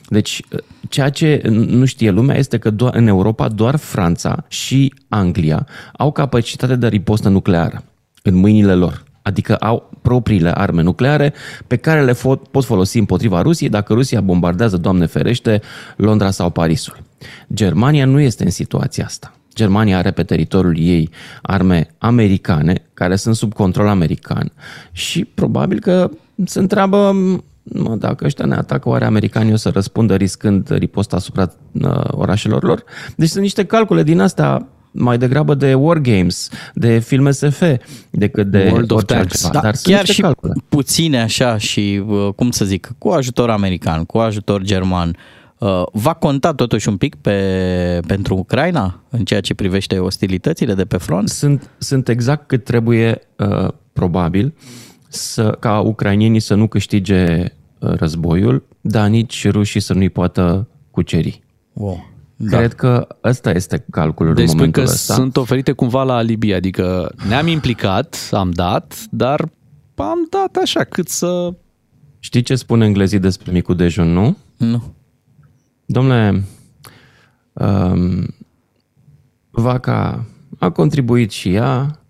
[0.08, 0.42] deci,
[0.88, 5.66] ceea ce nu știe lumea este că doar, în Europa doar Franța și Anglia
[5.96, 7.84] au capacitate de ripostă nucleară
[8.22, 9.04] în mâinile lor.
[9.22, 11.32] Adică au propriile arme nucleare
[11.66, 15.60] pe care le fo- pot folosi împotriva Rusiei dacă Rusia bombardează, Doamne ferește,
[15.96, 16.96] Londra sau Parisul.
[17.54, 19.34] Germania nu este în situația asta.
[19.54, 21.10] Germania are pe teritoriul ei
[21.42, 24.52] arme americane care sunt sub control american
[24.92, 26.10] și probabil că
[26.44, 27.12] se întreabă
[27.62, 32.62] mă, dacă ăștia ne atacă, oare americanii o să răspundă riscând riposta asupra uh, orașelor
[32.62, 32.84] lor?
[33.16, 37.62] Deci sunt niște calcule din astea mai degrabă de war games, de filme SF,
[38.10, 39.44] decât de World of orice Tanks.
[39.44, 39.52] altceva.
[39.52, 40.52] Da, Dar sunt chiar niște și calcule.
[40.68, 45.16] puține așa și, uh, cum să zic, cu ajutor american, cu ajutor german,
[45.58, 50.84] uh, va conta totuși un pic pe, pentru Ucraina în ceea ce privește ostilitățile de
[50.84, 51.28] pe front?
[51.28, 54.54] Sunt, sunt exact cât trebuie, uh, probabil,
[55.08, 61.42] să, ca ucrainienii să nu câștige uh, războiul, dar nici rușii să nu-i poată cuceri.
[61.72, 62.09] Wow.
[62.42, 62.56] Da.
[62.56, 65.14] Cred că ăsta este calculul Deci în spui momentul că ăsta.
[65.14, 69.48] sunt oferite cumva la Libia, adică ne-am implicat, am dat, dar
[69.94, 71.54] am dat așa cât să...
[72.18, 74.36] Știi ce spun englezii despre micul dejun, nu?
[74.56, 74.94] Nu.
[75.86, 76.44] Domnule,
[77.52, 78.34] um,
[79.50, 80.24] vaca
[80.58, 82.00] a contribuit și ea,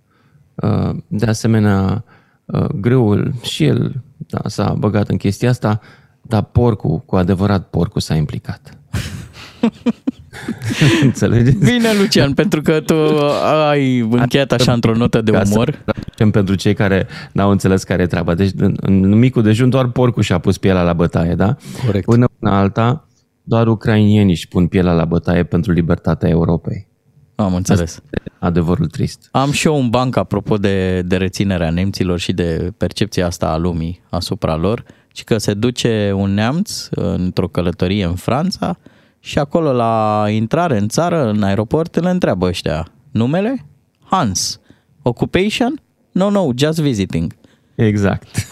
[0.54, 2.04] uh, de asemenea,
[2.44, 5.80] uh, grâul și el da, s-a băgat în chestia asta,
[6.22, 8.78] dar porcul, cu adevărat porcul s-a implicat.
[11.02, 11.56] Înțelegeți?
[11.56, 12.94] Bine, Lucian, pentru că tu
[13.68, 15.82] ai încheiat așa într-o notă de Ca să umor.
[15.84, 18.34] traducem pentru cei care n-au înțeles care e treaba.
[18.34, 21.56] Deci în, în micul dejun doar porcul și-a pus pielea la bătaie, da?
[21.86, 22.04] Corect.
[22.04, 23.08] Până în alta,
[23.42, 26.88] doar ucrainienii își pun pielea la bătaie pentru libertatea Europei.
[27.34, 27.80] Am înțeles.
[27.90, 29.28] Asta e adevărul trist.
[29.30, 33.56] Am și eu un banc apropo de, de reținerea nemților și de percepția asta a
[33.56, 38.78] lumii asupra lor, și că se duce un neamț într-o călătorie în Franța
[39.20, 43.66] și acolo la intrare în țară, în aeroport, îl întreabă ăștia numele?
[44.04, 44.60] Hans.
[45.02, 45.80] Occupation?
[46.12, 47.34] No, no, just visiting.
[47.74, 48.46] Exact.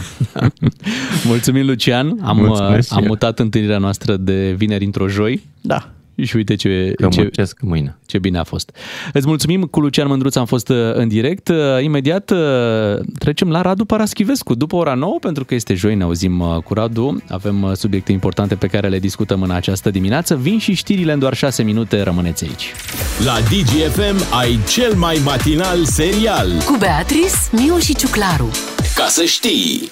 [1.24, 2.18] Mulțumim, Lucian.
[2.22, 3.08] Am, Mulțumesc și am eu.
[3.08, 5.42] mutat întâlnirea noastră de vineri într-o joi.
[5.60, 5.90] Da.
[6.22, 7.98] Și uite ce, Că ce, muncesc mâine.
[8.06, 8.76] ce bine a fost.
[9.12, 11.48] Îți mulțumim, cu Lucian Mândruț am fost uh, în direct.
[11.48, 12.38] Uh, Imediat uh,
[13.18, 16.74] trecem la Radu Paraschivescu, după ora 9, pentru că este joi, ne auzim uh, cu
[16.74, 17.22] Radu.
[17.28, 20.36] Avem uh, subiecte importante pe care le discutăm în această dimineață.
[20.36, 22.72] Vin și știrile în doar 6 minute, rămâneți aici.
[23.24, 26.48] La DGFM ai cel mai matinal serial.
[26.66, 28.50] Cu Beatrice, Miu și Ciuclaru.
[28.94, 29.90] Ca să știi!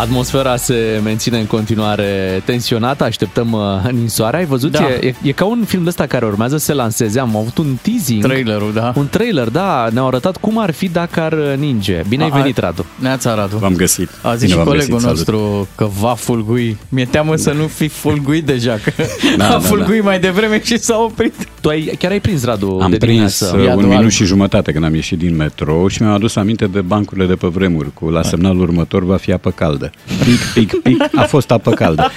[0.00, 4.38] Atmosfera se menține în continuare tensionată, așteptăm uh, ninsoarea.
[4.38, 4.70] Ai văzut?
[4.70, 4.88] Da.
[5.00, 7.20] E, e ca un film de ăsta care urmează să se lanseze.
[7.20, 8.22] Am avut un teasing.
[8.22, 8.92] Trailerul, da.
[8.96, 9.88] Un trailer, da.
[9.92, 12.02] Ne-au arătat cum ar fi dacă ar uh, ninge.
[12.08, 12.86] Bine ai A- venit, Radu.
[12.98, 13.56] Neața, Radu.
[13.56, 14.08] V-am găsit.
[14.22, 16.76] A zis Bine și v-am colegul găsit, nostru că va fulgui.
[16.88, 18.92] Mi-e teamă să nu fi fulguit deja, că
[19.36, 21.34] Da, a da, fulguit mai devreme și s-a oprit.
[21.60, 23.52] Tu ai, chiar ai prins, Radu, Am de prins dimineață.
[23.56, 24.10] uh, Iadul un minut alb.
[24.10, 27.46] și jumătate când am ieșit din metrou și mi-am adus aminte de bancurile de pe
[27.46, 29.81] vremuri, cu la semnalul următor va fi apă caldă.
[30.24, 32.10] Pic, pic, pic, a fost apă caldă.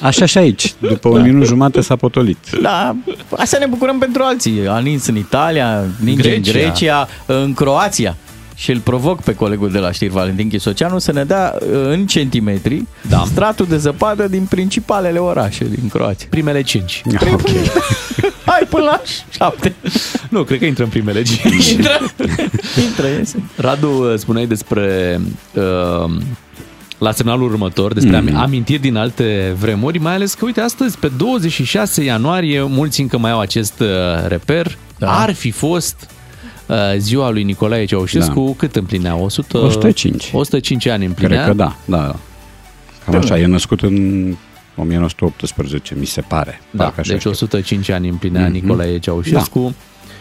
[0.00, 2.38] Așa și aici, după un minut jumate s-a potolit.
[2.62, 2.96] Da,
[3.36, 4.68] asta ne bucurăm pentru alții.
[4.68, 6.58] A nins în Italia, ninge Grecia.
[6.58, 8.16] în Grecia, în Croația.
[8.58, 12.06] Și îl provoc pe colegul de la știri, Valentin Chisoceanu, să ne dea uh, în
[12.06, 13.22] centimetri Da.
[13.26, 16.26] stratul de zăpadă din principalele orașe din Croația.
[16.30, 17.02] Primele 5.
[17.32, 17.40] Ok.
[18.46, 19.00] Hai până la
[19.30, 19.74] șapte.
[20.28, 21.70] Nu, cred că intră în primele 5.
[21.70, 21.98] Intră,
[22.86, 23.42] intră, iese.
[23.56, 25.20] Radu, uh, spuneai despre
[25.54, 26.10] uh,
[26.98, 28.36] la semnalul următor, despre mm.
[28.36, 33.30] amintiri din alte vremuri, mai ales că, uite, astăzi, pe 26 ianuarie, mulți încă mai
[33.30, 33.86] au acest uh,
[34.26, 34.76] reper.
[34.98, 35.20] Da.
[35.20, 36.10] Ar fi fost
[36.66, 38.52] uh, ziua lui Nicolae Ceaușescu, da.
[38.56, 39.16] cât împlinea?
[39.16, 40.30] 100, 105.
[40.32, 41.44] 105 ani împlinea.
[41.44, 42.16] Cred că da, da.
[43.04, 44.34] Cam așa, e născut în
[44.76, 46.60] 1918, mi se pare.
[46.70, 47.30] Da, Parcă așa deci știu.
[47.30, 48.52] 105 ani împlinea mm-hmm.
[48.52, 49.60] Nicolae Ceaușescu.
[49.60, 49.74] Da.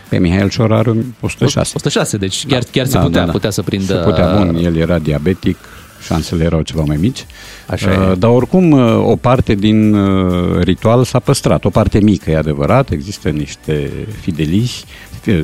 [0.09, 1.71] Pe Mihail Cior are 106.
[1.75, 3.31] 106, deci chiar, chiar se Da, putea, da, da.
[3.31, 3.93] putea să prindă...
[3.93, 5.57] Se putea, bun, el era diabetic,
[6.05, 7.25] șansele erau ceva mai mici.
[7.67, 8.15] Așa Uh, e.
[8.15, 11.65] Dar oricum, uh, o parte din uh, ritual s-a păstrat.
[11.65, 12.89] O parte mică, e adevărat.
[12.91, 13.89] Există niște
[14.21, 14.83] fideliși,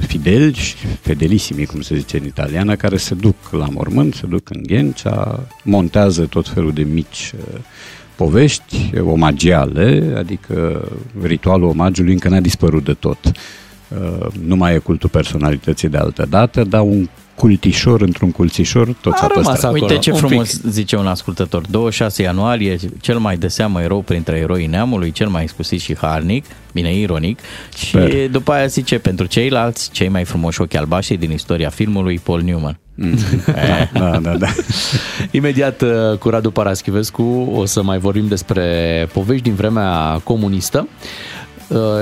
[0.07, 4.49] fideli și fedelissimi, cum se zice în italiană, care se duc la mormânt, se duc
[4.49, 7.59] în Ghencea, montează tot felul de mici uh,
[8.15, 10.87] povești omagiale, adică
[11.23, 13.17] ritualul omagiului încă n-a dispărut de tot.
[13.25, 17.09] Uh, Nu mai e cultul personalității de altă dată, dar un
[17.41, 19.71] cultișor într-un culțișor tot s-a rămas păstrat.
[19.71, 19.85] acolo.
[19.85, 21.63] Uite ce un frumos zice un ascultător.
[21.69, 26.45] 26 ianuarie, cel mai de seamă erou printre eroii neamului, cel mai excusit și harnic,
[26.73, 27.39] bine ironic.
[27.77, 28.29] Și Sper.
[28.29, 32.79] după aia zice, pentru ceilalți, cei mai frumoși ochi albaștri din istoria filmului, Paul Newman.
[32.95, 33.17] Mm.
[33.93, 34.47] Da, da, da.
[35.31, 41.40] Imediat uh, cu Radu Paraschivescu o să mai vorbim despre povești din vremea comunistă Uh,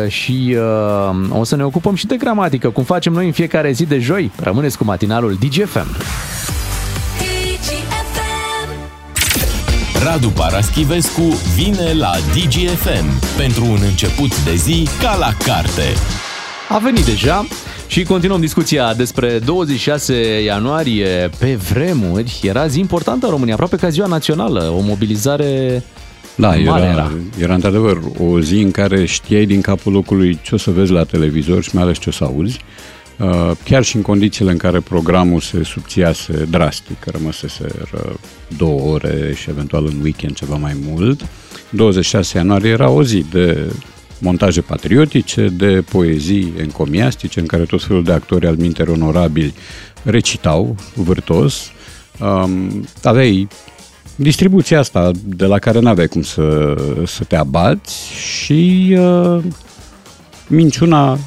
[0.08, 3.86] și uh, o să ne ocupăm și de gramatică, cum facem noi în fiecare zi
[3.86, 4.32] de joi.
[4.42, 5.88] Rămâneți cu matinalul DGFM.
[10.04, 11.22] Radu Paraschivescu
[11.56, 15.94] vine la DGFM pentru un început de zi ca la carte.
[16.70, 17.46] A venit deja
[17.88, 22.40] și continuăm discuția despre 26 ianuarie pe vremuri.
[22.44, 25.84] Era zi importantă în România, aproape ca ziua națională, o mobilizare
[26.40, 26.92] Da, mare era, era.
[26.92, 27.12] era.
[27.38, 31.04] era într-adevăr o zi în care știai din capul locului ce o să vezi la
[31.04, 32.60] televizor și mai ales ce o să auzi.
[33.18, 37.68] Uh, Chiar și în condițiile în care programul se subțiase drastic, că rămăsese
[38.58, 41.28] două ore și eventual în weekend ceva mai mult,
[41.70, 43.72] 26 ianuarie era o zi de
[44.20, 49.54] montaje patriotice, de poezii encomiastice, în care tot felul de actori al minteri onorabili
[50.04, 51.72] recitau vârtos.
[52.20, 53.48] Um, aveai
[54.22, 59.44] distribuția asta de la care n-aveai cum să, să te abați și uh,
[60.48, 61.20] minciuna uh,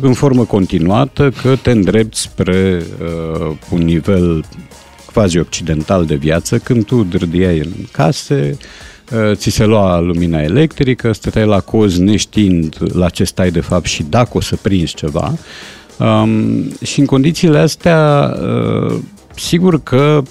[0.00, 4.44] în formă continuată că te îndrepți spre uh, un nivel
[5.12, 8.56] quasi-occidental de viață când tu drădiai în case,
[9.12, 13.86] uh, ți se lua lumina electrică, stăteai la coz neștiind la ce stai de fapt
[13.86, 15.34] și dacă o să prinzi ceva.
[15.98, 18.98] Um, și în condițiile astea, uh,
[19.34, 20.22] sigur că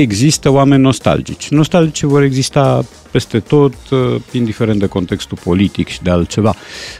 [0.00, 1.48] există oameni nostalgici.
[1.48, 6.54] Nostalgici vor exista peste tot, uh, indiferent de contextul politic și de altceva.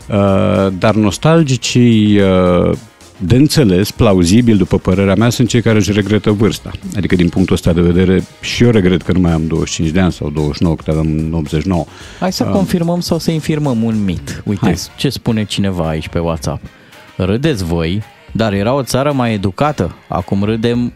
[0.09, 2.77] Uh, Dar nostalgicii uh,
[3.19, 6.71] de înțeles, plauzibil, după părerea mea, sunt cei care își regretă vârsta.
[6.97, 10.01] Adică, din punctul ăsta de vedere, și eu regret că nu mai am 25 de
[10.01, 11.85] ani sau 29, că aveam în 89.
[12.21, 14.43] Hai să Uh, confirmăm sau să infirmăm un mit.
[14.45, 14.77] Uite Hai.
[14.97, 16.65] ce spune cineva aici pe WhatsApp.
[17.17, 18.03] Râdeți voi,
[18.33, 19.95] dar era o țară mai educată.
[20.09, 20.93] Acum râdem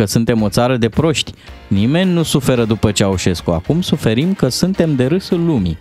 [0.00, 1.32] că suntem o țară de proști.
[1.68, 3.50] Nimeni nu suferă după Ceaușescu.
[3.50, 5.78] Acum suferim că suntem de râsul lumii.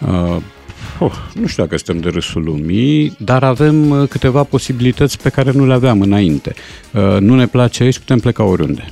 [0.00, 0.36] Uh,
[0.98, 5.50] oh, nu știu dacă suntem de râsul lumii, dar avem uh, câteva posibilități pe care
[5.52, 6.54] nu le aveam înainte.
[6.92, 8.84] Uh, nu ne place aici, putem pleca oriunde.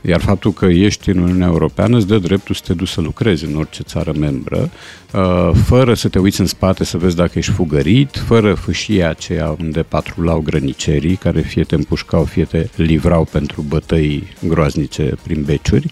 [0.00, 3.44] Iar faptul că ești în Uniunea Europeană îți dă dreptul să te duci să lucrezi
[3.44, 4.70] în orice țară membră,
[5.12, 9.56] uh, fără să te uiți în spate să vezi dacă ești fugărit, fără fâșia aceea
[9.60, 15.90] unde patrulau grănicerii, care fie te împușcau, fie te livrau pentru bătăi groaznice prin beciuri.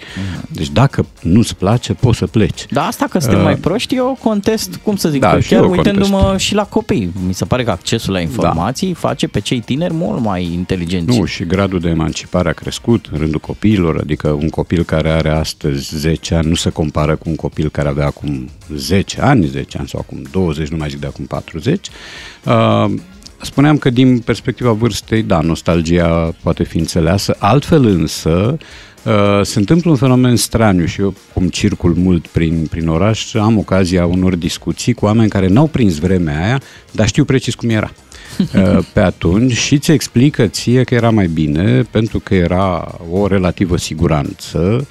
[0.48, 2.66] Deci dacă nu-ți place, poți să pleci.
[2.70, 5.48] Da, asta că suntem Uh, mai proști, eu contest, cum să zic, Da, că și
[5.48, 6.44] chiar eu uitându-mă contest.
[6.44, 7.12] și la copii.
[7.26, 11.18] Mi se pare că accesul la informații face pe cei tineri mult mai inteligenți.
[11.18, 15.31] Nu, și gradul de emancipare a crescut în rândul copiilor, adică un copil care are
[15.31, 19.78] astăzi 10 ani nu se compară cu un copil care avea acum 10 ani, 10
[19.78, 21.86] ani sau acum 20, nu mai zic de acum 40.
[22.44, 22.94] Uh,
[23.43, 28.59] spuneam că din perspectiva vârstei, da, nostalgia poate fi înțeleasă, altfel însă
[29.06, 33.59] Uh, se întâmplă un fenomen straniu și eu, cum circul mult prin, prin oraș, am
[33.59, 36.60] ocazia unor discuții cu oameni care n-au prins vremea aia,
[36.90, 37.90] dar știu precis cum era.
[37.93, 38.05] uh,
[38.92, 43.76] pe atunci și ți explică ție că era mai bine pentru că era o relativă
[43.76, 44.86] siguranță,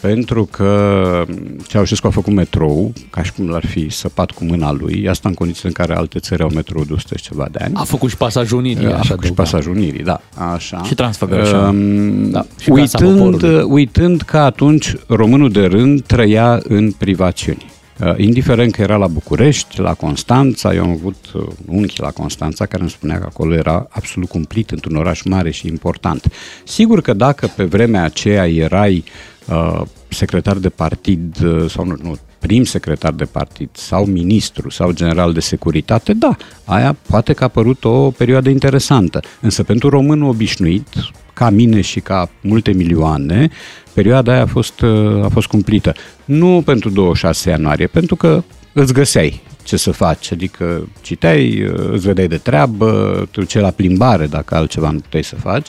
[0.00, 1.24] pentru că
[1.66, 5.34] Ceaușescu a făcut metrou, ca și cum l-ar fi săpat cu mâna lui, asta în
[5.34, 7.74] condițiile în care alte țări au metrou de 100 și ceva de ani.
[7.76, 9.42] A făcut și pasajul Unirii, A așa făcut și adăuga.
[9.42, 10.20] pasajul Unirii, da,
[10.52, 10.82] așa.
[10.84, 11.76] Și Transfăgărășan.
[11.76, 13.62] Um, Da, și Casa uitând, Poporului.
[13.68, 17.66] uitând că atunci românul de rând trăia în privațiuni.
[18.00, 22.10] Uh, indiferent că era la București, la Constanța, eu am avut uh, un unchi la
[22.10, 26.32] Constanța care îmi spunea că acolo era absolut cumplit într-un oraș mare și important.
[26.64, 29.04] Sigur că dacă pe vremea aceea erai
[29.48, 34.92] uh, secretar de partid uh, sau nu, nu, prim secretar de partid sau ministru sau
[34.92, 39.20] general de securitate, da, aia poate că a părut o perioadă interesantă.
[39.40, 40.88] Însă pentru românul obișnuit,
[41.32, 43.48] ca mine și ca multe milioane,
[43.92, 45.92] perioada aia a fost, uh, a fost cumplită.
[46.24, 48.42] Nu pentru 26 ianuarie, pentru că
[48.72, 53.70] îți găseai ce să faci, adică citeai, uh, îți vedeai de treabă, te duceai la
[53.70, 55.66] plimbare dacă altceva nu puteai să faci.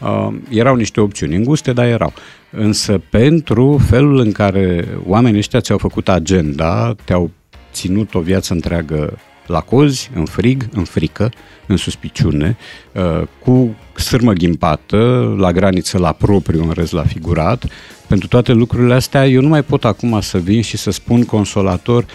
[0.00, 2.12] Uh, erau niște opțiuni înguste, dar erau.
[2.56, 7.30] Însă pentru felul în care oamenii ăștia ți-au făcut agenda, te-au
[7.72, 11.32] ținut o viață întreagă la cozi, în frig, în frică,
[11.66, 12.56] în suspiciune,
[12.92, 17.64] uh, cu sârmă ghimpată, la graniță la propriu, în rez la figurat.
[18.06, 22.06] Pentru toate lucrurile astea, eu nu mai pot acum să vin și să spun consolator,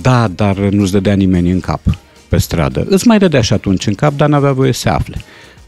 [0.00, 1.80] da, dar nu-ți dădea nimeni în cap
[2.28, 2.86] pe stradă.
[2.88, 5.16] Îți mai dădea și atunci în cap, dar n-avea voie să afle.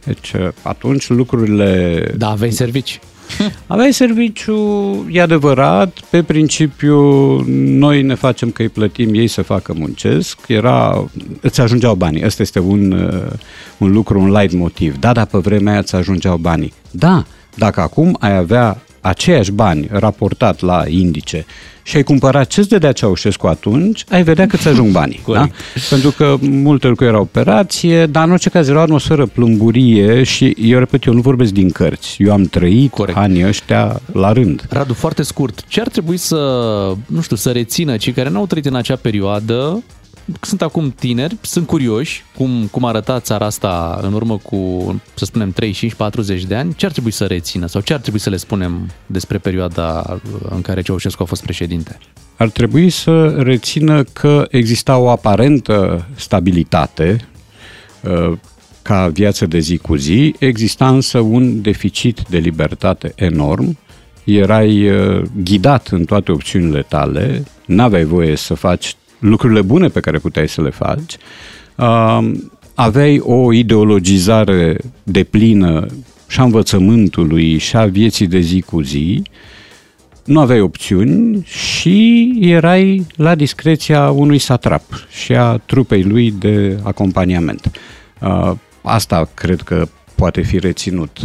[0.04, 2.02] Deci uh, atunci lucrurile...
[2.16, 3.00] Da, aveai servici.
[3.66, 4.56] Aveai serviciu,
[5.10, 7.00] e adevărat, pe principiu
[7.56, 11.04] noi ne facem că îi plătim, ei să facă muncesc, era,
[11.40, 13.32] îți ajungeau banii, ăsta este un, uh,
[13.78, 14.98] un lucru, un light motiv.
[14.98, 16.72] Da, dar pe vremea aia îți ajungeau banii.
[16.90, 17.24] Da,
[17.54, 21.46] dacă acum ai avea aceiași bani raportat la indice
[21.82, 25.20] și ai cumpărat ce-ți dădea Ceaușescu atunci, ai vedea că ți ajung banii.
[25.32, 25.48] da?
[25.88, 30.56] Pentru că multe lucruri erau operație, dar în orice caz era o atmosferă plumburie și
[30.60, 32.16] eu repet, eu nu vorbesc din cărți.
[32.18, 33.18] Eu am trăit Corect.
[33.18, 34.66] anii ăștia la rând.
[34.68, 36.36] Radu, foarte scurt, ce ar trebui să,
[37.06, 39.82] nu știu, să rețină cei care n-au trăit în acea perioadă,
[40.40, 45.54] sunt acum tineri, sunt curioși cum, cum arăta țara asta în urmă cu, să spunem,
[46.42, 48.90] 35-40 de ani, ce ar trebui să rețină sau ce ar trebui să le spunem
[49.06, 51.98] despre perioada în care Ceaușescu a fost președinte?
[52.36, 57.28] Ar trebui să rețină că exista o aparentă stabilitate
[58.02, 58.32] uh,
[58.82, 63.78] ca viață de zi cu zi, exista însă un deficit de libertate enorm,
[64.24, 70.18] erai uh, ghidat în toate opțiunile tale, n-aveai voie să faci lucrurile bune pe care
[70.18, 71.16] puteai să le faci,
[71.76, 72.32] uh,
[72.74, 75.86] aveai o ideologizare deplină
[76.28, 79.22] și a învățământului și a vieții de zi cu zi,
[80.24, 87.70] nu aveai opțiuni și erai la discreția unui satrap și a trupei lui de acompaniament.
[88.20, 88.52] Uh,
[88.82, 91.18] Asta cred că poate fi reținut.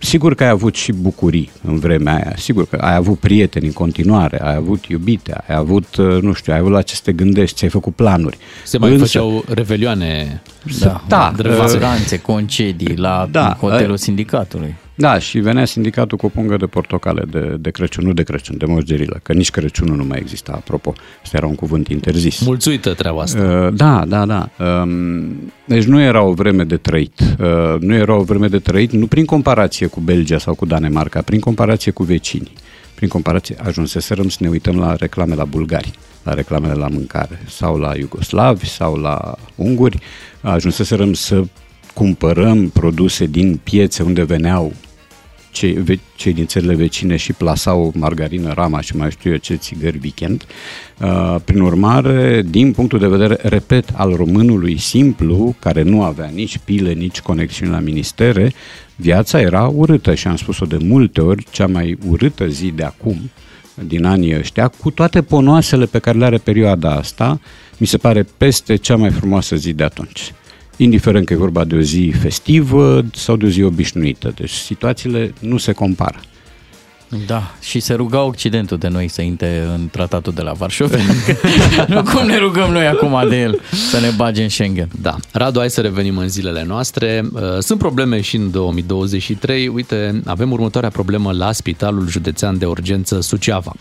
[0.00, 3.66] Uh, Sigur că ai avut și bucurii în vremea aia, sigur că ai avut prieteni
[3.66, 7.00] în continuare, ai avut iubite, ai avut, uh, nu știu, ai avut la ce să
[7.04, 8.38] te gândești, ți-ai făcut planuri.
[8.64, 10.42] Se mai Însă, făceau revelioane
[10.80, 14.76] Da, Da, da uh, vacanțe, concedii la Da, hotelul uh, sindicatului.
[15.00, 18.56] Da, și venea sindicatul cu o pungă de portocale de, de Crăciun, nu de Crăciun,
[18.56, 20.92] de Moș Gerilă, că nici Crăciunul nu mai exista, apropo.
[21.22, 22.40] Asta era un cuvânt interzis.
[22.44, 23.42] Mulțuită treaba asta.
[23.42, 24.48] Uh, Da, da, da.
[24.64, 27.20] Um, Deci nu era o vreme de trăit.
[27.20, 31.22] Uh, Nu era o vreme de trăit, nu prin comparație cu Belgia sau cu Danemarca,
[31.22, 32.52] prin comparație cu vecinii.
[32.94, 35.90] Prin comparație, ajunseserăm să ne uităm la reclame la bulgari,
[36.22, 39.98] la reclamele la mâncare, sau la iugoslavi, sau la unguri.
[40.40, 41.42] Ajunseserăm să
[41.94, 44.72] cumpărăm produse din piețe unde veneau
[45.50, 49.54] cei, ve- cei din țările vecine și plasau margarină, rama și mai știu eu ce
[49.54, 50.46] țigări weekend.
[51.00, 56.58] Uh, prin urmare, din punctul de vedere, repet, al românului simplu, care nu avea nici
[56.64, 58.52] pile, nici conexiuni la ministere,
[58.96, 63.30] viața era urâtă și am spus-o de multe ori, cea mai urâtă zi de acum,
[63.74, 67.40] din anii ăștia, cu toate ponoasele pe care le are perioada asta,
[67.76, 70.32] mi se pare peste cea mai frumoasă zi de atunci.
[70.80, 74.32] Indiferent că e vorba de o zi festivă sau de o zi obișnuită.
[74.36, 76.20] Deci situațiile nu se compară.
[77.26, 80.98] Da, și se ruga Occidentul de noi să intre în tratatul de la Varșovia.
[81.88, 83.60] nu cum ne rugăm noi acum de el
[83.90, 84.88] să ne bage în Schengen.
[85.00, 85.16] Da.
[85.32, 87.24] Radu, hai să revenim în zilele noastre.
[87.32, 89.68] Uh, Sunt probleme și în 2023.
[89.68, 93.72] Uite, avem următoarea problemă la Spitalul Județean de Urgență Suceava.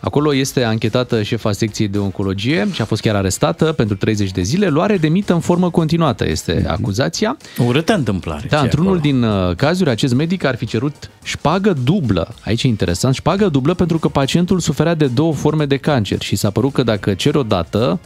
[0.00, 4.42] Acolo este anchetată șefa secției de oncologie și a fost chiar arestată pentru 30 de
[4.42, 4.68] zile.
[4.68, 7.36] Luare de mită în formă continuată este acuzația.
[7.66, 8.46] Urâtă întâmplare.
[8.48, 9.10] Da, ce e într-unul acolo.
[9.10, 12.34] din uh, cazuri, acest medic ar fi cerut șpagă dublă.
[12.44, 16.36] Aici e interesant, șpagă dublă pentru că pacientul suferea de două forme de cancer și
[16.36, 18.00] s-a părut că dacă ceri o dată,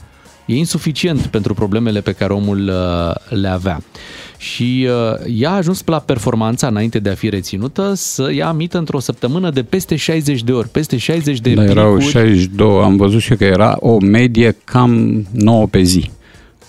[0.47, 3.83] e insuficient pentru problemele pe care omul uh, le avea.
[4.41, 8.79] Și uh, ea a ajuns la performanța, înainte de a fi reținută, să ia mită
[8.79, 12.13] într-o săptămână de peste 60 de ori, peste 60 de Da, erau plicuri.
[12.13, 16.11] 62, am văzut și eu că era o medie cam 9 pe zi.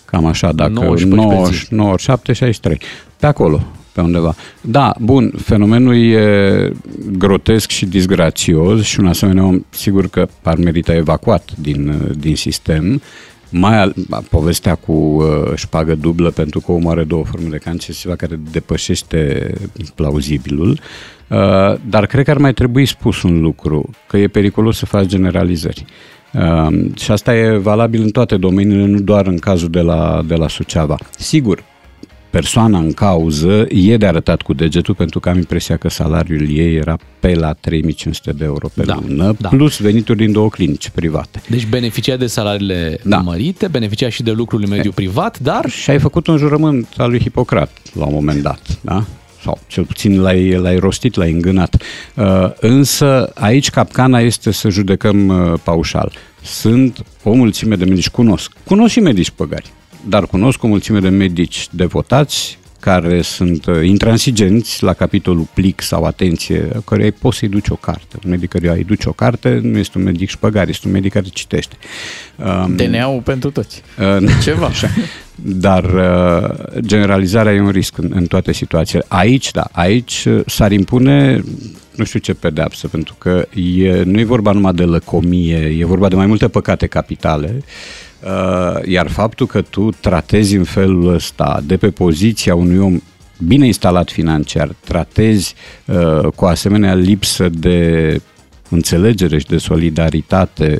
[0.05, 1.65] Cam așa, dacă 19 pe 9, zi.
[1.69, 2.79] 97, 63.
[3.17, 4.35] Pe acolo, pe undeva.
[4.61, 6.71] Da, bun, fenomenul e
[7.17, 13.01] grotesc și disgrațios și un asemenea om sigur că ar merita evacuat din, din sistem.
[13.51, 13.93] Mai al,
[14.29, 18.15] povestea cu uh, șpagă dublă pentru că omul are două forme de cancer, este ceva
[18.15, 19.53] care depășește
[19.95, 20.79] plauzibilul.
[21.27, 25.05] Uh, dar cred că ar mai trebui spus un lucru, că e periculos să faci
[25.05, 25.85] generalizări.
[26.33, 30.35] Uh, și asta e valabil în toate domeniile, nu doar în cazul de la, de
[30.35, 30.97] la Suceava.
[31.17, 31.63] Sigur,
[32.31, 36.75] persoana în cauză e de arătat cu degetul pentru că am impresia că salariul ei
[36.75, 39.49] era pe la 3500 de euro pe Da, lună, da.
[39.49, 41.41] plus venituri din două clinici private.
[41.49, 43.17] Deci beneficia de salariile da.
[43.17, 45.69] mărite, beneficia și de lucrul în mediul privat, dar...
[45.69, 49.05] Și ai făcut un jurământ al lui Hipocrat la un moment dat, da?
[49.43, 51.83] Sau cel puțin l-ai, l-ai rostit, l-ai îngânat.
[52.15, 52.25] Uh,
[52.59, 56.11] însă aici capcana este să judecăm uh, paușal.
[56.41, 58.51] Sunt o mulțime de medici, cunosc.
[58.63, 59.71] Cunosc și medici păgari,
[60.07, 66.03] dar cunosc o mulțime de medici devotați care sunt uh, intransigenți la capitolul plic sau
[66.03, 68.17] atenție, care ai poți să-i duci o carte.
[68.23, 71.11] Un medic care îi duci o carte nu este un medic șpăgar, este un medic
[71.11, 71.75] care citește.
[72.35, 73.81] Um, DNA-ul pentru toți.
[73.99, 74.65] Uh, Ceva.
[74.65, 74.89] Așa.
[75.35, 79.05] Dar uh, generalizarea e un risc în, în toate situațiile.
[79.07, 81.43] Aici, da, aici uh, s-ar impune
[81.95, 86.07] nu știu ce pedeapsă, pentru că e, nu e vorba numai de lăcomie, e vorba
[86.07, 87.63] de mai multe păcate capitale, uh,
[88.85, 93.01] iar faptul că tu tratezi în felul ăsta, de pe poziția unui om
[93.47, 98.21] bine instalat financiar, tratezi uh, cu asemenea lipsă de
[98.69, 100.79] înțelegere și de solidaritate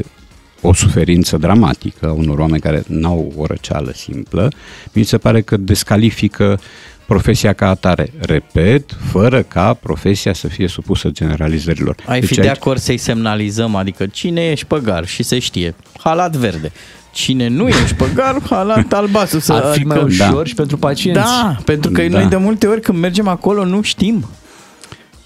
[0.62, 4.52] o suferință dramatică a unor oameni care n-au o răceală simplă,
[4.94, 6.60] mi se pare că descalifică
[7.06, 8.14] profesia ca atare.
[8.20, 11.96] Repet, fără ca profesia să fie supusă generalizărilor.
[12.06, 16.72] Ai fi de acord să-i semnalizăm, adică cine e șpăgar și se știe, halat verde.
[17.12, 19.40] Cine nu e șpăgar, halat albastru.
[19.40, 21.20] Să, Ar fi mai adică- ușor și pentru pacienți.
[21.22, 22.18] Da, pentru că Da.
[22.20, 24.26] noi de multe ori când mergem acolo nu știm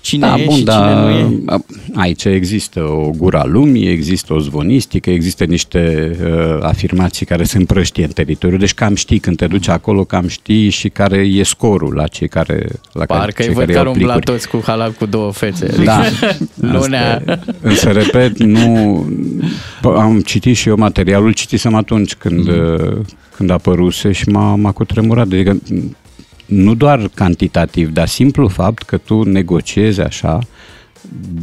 [0.05, 1.57] cine da, e bun, și dar cine nu e.
[1.93, 8.03] aici există o gura lumii, există o zvonistică, există niște uh, afirmații care se împrăștie
[8.03, 11.93] în teritoriu, deci cam știi când te duci acolo, cam știi și care e scorul
[11.93, 14.31] la cei care la care, Parcă cei îi văd care că iau ar umbla plicuri.
[14.31, 15.83] toți cu halat cu două fețe.
[15.83, 16.01] Da.
[16.73, 17.15] Lunea.
[17.15, 17.55] Asta e.
[17.61, 19.05] Însă, repet, nu...
[19.79, 23.05] P- Am citit și eu materialul, citisem atunci când, mm.
[23.35, 25.25] când apăruse și m-a, m-a cutremurat.
[25.25, 25.57] Adică
[26.45, 30.39] nu doar cantitativ, dar simplu fapt că tu negociezi așa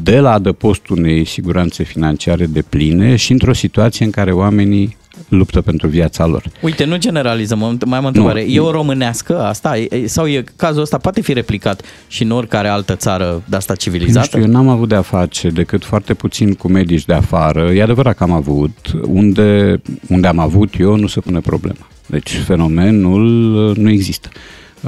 [0.03, 4.97] de la adăpostul unei siguranțe financiare de pline și într-o situație în care oamenii
[5.29, 6.43] luptă pentru viața lor.
[6.61, 8.45] Uite, nu generalizăm, mai am o întrebare.
[8.45, 8.51] Nu.
[8.51, 9.79] E o românească asta?
[9.79, 13.57] E- e- Sau e, cazul ăsta poate fi replicat și în oricare altă țară de
[13.57, 14.27] asta Nu civilizată?
[14.27, 17.71] știu, eu n-am avut de-a face decât foarte puțin cu medici de afară.
[17.73, 18.77] E adevărat că am avut.
[19.07, 21.87] Unde, unde am avut eu nu se pune problema.
[22.07, 24.29] Deci fenomenul uh, nu există.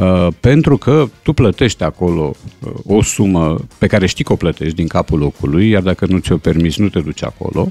[0.01, 4.75] Uh, pentru că tu plătești acolo uh, o sumă pe care știi că o plătești
[4.75, 7.69] din capul locului, iar dacă nu ți-o permis, nu te duci acolo.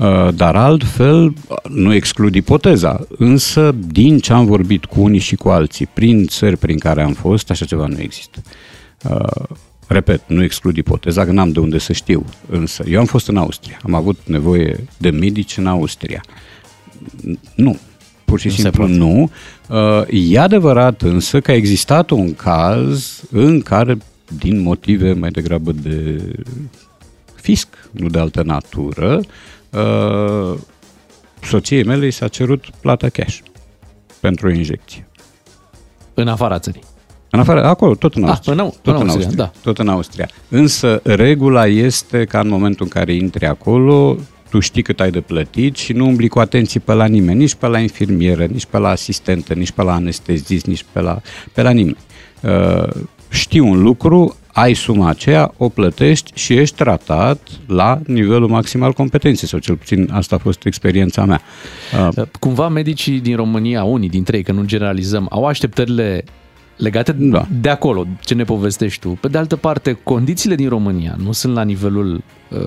[0.00, 1.32] Uh, dar altfel, uh,
[1.68, 6.56] nu exclud ipoteza, însă din ce am vorbit cu unii și cu alții, prin țări
[6.56, 8.42] prin care am fost, așa ceva nu există.
[9.10, 9.56] Uh,
[9.86, 13.36] repet, nu exclud ipoteza, că n-am de unde să știu, însă eu am fost în
[13.36, 16.22] Austria, am avut nevoie de medici în Austria.
[17.54, 17.78] Nu,
[18.30, 18.96] pur și Nu se simplu poate.
[18.98, 19.30] nu.
[19.68, 20.02] Uh,
[20.32, 23.98] E adevărat însă că a existat un caz în care
[24.38, 26.22] din motive mai degrabă de
[27.34, 29.20] fisc, nu de altă natură,
[29.70, 30.58] uh,
[31.42, 33.38] soției mele i s-a cerut plata cash
[34.20, 35.06] pentru o injecție.
[36.14, 36.82] În afara țării.
[37.30, 38.52] În afară, acolo, tot în Ah, Austria.
[38.52, 39.50] în Au- tot în Austria, da.
[39.62, 40.28] Tot în Austria.
[40.48, 44.16] Însă, regula este ca în momentul în care intri acolo,
[44.50, 47.54] tu știi cât ai de plătit și nu umbli cu atenție pe la nimeni, nici
[47.54, 51.20] pe la infirmieră, nici pe la asistentă, nici pe la anestezist, nici pe la,
[51.52, 51.96] pe la nimeni.
[52.42, 52.88] Uh,
[53.28, 58.92] știi un lucru, ai suma aceea, o plătești și ești tratat la nivelul maxim al
[58.92, 61.40] competenței, sau cel puțin asta a fost experiența mea.
[62.16, 66.24] Uh, Cumva medicii din România, unii dintre ei, că nu generalizăm, au așteptările
[66.80, 67.46] legate da.
[67.60, 69.08] de acolo, ce ne povestești tu.
[69.20, 72.58] Pe de altă parte, condițiile din România nu sunt la nivelul uh,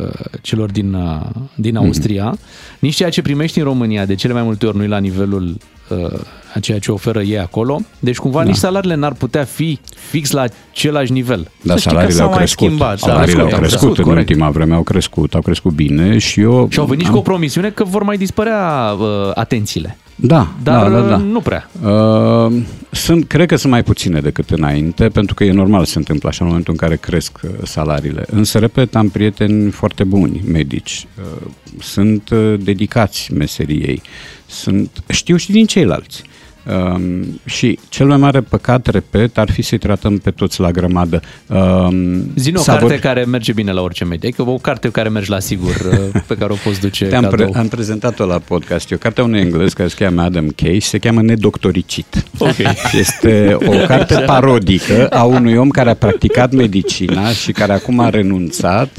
[0.41, 1.21] celor din, uh,
[1.55, 2.79] din Austria, mm-hmm.
[2.79, 5.57] nici ceea ce primești în România de cele mai multe ori nu e la nivelul
[5.89, 6.19] uh,
[6.53, 7.79] a ceea ce oferă ei acolo.
[7.99, 8.45] Deci cumva da.
[8.45, 9.79] nici salariile n-ar putea fi
[10.09, 11.47] fix la același nivel.
[11.61, 12.65] Da, Să știi că salariile s-au au mai crescut.
[12.67, 13.07] schimbat, da.
[13.07, 14.29] salariile au Au crescut, în corect.
[14.29, 16.67] ultima vreme, au crescut, au crescut bine și eu...
[16.71, 19.97] Și au venit și am- cu o promisiune că vor mai dispărea uh, atențiile.
[20.15, 21.17] Da, Dar da, da, da.
[21.17, 21.69] nu prea.
[21.81, 22.53] Uh,
[22.91, 26.29] sunt, cred că sunt mai puține decât înainte, pentru că e normal să se întâmple
[26.29, 28.25] așa în momentul în care cresc uh, salariile.
[28.29, 31.07] Însă, repet, am prieteni foarte buni, medici.
[31.17, 31.47] Uh,
[31.79, 34.01] sunt uh, dedicați meseriei.
[34.45, 36.23] Sunt, știu și din ceilalți.
[36.67, 41.21] Um, și cel mai mare păcat, repet, ar fi să-i tratăm pe toți la grămadă.
[41.47, 44.89] Um, Zine o s-a carte vorbit- care merge bine la orice medie, că o carte
[44.89, 45.75] care merge la sigur,
[46.13, 47.47] uh, pe care o poți duce Te-am cadou.
[47.49, 48.91] pre- am prezentat-o la podcast.
[48.91, 52.23] E o carte a unui englez care se cheamă Adam Case, se cheamă Nedoctoricit.
[52.37, 52.55] Ok.
[52.93, 58.09] Este o carte parodică a unui om care a practicat medicina și care acum a
[58.09, 58.89] renunțat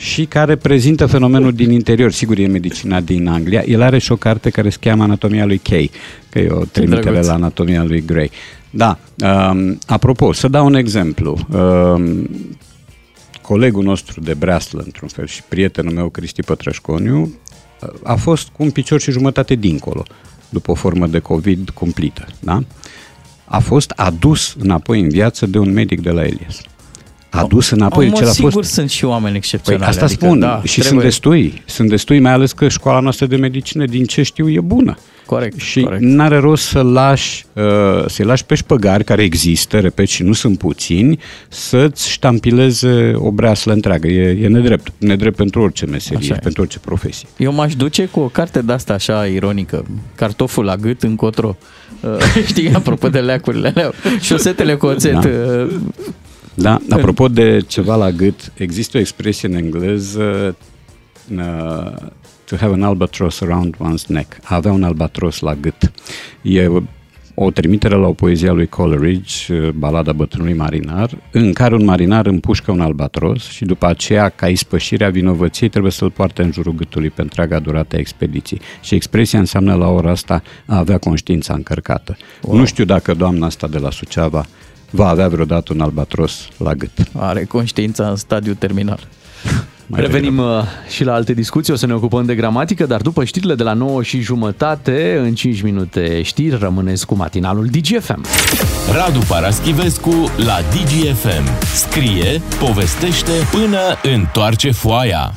[0.00, 2.12] și care prezintă fenomenul din interior.
[2.12, 3.62] Sigur, e medicina din Anglia.
[3.66, 5.90] El are și o carte care se cheamă Anatomia lui Kay,
[6.28, 7.26] că e o trimitere drăguț.
[7.26, 8.30] la Anatomia lui Gray.
[8.70, 8.98] Da,
[9.50, 11.38] um, apropo, să dau un exemplu.
[11.52, 12.28] Um,
[13.42, 17.34] colegul nostru de breaslă, într-un fel, și prietenul meu, Cristi Pătrășconiu,
[18.02, 20.02] a fost cu un picior și jumătate dincolo,
[20.48, 22.62] după o formă de COVID cumplită, da?
[23.44, 26.60] A fost adus înapoi în viață de un medic de la Elias.
[27.30, 28.72] Adus înapoi, în mod cel a sigur fost...
[28.72, 29.84] sunt și oameni Păi excepționali.
[29.84, 31.62] asta adică, spun da, și sunt trebuie- destui.
[31.66, 34.96] Sunt destui, mai ales că școala noastră de medicină, din ce știu, e bună.
[35.26, 36.02] Corect, Și corect.
[36.02, 37.62] n-are rost să lași, uh,
[38.06, 43.72] să-i lași pe șpăgari care există, repet, și nu sunt puțini, să-ți ștampileze o breaslă
[43.72, 44.08] întreagă.
[44.08, 44.92] E, e nedrept.
[44.98, 46.38] Nedrept pentru orice meserie, Așa e.
[46.42, 47.28] pentru orice profesie.
[47.36, 49.84] Eu m-aș duce cu o carte de asta așa ironică,
[50.14, 51.56] cartoful la gât încotro.
[52.00, 52.10] Uh,
[52.46, 55.12] Știi, apropo de leacurile alea, șosetele cu oțet.
[55.12, 55.28] Da.
[55.28, 55.70] uh,
[56.54, 60.56] Da, apropo de ceva la gât, există o expresie în engleză
[61.36, 61.92] uh,
[62.44, 65.92] to have an albatross around one's neck, a avea un albatros la gât.
[66.42, 66.70] E
[67.34, 71.84] o trimitere la o poezie a lui Coleridge, uh, balada bătrânului marinar, în care un
[71.84, 76.74] marinar împușcă un albatros și după aceea, ca ispășirea vinovăției, trebuie să-l poarte în jurul
[76.74, 78.60] gâtului pe întreaga durată a expediției.
[78.82, 82.16] Și expresia înseamnă la ora asta a avea conștiința încărcată.
[82.42, 82.56] Wow.
[82.56, 84.46] Nu știu dacă doamna asta de la Suceava
[84.90, 86.90] va avea vreodată un albatros la gât.
[87.18, 89.08] Are conștiința în stadiu terminal.
[89.90, 93.24] Mai Revenim uh, și la alte discuții, o să ne ocupăm de gramatică, dar după
[93.24, 98.24] știrile de la 9 și jumătate, în 5 minute știri, rămâneți cu matinalul DGFM.
[98.92, 101.64] Radu Paraschivescu la DGFM.
[101.74, 103.78] Scrie, povestește până
[104.14, 105.32] întoarce foaia.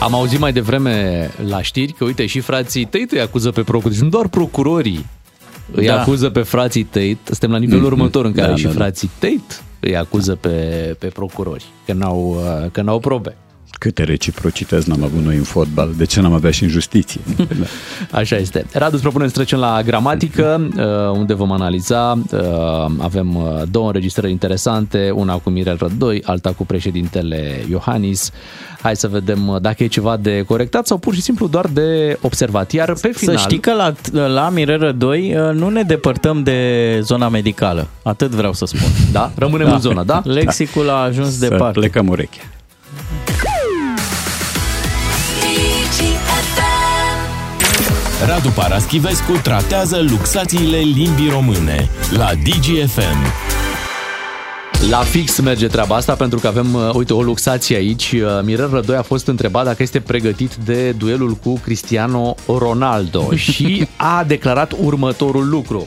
[0.00, 3.94] Am auzit mai devreme la știri că, uite, și frații tăi îi acuză pe procurori.
[3.94, 5.06] Deci nu doar procurorii
[5.72, 6.00] îi Da.
[6.00, 7.18] acuză pe frații Tate.
[7.24, 7.92] Suntem la nivelul Mhm.
[7.92, 8.74] următor în care Da, și da, da.
[8.74, 9.42] frații Tate
[9.80, 10.48] îi acuză pe,
[10.98, 13.36] pe procurori că n-au, uh, că n-au probe.
[13.78, 17.20] Câte reciprocități n-am avut noi în fotbal, de ce n-am avea și în justiție?
[18.10, 18.64] Așa este.
[18.72, 22.18] Radu, îți propune să trecem la gramatică, uh, unde vom analiza.
[22.32, 22.40] uh,
[22.98, 28.30] Avem uh, două înregistrări interesante, una cu Mirel Rădoi, alta cu președintele Iohannis.
[28.82, 32.18] Hai să vedem uh, dacă e ceva de corectat sau pur și simplu doar de
[32.22, 32.72] observat.
[32.72, 33.36] Iar pe final...
[33.36, 33.94] Să știi că la,
[34.26, 37.86] la Mireră 2 uh, nu ne depărtăm de zona medicală.
[38.02, 38.88] Atât vreau să spun.
[39.12, 39.30] Da?
[39.34, 40.20] Rămânem în zonă, da?
[40.24, 41.78] Lexicul a ajuns Să departe.
[41.78, 42.40] plecăm urechea.
[48.26, 53.18] Radu Paraschivescu tratează luxațiile limbii române la DGFM.
[54.90, 58.12] La fix merge treaba asta pentru că avem, uh, uite, o luxație aici.
[58.12, 63.88] Uh, Mirel Rădoi a fost întrebat dacă este pregătit de duelul cu Cristiano Ronaldo și
[63.96, 65.86] a declarat următorul lucru.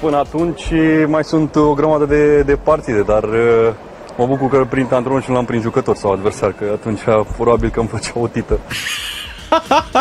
[0.00, 0.62] Până atunci
[1.06, 3.74] mai sunt o grămadă de, de partide, dar uh,
[4.16, 7.00] mă bucur că îl prind antrenor și nu l-am prin jucător sau adversar, că atunci
[7.36, 8.58] probabil că îmi făcea o tită.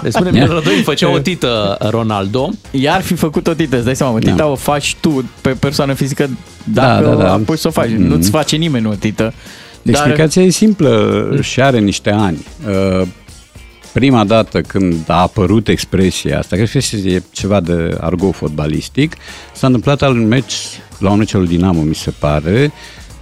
[0.03, 2.49] Deci spune Mirel Rădoi, făcea o tită Ronaldo.
[2.71, 4.45] Iar fi făcut o tită, îți dai seama, o tită Da.
[4.45, 6.29] o faci tu pe persoană fizică
[6.63, 7.33] Da, dacă da, da.
[7.33, 7.89] apoi să o faci.
[7.89, 8.01] Mhm.
[8.01, 9.33] Nu-ți face nimeni o tită.
[9.83, 12.45] Explicația e simplă și are niște ani.
[12.67, 13.07] Uh,
[13.93, 19.15] Prima dată când a apărut expresia asta, cred că e ceva de argot fotbalistic,
[19.53, 20.55] s-a întâmplat al un meci,
[20.99, 22.71] la un meci al lui Dinamo, mi se pare,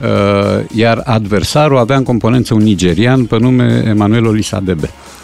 [0.01, 5.18] uh, iar adversarul avea în componență un nigerian pe nume Emanuel Olisadebe uh,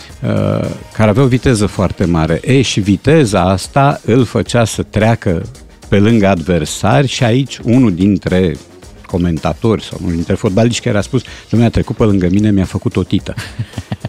[0.93, 2.39] care avea o viteză foarte mare.
[2.43, 5.41] E, și viteza asta îl făcea să treacă
[5.89, 8.55] pe lângă adversari și aici unul dintre
[9.05, 12.65] comentatori sau unul dintre fotbaliști care a spus Dom'le, a trecut pe lângă mine, mi-a
[12.65, 13.33] făcut o tită.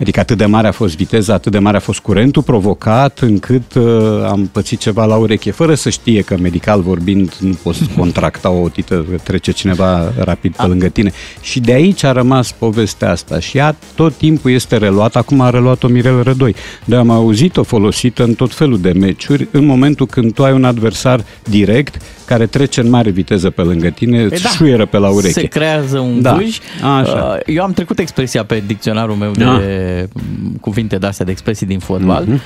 [0.00, 3.74] Adică atât de mare a fost viteza, atât de mare a fost curentul provocat încât
[3.74, 3.84] uh,
[4.28, 8.68] am pățit ceva la ureche, fără să știe că medical vorbind nu poți contracta o
[8.68, 11.12] tită, că trece cineva rapid pe lângă tine.
[11.40, 15.50] Și de aici a rămas povestea asta și ea tot timpul este reluată, acum a
[15.50, 16.54] reluat-o Mirel Rădoi.
[16.84, 20.64] Dar am auzit-o folosită în tot felul de meciuri în momentul când tu ai un
[20.64, 25.08] adversar direct care trece în mare viteză pe lângă tine, îți da, șuieră pe la
[25.08, 25.40] ureche.
[25.40, 26.58] Se creează un Da, vâj.
[26.82, 27.38] așa.
[27.46, 29.50] Uh, Eu am trecut expresia pe dicționarul meu de Da.
[29.52, 32.24] m, cuvinte de astea, de expresii din fotbal.
[32.26, 32.40] Mhm.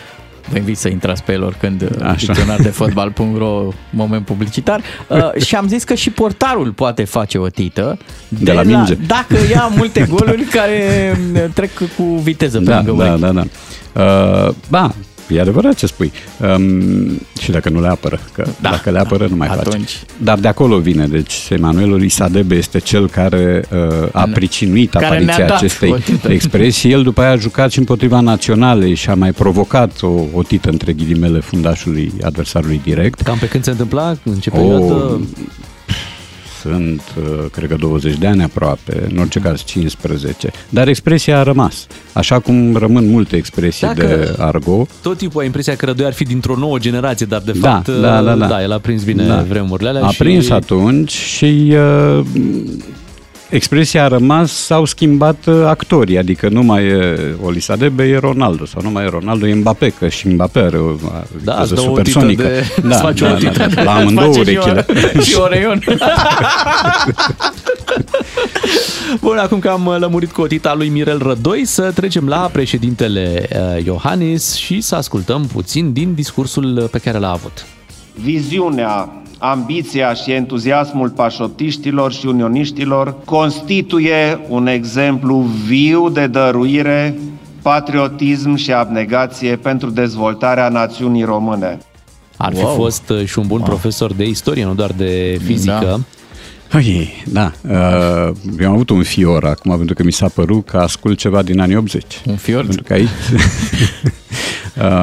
[0.50, 2.14] Vă invit să intrați pe el oricând Așa.
[2.32, 4.80] dicționar de fotbal.ro moment publicitar.
[5.08, 7.98] Uh, și am zis că și portarul poate face o tită
[8.28, 8.94] De la minge.
[9.06, 10.82] dacă ia multe goluri care
[11.32, 13.20] m, trec cu viteză pe Da, lângă da, urechi.
[13.20, 13.44] da, da.
[14.46, 14.94] Uh, ba,
[15.30, 16.12] e adevărat ce spui.
[16.56, 19.74] Um, și dacă nu le apără, că da, dacă le apără nu mai atunci.
[19.74, 19.96] face.
[20.22, 25.14] Dar de acolo vine, deci Emanuel Olisadebe este cel care uh, a pricinuit Care ne-a
[25.16, 26.32] apariția dat acestei o tită.
[26.32, 26.90] expresii.
[26.92, 30.68] El după aia a jucat și împotriva naționale și a mai provocat o, o tită
[30.70, 33.20] între ghilimele fundașului adversarului direct.
[33.20, 34.14] Cam pe când se întâmpla?
[34.24, 35.20] În ce Oh, perioadă?
[36.60, 40.50] Sunt, uh, cred că 20 de ani aproape, în orice caz 15.
[40.68, 41.86] Dar expresia a rămas.
[42.12, 44.88] Așa cum rămân multe expresii Dacă- de argot.
[45.02, 47.88] Tot timpul ai impresia că Rădoi ar fi dintr-o nouă generație, dar de Da, fapt,
[48.00, 48.46] da, da, da.
[48.46, 49.44] da, el a prins bine Da.
[49.48, 50.04] vremurile alea.
[50.04, 50.18] A și...
[50.18, 51.72] prins atunci și
[52.18, 52.24] uh,
[53.50, 58.82] expresia a rămas, s-au schimbat uh, actorii, adică nu mai e Olisadebe, e Ronaldo, sau
[58.82, 61.80] nu mai e Ronaldo, e Mbappé, că și Mbappé are o Da, viteză îți dă
[61.80, 62.42] o supersonică.
[62.42, 63.66] tită de- Da, îți face o da, tită.
[63.74, 64.86] da, la amândouă Face și o- urechile.
[65.26, 65.82] și Oreion.
[69.20, 73.84] Bun, acum că am lămurit cu otita lui Mirel Rădoi, să trecem la președintele uh,
[73.84, 77.66] Iohannis și să ascultăm puțin din discursul pe care l-a avut.
[78.14, 87.18] Viziunea, ambiția și entuziasmul pașotiștilor și unioniștilor constituie un exemplu viu de dăruire,
[87.62, 91.78] patriotism și abnegație pentru dezvoltarea națiunii române.
[92.36, 92.74] Ar fi Wow.
[92.74, 95.78] fost uh, și un bun profesor de istorie, nu doar de fizică.
[95.82, 95.98] Da.
[96.78, 97.52] Ai, da.
[97.68, 101.42] Uh, eu am avut un fior acum, pentru că mi s-a părut că ascult ceva
[101.42, 102.04] din anii 80.
[102.26, 102.64] Un fior?
[102.64, 103.08] Pentru că aici...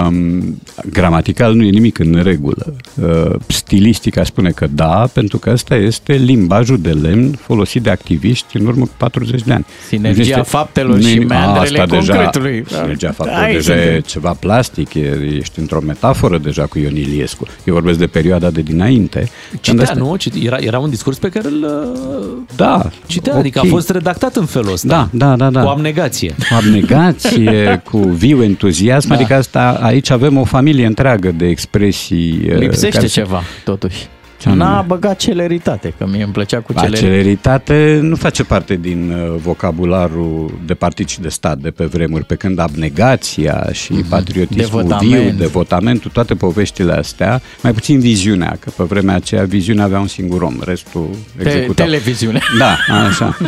[0.08, 0.62] Um,
[0.92, 2.74] gramatical nu e nimic în regulă.
[3.02, 8.58] Uh, stilistica spune că da, pentru că ăsta este limbajul de lemn folosit de activiști
[8.58, 9.66] în urmă cu 40 de ani.
[9.88, 12.64] Sinergia Nu este- faptelor nu e- și a, meandrele asta deja- concretului.
[12.68, 14.00] Sinergia faptelor Aici deja e suntem.
[14.02, 15.00] ceva plastic, e,
[15.38, 17.46] ești într-o metaforă deja cu Ion Iliescu.
[17.64, 19.20] Eu vorbesc de perioada de dinainte.
[19.50, 20.16] Când Citea, asta- nu?
[20.16, 22.90] Cite- Era, era un discurs pe care îl uh, Da.
[23.06, 23.40] citea, ok.
[23.40, 24.88] adică a fost redactat în felul ăsta.
[24.88, 25.62] Da, da, da, da.
[25.62, 26.30] Cu abnegație.
[26.50, 29.16] Cu abnegație, cu viu entuziasm, Da.
[29.16, 32.40] adică asta, aici avem o familie întreagă de expresii.
[32.50, 34.08] uh, Lipsește care se- ceva, totuși.
[34.40, 34.64] Ce anume?
[34.64, 37.08] N-a băgat celeritate, că mie îmi plăcea cu Ba, celeritate.
[37.14, 42.24] celeritate nu face parte din uh, vocabularul de partid și de stat de pe vremuri,
[42.26, 44.88] pe când abnegația și patriotismul Mhm.
[44.88, 45.30] Devotament.
[45.30, 50.08] viu, devotamentul, toate poveștile astea, mai puțin viziunea, că pe vremea aceea viziunea avea un
[50.08, 51.84] singur om, restul Te- executa.
[51.84, 52.40] televiziune.
[52.60, 52.76] Da,
[53.08, 53.38] așa.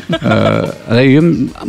[0.89, 1.23] Uh, eu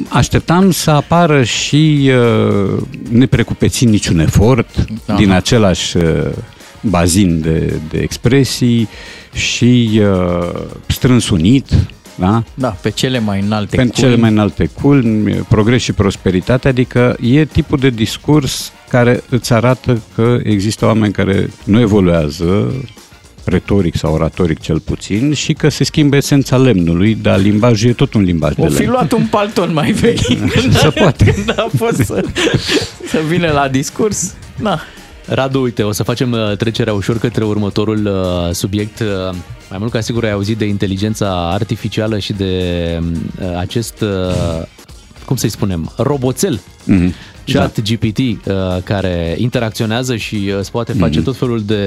[0.08, 4.68] așteptam să apară și uh, neprecupețit niciun efort
[5.06, 5.16] Aha.
[5.18, 6.04] din același uh,
[6.80, 8.88] bazin de, de expresii
[9.32, 10.48] și uh,
[10.86, 11.66] strâns unit,
[12.14, 12.42] da?
[12.54, 14.08] Da, pe cele mai înalte Pentru culmi.
[14.10, 20.02] cele mai înalte culmi, progres și prosperitate, adică e tipul de discurs care îți arată
[20.14, 22.74] că există oameni care nu evoluează
[23.44, 28.14] retoric sau oratoric cel puțin și că se schimbă esența lemnului, dar limbajul e tot
[28.14, 28.90] un limbaj de O fi lemn.
[28.90, 31.24] luat un palton mai vechi când, Se poate.
[31.24, 32.24] când a fost să,
[33.08, 34.34] să vină la discurs.
[34.56, 34.80] Na,
[35.32, 39.00] Radu, uite, o să facem uh, trecerea ușor către următorul uh, subiect.
[39.00, 39.06] Uh,
[39.70, 42.54] Mai mult ca sigur ai auzit de inteligența artificială și de
[43.40, 44.62] uh, acest, uh,
[45.24, 46.60] cum să-i spunem, roboțel.
[46.84, 47.14] Mhm.
[47.46, 48.34] Chat GPT uh,
[48.84, 51.24] care interacționează și uh, îți poate face Mhm.
[51.24, 51.84] tot felul de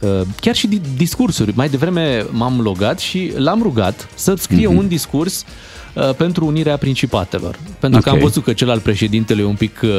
[0.00, 1.52] uh, chiar și di- discursuri.
[1.54, 4.76] Mai devreme m-am logat și l-am rugat să-ți scrie Mhm.
[4.76, 5.46] un discurs uh,
[6.16, 7.58] pentru unirea principatelor.
[7.78, 8.14] Pentru că Ok.
[8.14, 9.90] am văzut că cel al președintelui e un pic uh,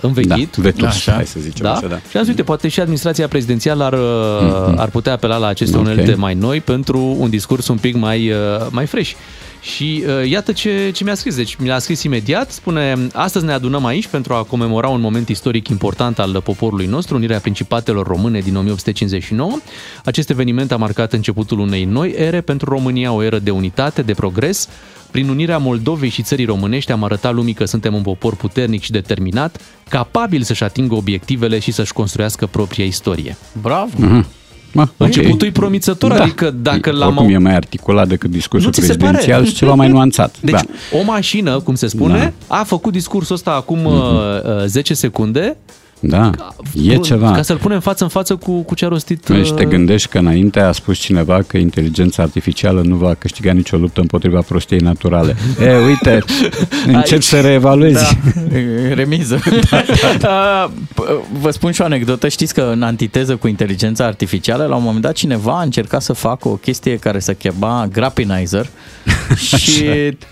[0.00, 0.56] învechit.
[0.56, 1.74] Da, vetus, hai să zicem da?
[1.74, 1.98] așa, da.
[2.10, 5.76] Și am zis, uite, poate și administrația prezidențială ar, uh, ar putea apela la aceste
[5.76, 5.82] Ok.
[5.82, 8.36] unelte mai noi pentru un discurs un pic mai, uh,
[8.70, 9.12] mai fresh.
[9.60, 11.36] Și uh, iată ce, ce mi-a scris.
[11.36, 15.68] Deci mi-a scris imediat, spune, astăzi ne adunăm aici pentru a comemora un moment istoric
[15.68, 19.58] important al poporului nostru, unirea principatelor române din 1859.
[20.04, 24.14] Acest eveniment a marcat începutul unei noi ere pentru România, o eră de unitate, de
[24.14, 24.68] progres.
[25.10, 28.90] Prin unirea Moldovei și țării românești am arătat lumii că suntem un popor puternic și
[28.90, 33.36] determinat, capabil să-și atingă obiectivele și să-și construiască propria istorie.
[33.62, 33.90] Bravo!
[33.96, 34.26] Mhm.
[34.72, 36.22] Ma, Începutul e promițător, Da.
[36.22, 39.50] adică dacă l-am Oricum e mai articulat decât discursul nu ți se prezidențial pare?
[39.50, 40.36] și ceva mai nuanțat.
[40.40, 40.98] Deci da.
[40.98, 43.94] o mașină, cum se spune, a făcut discursul ăsta acum uh,
[44.66, 45.56] 10 secunde
[46.00, 46.30] Da,
[46.84, 47.32] e Bun, ceva.
[47.32, 49.26] Ca să-l punem față în față cu, cu ce a rostit...
[49.28, 53.52] Deci te uh, gândești că înainte a spus cineva că inteligența artificială nu va câștiga
[53.52, 55.36] nicio luptă împotriva prostiei naturale.
[55.62, 56.22] E, uite,
[56.86, 57.22] încep Aici.
[57.22, 58.18] să reevaluezi.
[58.48, 59.38] Da, e remiză.
[60.22, 60.70] Uh,
[61.40, 62.28] Vă spun și o anecdotă.
[62.28, 66.12] Știți că în antiteză cu inteligența artificială, la un moment dat cineva a încercat să
[66.12, 68.66] facă o chestie care se chema grapinizer
[69.36, 69.84] și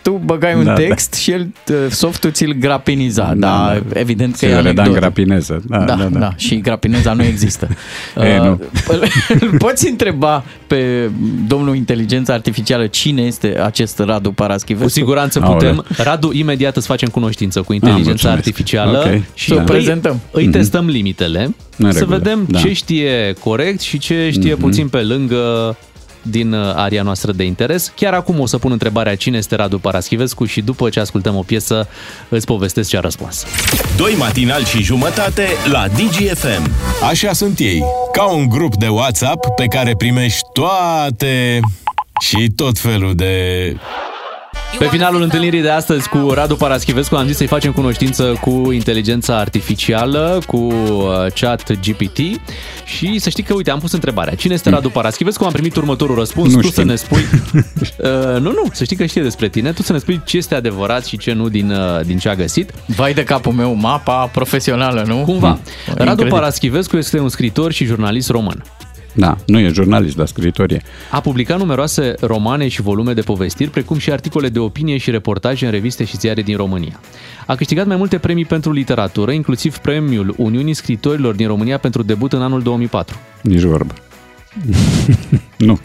[0.03, 0.81] tu băgai un Da, da.
[0.81, 3.23] text și el, uh, softul ți-l grapiniza.
[3.25, 4.99] Da, Da, da, evident că Se e reda în anecdotă.
[4.99, 5.56] grapineză.
[5.65, 6.19] Da, Da, da, da, da.
[6.19, 6.33] da.
[6.37, 7.69] Și grapineza nu există.
[8.23, 8.51] E, nu.
[8.91, 9.09] Uh,
[9.41, 11.11] Îl poți întreba pe
[11.47, 14.87] domnul inteligența artificială cine este acest Radu Paraschivescu?
[14.87, 15.85] Cu siguranță putem.
[15.97, 18.37] Radu, imediat îți facem cunoștință cu inteligența mulțumesc.
[18.39, 19.23] artificială Ok.
[19.35, 20.21] și Să o îi- prezentăm.
[20.31, 20.53] Îi Mhm.
[20.53, 22.59] testăm limitele, În să regulă, vedem da.
[22.59, 24.61] ce știe corect și ce știe Mhm.
[24.63, 25.77] puțin pe lângă
[26.29, 27.93] din uh, aria noastră de interes.
[27.97, 31.43] Chiar acum o să pun întrebarea cine este Radu Paraschivescu și după ce ascultăm o
[31.43, 31.89] piesă
[32.29, 33.45] îți povestesc ce a răspuns.
[33.97, 36.71] Doi matinali și jumătate la DGFM.
[37.09, 41.61] Așa sunt ei, ca un grup de WhatsApp pe care primești toate
[42.21, 43.77] și tot felul de...
[44.79, 49.39] Pe finalul întâlnirii de astăzi cu Radu Paraschivescu am zis să-i facem cunoștință cu inteligența
[49.39, 52.19] artificială, cu uh, chat GPT
[52.85, 54.35] și să știi că, uite, am pus întrebarea.
[54.35, 55.45] Cine este Radu Paraschivescu?
[55.45, 56.55] Am primit următorul răspuns.
[56.55, 56.87] Nu tu să știm.
[56.87, 57.25] ne spui...
[57.97, 59.73] Uh, nu, nu, să știi că știe despre tine.
[59.73, 62.35] Tu să ne spui ce este adevărat și ce nu din, uh, din ce a
[62.35, 62.73] găsit.
[62.87, 65.17] Vai de capul meu, mapa profesională, nu?
[65.17, 65.49] Cumva.
[65.49, 65.61] Hmm.
[65.87, 66.31] Radu Incredibil.
[66.31, 68.65] Paraschivescu este un scriitor și jurnalist român.
[69.17, 70.83] Da, nu e jurnalist, dar scriitorie.
[71.11, 75.65] A publicat numeroase romane și volume de povestiri, precum și articole de opinie și reportaje
[75.65, 77.01] în reviste și ziare din România.
[77.47, 82.33] A câștigat mai multe premii pentru literatură, inclusiv premiul Uniunii Scritorilor din România pentru debut
[82.33, 83.17] în anul 2004.
[83.43, 83.95] Nici vorbă.
[85.59, 85.79] nu.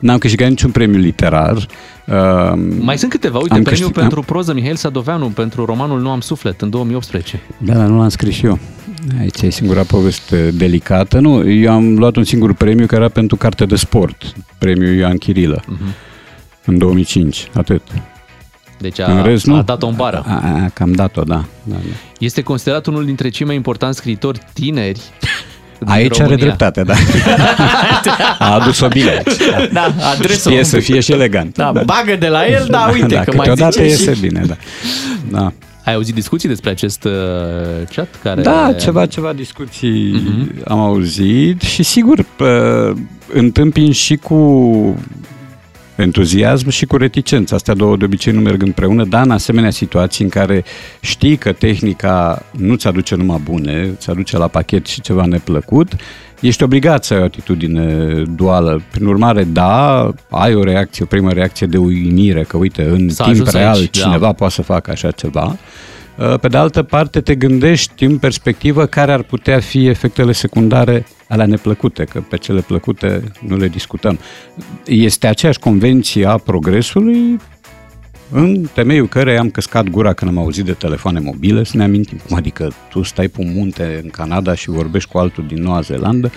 [0.00, 1.56] N-am câștigat niciun premiu literar.
[1.56, 6.10] Uh, Mai sunt câteva, uite, am premiul câștig- pentru proză Mihail Sadoveanu pentru romanul Nu
[6.10, 7.40] am suflet în 2018.
[7.58, 8.58] Da, dar nu l-am scris și eu.
[9.20, 11.18] Aici e singura poveste delicată.
[11.18, 14.32] Nu, eu am luat un singur premiu care era pentru carte de sport.
[14.58, 15.62] Premiul Ioan Chirilă.
[15.66, 15.94] Mhm.
[16.64, 17.82] În 2005, atât.
[18.78, 19.54] Deci În a, rest, nu.
[19.54, 20.22] a dat-o în bară.
[20.26, 21.44] A, a, că am dat-o, da.
[21.62, 21.78] da, da.
[22.18, 25.00] Este considerat unul dintre cei mai importanți scriitori tineri
[25.78, 26.44] din Aici are România.
[26.44, 26.94] dreptate, da.
[28.46, 29.72] A adus-o bine aici.
[29.72, 31.56] Da, adresă Știe să fie și elegant.
[31.56, 34.20] Da, bagă de la el, da, uite, da, că mai câteodată zice iese și...
[34.20, 34.56] bine, da.
[35.30, 35.52] da.
[35.88, 37.12] Ai auzit discuții despre acest uh,
[37.94, 38.08] chat?
[38.22, 38.42] Care...
[38.42, 40.62] Da, ceva, ceva discuții Mhm.
[40.64, 42.94] am auzit și sigur pă,
[43.32, 44.96] întâmpin și cu
[45.96, 47.54] entuziasm și cu reticență.
[47.54, 50.64] Astea două de obicei nu merg împreună, dar în asemenea situații în care
[51.00, 55.92] știi că tehnica nu-ți aduce numai bune, îți aduce la pachet și ceva neplăcut,
[56.40, 58.82] ești obligat să ai o atitudine duală.
[58.90, 63.24] Prin urmare, da, ai o reacție, o primă reacție de uimire, că uite, în S-a
[63.24, 64.04] timp ajuns real aici, da.
[64.04, 65.56] cineva poate să facă așa ceva.
[66.16, 71.06] Uh, Pe de altă parte, te gândești în perspectivă care ar putea fi efectele secundare
[71.28, 74.18] alea neplăcute, că pe cele plăcute nu le discutăm.
[74.86, 77.38] Este aceeași convenție a progresului
[78.30, 82.20] în temeiul care am căscat gura când am auzit de telefoane mobile, să ne amintim.
[82.28, 85.80] Cum adică tu stai pe un munte în Canada și vorbești cu altul din Noua
[85.80, 86.30] Zeelandă?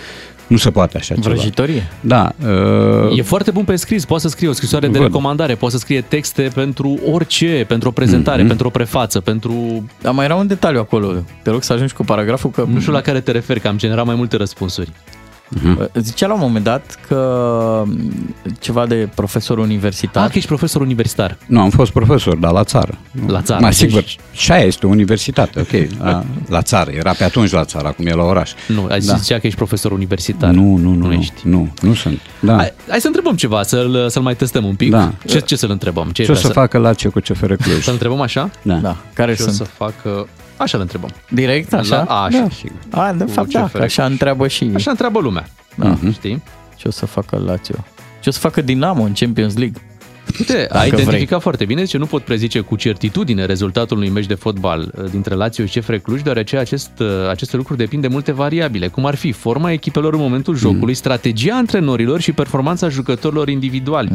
[0.47, 1.29] Nu se poate așa ceva.
[1.29, 1.87] Vrăjitorie.
[1.99, 2.31] Da.
[3.09, 5.01] Uh, E foarte bun pe scris, poate să scrie o scrisoare de Văd.
[5.07, 8.47] recomandare, poate să scrie texte pentru orice, pentru o prezentare, Mhm.
[8.47, 9.85] pentru o prefață, pentru...
[10.01, 11.13] Dar mai era un detaliu acolo.
[11.43, 12.65] Te rog să ajungi cu paragraful că...
[12.73, 14.91] Nu știu la care te referi, că am generat mai multe răspunsuri.
[15.63, 15.89] Mhm.
[15.93, 17.83] Zicea la un moment dat că
[18.59, 20.23] ceva de profesor universitar.
[20.23, 21.37] Ah, că ești profesor universitar.
[21.47, 22.97] Nu, am fost profesor, dar la țară.
[23.27, 25.87] La țară, Mă deci- sigur, și aia este o universitate, ok.
[26.03, 28.51] La, la țară, era pe atunci la țară, acum e la oraș.
[28.67, 29.15] Nu, ai Da.
[29.15, 30.49] zicea că ești profesor universitar.
[30.51, 31.33] Nu, nu, nu, Nu nu, ești.
[31.43, 32.19] nu, nu sunt.
[32.39, 32.55] Da.
[32.55, 34.89] Hai, hai să întrebăm ceva, să-l, să-l mai testăm un pic.
[34.91, 35.11] Da.
[35.25, 36.05] Ce, ce să-l întrebăm?
[36.05, 37.83] Ce, Ce o vrea să facă la ce cu CFR Cluj?
[37.83, 38.49] Să-l întrebăm așa?
[38.61, 38.73] Da.
[38.75, 39.55] Da, care Ce o sunt?
[39.55, 40.27] să facă...
[40.61, 41.09] Așa îl întrebăm.
[41.29, 41.95] Direct, așa?
[41.95, 42.39] La, a, așa.
[42.39, 42.49] Da.
[42.49, 42.77] Sigur.
[42.89, 43.77] A, de Cu fapt, da, CFR.
[43.77, 44.71] că așa întreabă și...
[44.75, 45.47] Așa întreabă lumea.
[45.75, 45.97] Da.
[46.11, 46.43] Știi?
[46.75, 47.75] Ce o să facă Lazio?
[48.19, 49.81] Ce o să facă Dinamo în Champions League?
[50.39, 54.33] Uite, a identificat foarte bine, zice, nu pot prezice cu certitudine rezultatul unui meci de
[54.33, 58.31] fotbal uh, dintre Lazio și CFR Cluj, deoarece acest, uh, aceste lucruri depind de multe
[58.31, 64.11] variabile, cum ar fi forma echipelor în momentul jocului, strategia antrenorilor și performanța jucătorilor individuali.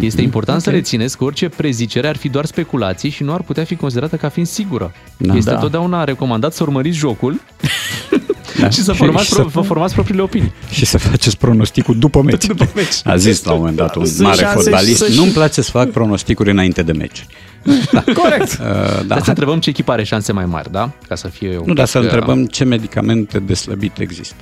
[0.00, 0.74] Este important să Ok.
[0.74, 4.28] rețineți că orice prezicere ar fi doar speculații și nu ar putea fi considerată ca
[4.28, 4.92] fiind sigură.
[5.16, 5.34] Da.
[5.34, 5.58] Este Da.
[5.58, 7.40] totdeauna recomandat să urmăriți jocul
[8.62, 8.70] Da.
[8.70, 10.52] și să Și- formați, și pro- să- vă formați propriile opinii.
[10.70, 12.44] Și să faceți pronosticul după meci.
[12.46, 12.94] După meci.
[13.04, 15.62] A zis la un moment dat un Sunt mare șanse fotbalist, să și- nu-mi place
[15.62, 17.26] să fac pronosticuri înainte de meci.
[18.14, 18.52] Corect.
[18.52, 18.58] Uh,
[18.96, 19.02] da.
[19.06, 20.90] Dar să întrebăm ce echipă are șanse mai mari, da?
[21.08, 24.34] Ca să fie un Nu, dar pic, să uh, întrebăm ce medicamente de slăbit există.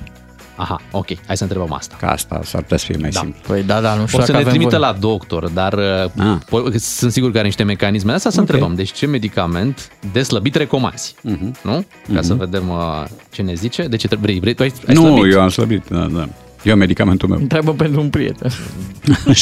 [0.61, 1.95] Aha, ok, hai să întrebăm asta.
[1.99, 3.19] Ca asta s-ar putea să fie mai Da.
[3.19, 3.39] simplu.
[3.47, 4.91] Păi da, da, nu știu O să dacă ne avem trimită voie.
[4.91, 5.73] la doctor, dar
[6.17, 6.37] Ah.
[6.45, 8.11] po- sunt sigur că are niște mecanisme.
[8.11, 8.49] Asta să Ok.
[8.49, 8.75] întrebăm.
[8.75, 11.15] Deci ce medicament de slăbit recomanzi?
[11.21, 11.55] Mhm.
[11.63, 11.85] Nu?
[12.13, 13.83] Ca să vedem uh, ce ne zice.
[13.87, 14.39] De ce trebuie?
[14.39, 15.33] Vrei, vrei, tu ai, ai Nu, slăbit?
[15.33, 16.27] eu am slăbit, da, da.
[16.63, 17.37] Eu am medicamentul meu.
[17.39, 18.51] Întreabă pentru un prieten.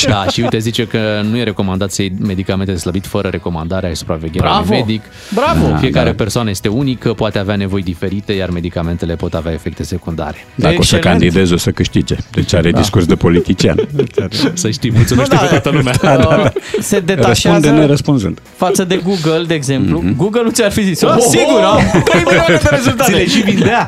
[0.07, 3.89] Da, și uite, zice că nu e recomandat să iei medicamente de slăbit fără recomandarea
[3.89, 4.65] și supravegherea Bravo!
[4.73, 5.01] unui medic.
[5.33, 5.77] Bravo!
[5.77, 6.15] Fiecare Da.
[6.15, 10.45] persoană este unică, poate avea nevoi diferite, iar medicamentele pot avea efecte secundare.
[10.55, 11.19] Dacă o să Excelent.
[11.21, 12.15] candidez, o să câștige.
[12.31, 12.77] Deci are Da.
[12.79, 13.75] discurs de politician.
[14.53, 15.93] Să știi, mulțumește Nu, pe da, toată lumea.
[16.01, 16.51] Da, da, da.
[16.81, 18.41] Se detașează Răspunde nerăspunzând.
[18.55, 19.99] față de Google, de exemplu.
[20.01, 20.15] Mhm.
[20.15, 23.11] Google nu ți-ar fi zis, oh, sigur, am 3 milioane de rezultate.
[23.11, 23.87] Ți le și vindea.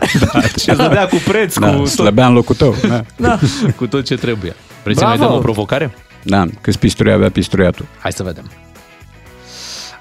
[0.61, 2.75] și îți dădea cu preț, Da, cu tot, slăbea în locul tău.
[2.87, 3.03] Da.
[3.22, 3.39] Da.
[3.77, 4.56] cu tot ce trebuie.
[4.84, 5.19] Vreți să Bravo!
[5.19, 5.93] mai dăm o provocare?
[6.23, 6.45] da.
[6.61, 7.85] Câți pisturi avea pistruiatul?
[7.99, 8.52] Hai să vedem.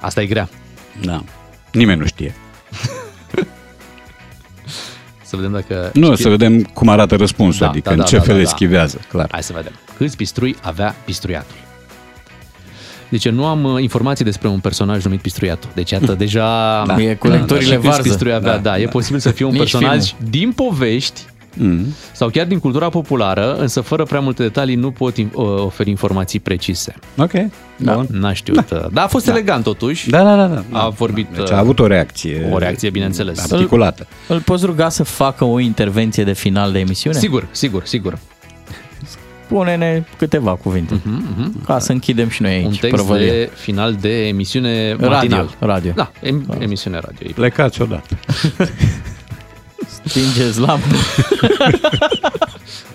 [0.01, 0.49] Asta e grea.
[1.03, 1.23] Da.
[1.73, 2.35] Nimeni nu știe.
[5.23, 5.91] Să vedem dacă...
[5.95, 6.17] Nu, știe.
[6.25, 8.45] să vedem cum arată răspunsul, Da, adică da, în da, ce da, fel da, le
[8.45, 8.51] da.
[8.51, 9.29] schivează, clar.
[9.31, 9.73] Hai să vedem.
[9.97, 11.57] Câți pistrui avea pistruiatul?
[13.09, 15.71] Deci nu am uh, informații despre un personaj numit Pistruiatul.
[15.75, 16.83] Deci iată, deja...
[16.87, 17.01] Da.
[17.03, 18.03] E cu lectorile Și câți varză.
[18.03, 18.91] pistrui avea, Da, da, e da.
[18.91, 21.21] posibil să fie un Nici personaj din povești
[21.57, 21.87] Mm.
[22.13, 25.91] sau chiar din cultura populară, însă fără prea multe detalii nu pot in- uh, oferi
[25.91, 26.95] informații precise.
[27.19, 27.31] Ok.
[27.77, 27.95] Da.
[27.95, 28.07] Bun.
[28.11, 28.69] N-a știut.
[28.69, 28.89] Da.
[28.93, 29.33] Dar a fost Da.
[29.33, 30.11] elegant totuși.
[30.11, 30.47] Da, da, da.
[30.47, 30.79] da.
[30.79, 31.27] A vorbit...
[31.35, 32.49] Deci uh, a avut o reacție.
[32.53, 33.53] o reacție, bineînțeles.
[33.53, 34.07] Articulată.
[34.29, 37.19] Îl poți ruga să facă o intervenție de final de emisiune?
[37.19, 38.19] Sigur, sigur, sigur.
[39.49, 41.01] Pune-ne câteva cuvinte.
[41.05, 42.65] Mhm, Ca să închidem și noi aici.
[42.65, 43.27] Un text prăvălia.
[43.33, 45.51] de final de emisiune Radio, matinal.
[45.59, 45.93] radio.
[45.95, 47.29] Da, em, emisiune radio.
[47.35, 48.19] Plecați odată.
[50.05, 50.87] Stingeți lampa.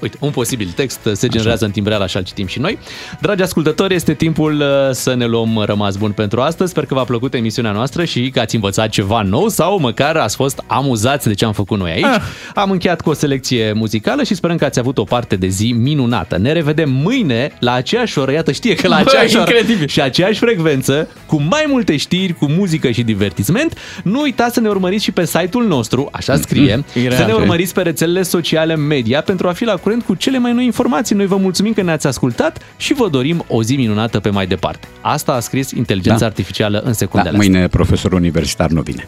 [0.01, 2.77] Uite, un posibil text se generează în timbreală, așa îl citim și noi.
[3.21, 6.71] Dragi ascultători, este timpul uh, să ne luăm rămas bun pentru astăzi.
[6.71, 10.35] Sper că v-a plăcut emisiunea noastră și că ați învățat ceva nou sau măcar ați
[10.35, 12.03] fost amuzați de ce am făcut noi aici.
[12.03, 12.21] Ah.
[12.53, 15.71] Am încheiat cu o selecție muzicală și sperăm că ați avut o parte de zi
[15.77, 16.37] minunată.
[16.37, 19.87] Ne revedem mâine la aceeași oră, iată știe că la Bă, aceeași oră incredibil.
[19.87, 23.77] și aceeași frecvență, cu mai multe știri, cu muzică și divertisment.
[24.03, 27.15] Nu uitați să ne urmăriți și pe site-ul nostru, așa scrie, Ireal.
[27.19, 30.53] să ne urmăriți pe rețelele sociale media pentru a fi la curent cu cele mai
[30.53, 31.15] noi informații.
[31.15, 34.87] Noi vă mulțumim că ne-ați ascultat și vă dorim o zi minunată pe mai departe.
[35.01, 36.25] Asta a scris inteligența Da.
[36.25, 37.49] artificială în Da, secundele astea.
[37.51, 39.07] mâine profesor universitar nu vine.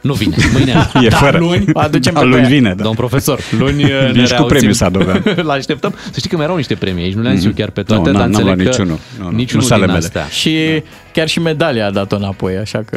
[0.00, 0.72] Nu vine, mâine.
[1.04, 1.38] E da, fără.
[1.38, 2.48] luni aducem Da, pe luni ea.
[2.48, 2.82] vine, da.
[2.82, 4.46] Domn profesor, luni uh, ne Nici cu reauzim.
[4.46, 5.22] premiu Sadovean.
[5.46, 5.94] L așteptăm.
[6.10, 8.02] Să știi că mai erau niște premii aici, nu le-am zis eu chiar pe toate,
[8.02, 8.10] Mhm.
[8.12, 8.98] Nu, dar n-am- n-am înțeleg luat că niciunul.
[9.18, 10.04] Nu, nu, niciunul nu s-ale din mele.
[10.06, 10.26] astea.
[10.26, 10.82] Și
[11.14, 12.96] chiar și medalia a dat-o înapoi, așa că...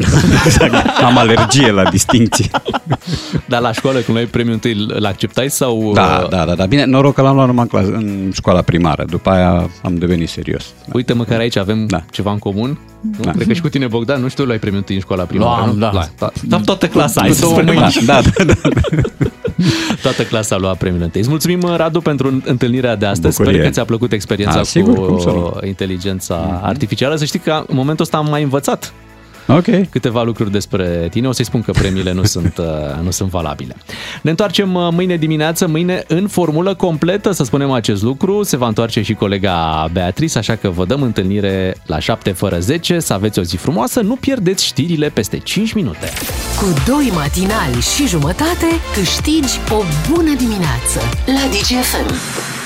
[1.05, 2.51] Am alergie la distincții.
[3.47, 5.91] Dar la școală, când luai premiul întâi, îl acceptai sau...
[5.93, 6.65] Da, uh, da, da, da.
[6.65, 9.05] Bine, noroc că l-am luat numai în, clasă, în școala primară.
[9.09, 10.65] După aia am devenit serios.
[10.93, 12.03] Uite, măcar aici avem Da.
[12.11, 12.79] ceva în comun.
[13.01, 13.23] Nu?
[13.23, 13.31] Da.
[13.31, 15.73] Cred că și cu tine, Bogdan, nu știu, luai premiul întâi în școala primară, Luam,
[15.73, 15.79] nu?
[15.79, 15.91] da.
[15.91, 16.31] La, da.
[16.43, 16.57] da.
[16.65, 17.87] Toată clasa, hai Cu să două spunem mâini.
[17.87, 18.01] așa.
[18.05, 18.69] Da, da, da.
[20.01, 21.21] Toată clasa a luat premiul întâi.
[21.21, 23.37] Îți mulțumim, Radu, pentru întâlnirea de astăzi.
[23.37, 23.59] Bucurie.
[23.59, 25.67] Sper că ți-a plăcut experiența A, sigur, cum să cu nu.
[25.67, 27.15] inteligența artificială.
[27.15, 28.93] Să știi că în momentul ăsta am mai învățat
[29.47, 29.89] Ok.
[29.89, 31.27] câteva lucruri despre tine.
[31.27, 32.65] O să-i spun că premiile nu sunt, uh,
[33.03, 33.75] nu sunt valabile.
[34.21, 38.43] Ne întoarcem uh, mâine dimineață, mâine în formulă completă, să spunem acest lucru.
[38.43, 42.99] Se va întoarce și colega Beatrice, așa că vă dăm întâlnire la 7 fără 10.
[42.99, 46.07] Să aveți o zi frumoasă, nu pierdeți știrile peste 5 minute.
[46.57, 52.56] Cu doi matinali și jumătate câștigi o bună dimineață la DGFM.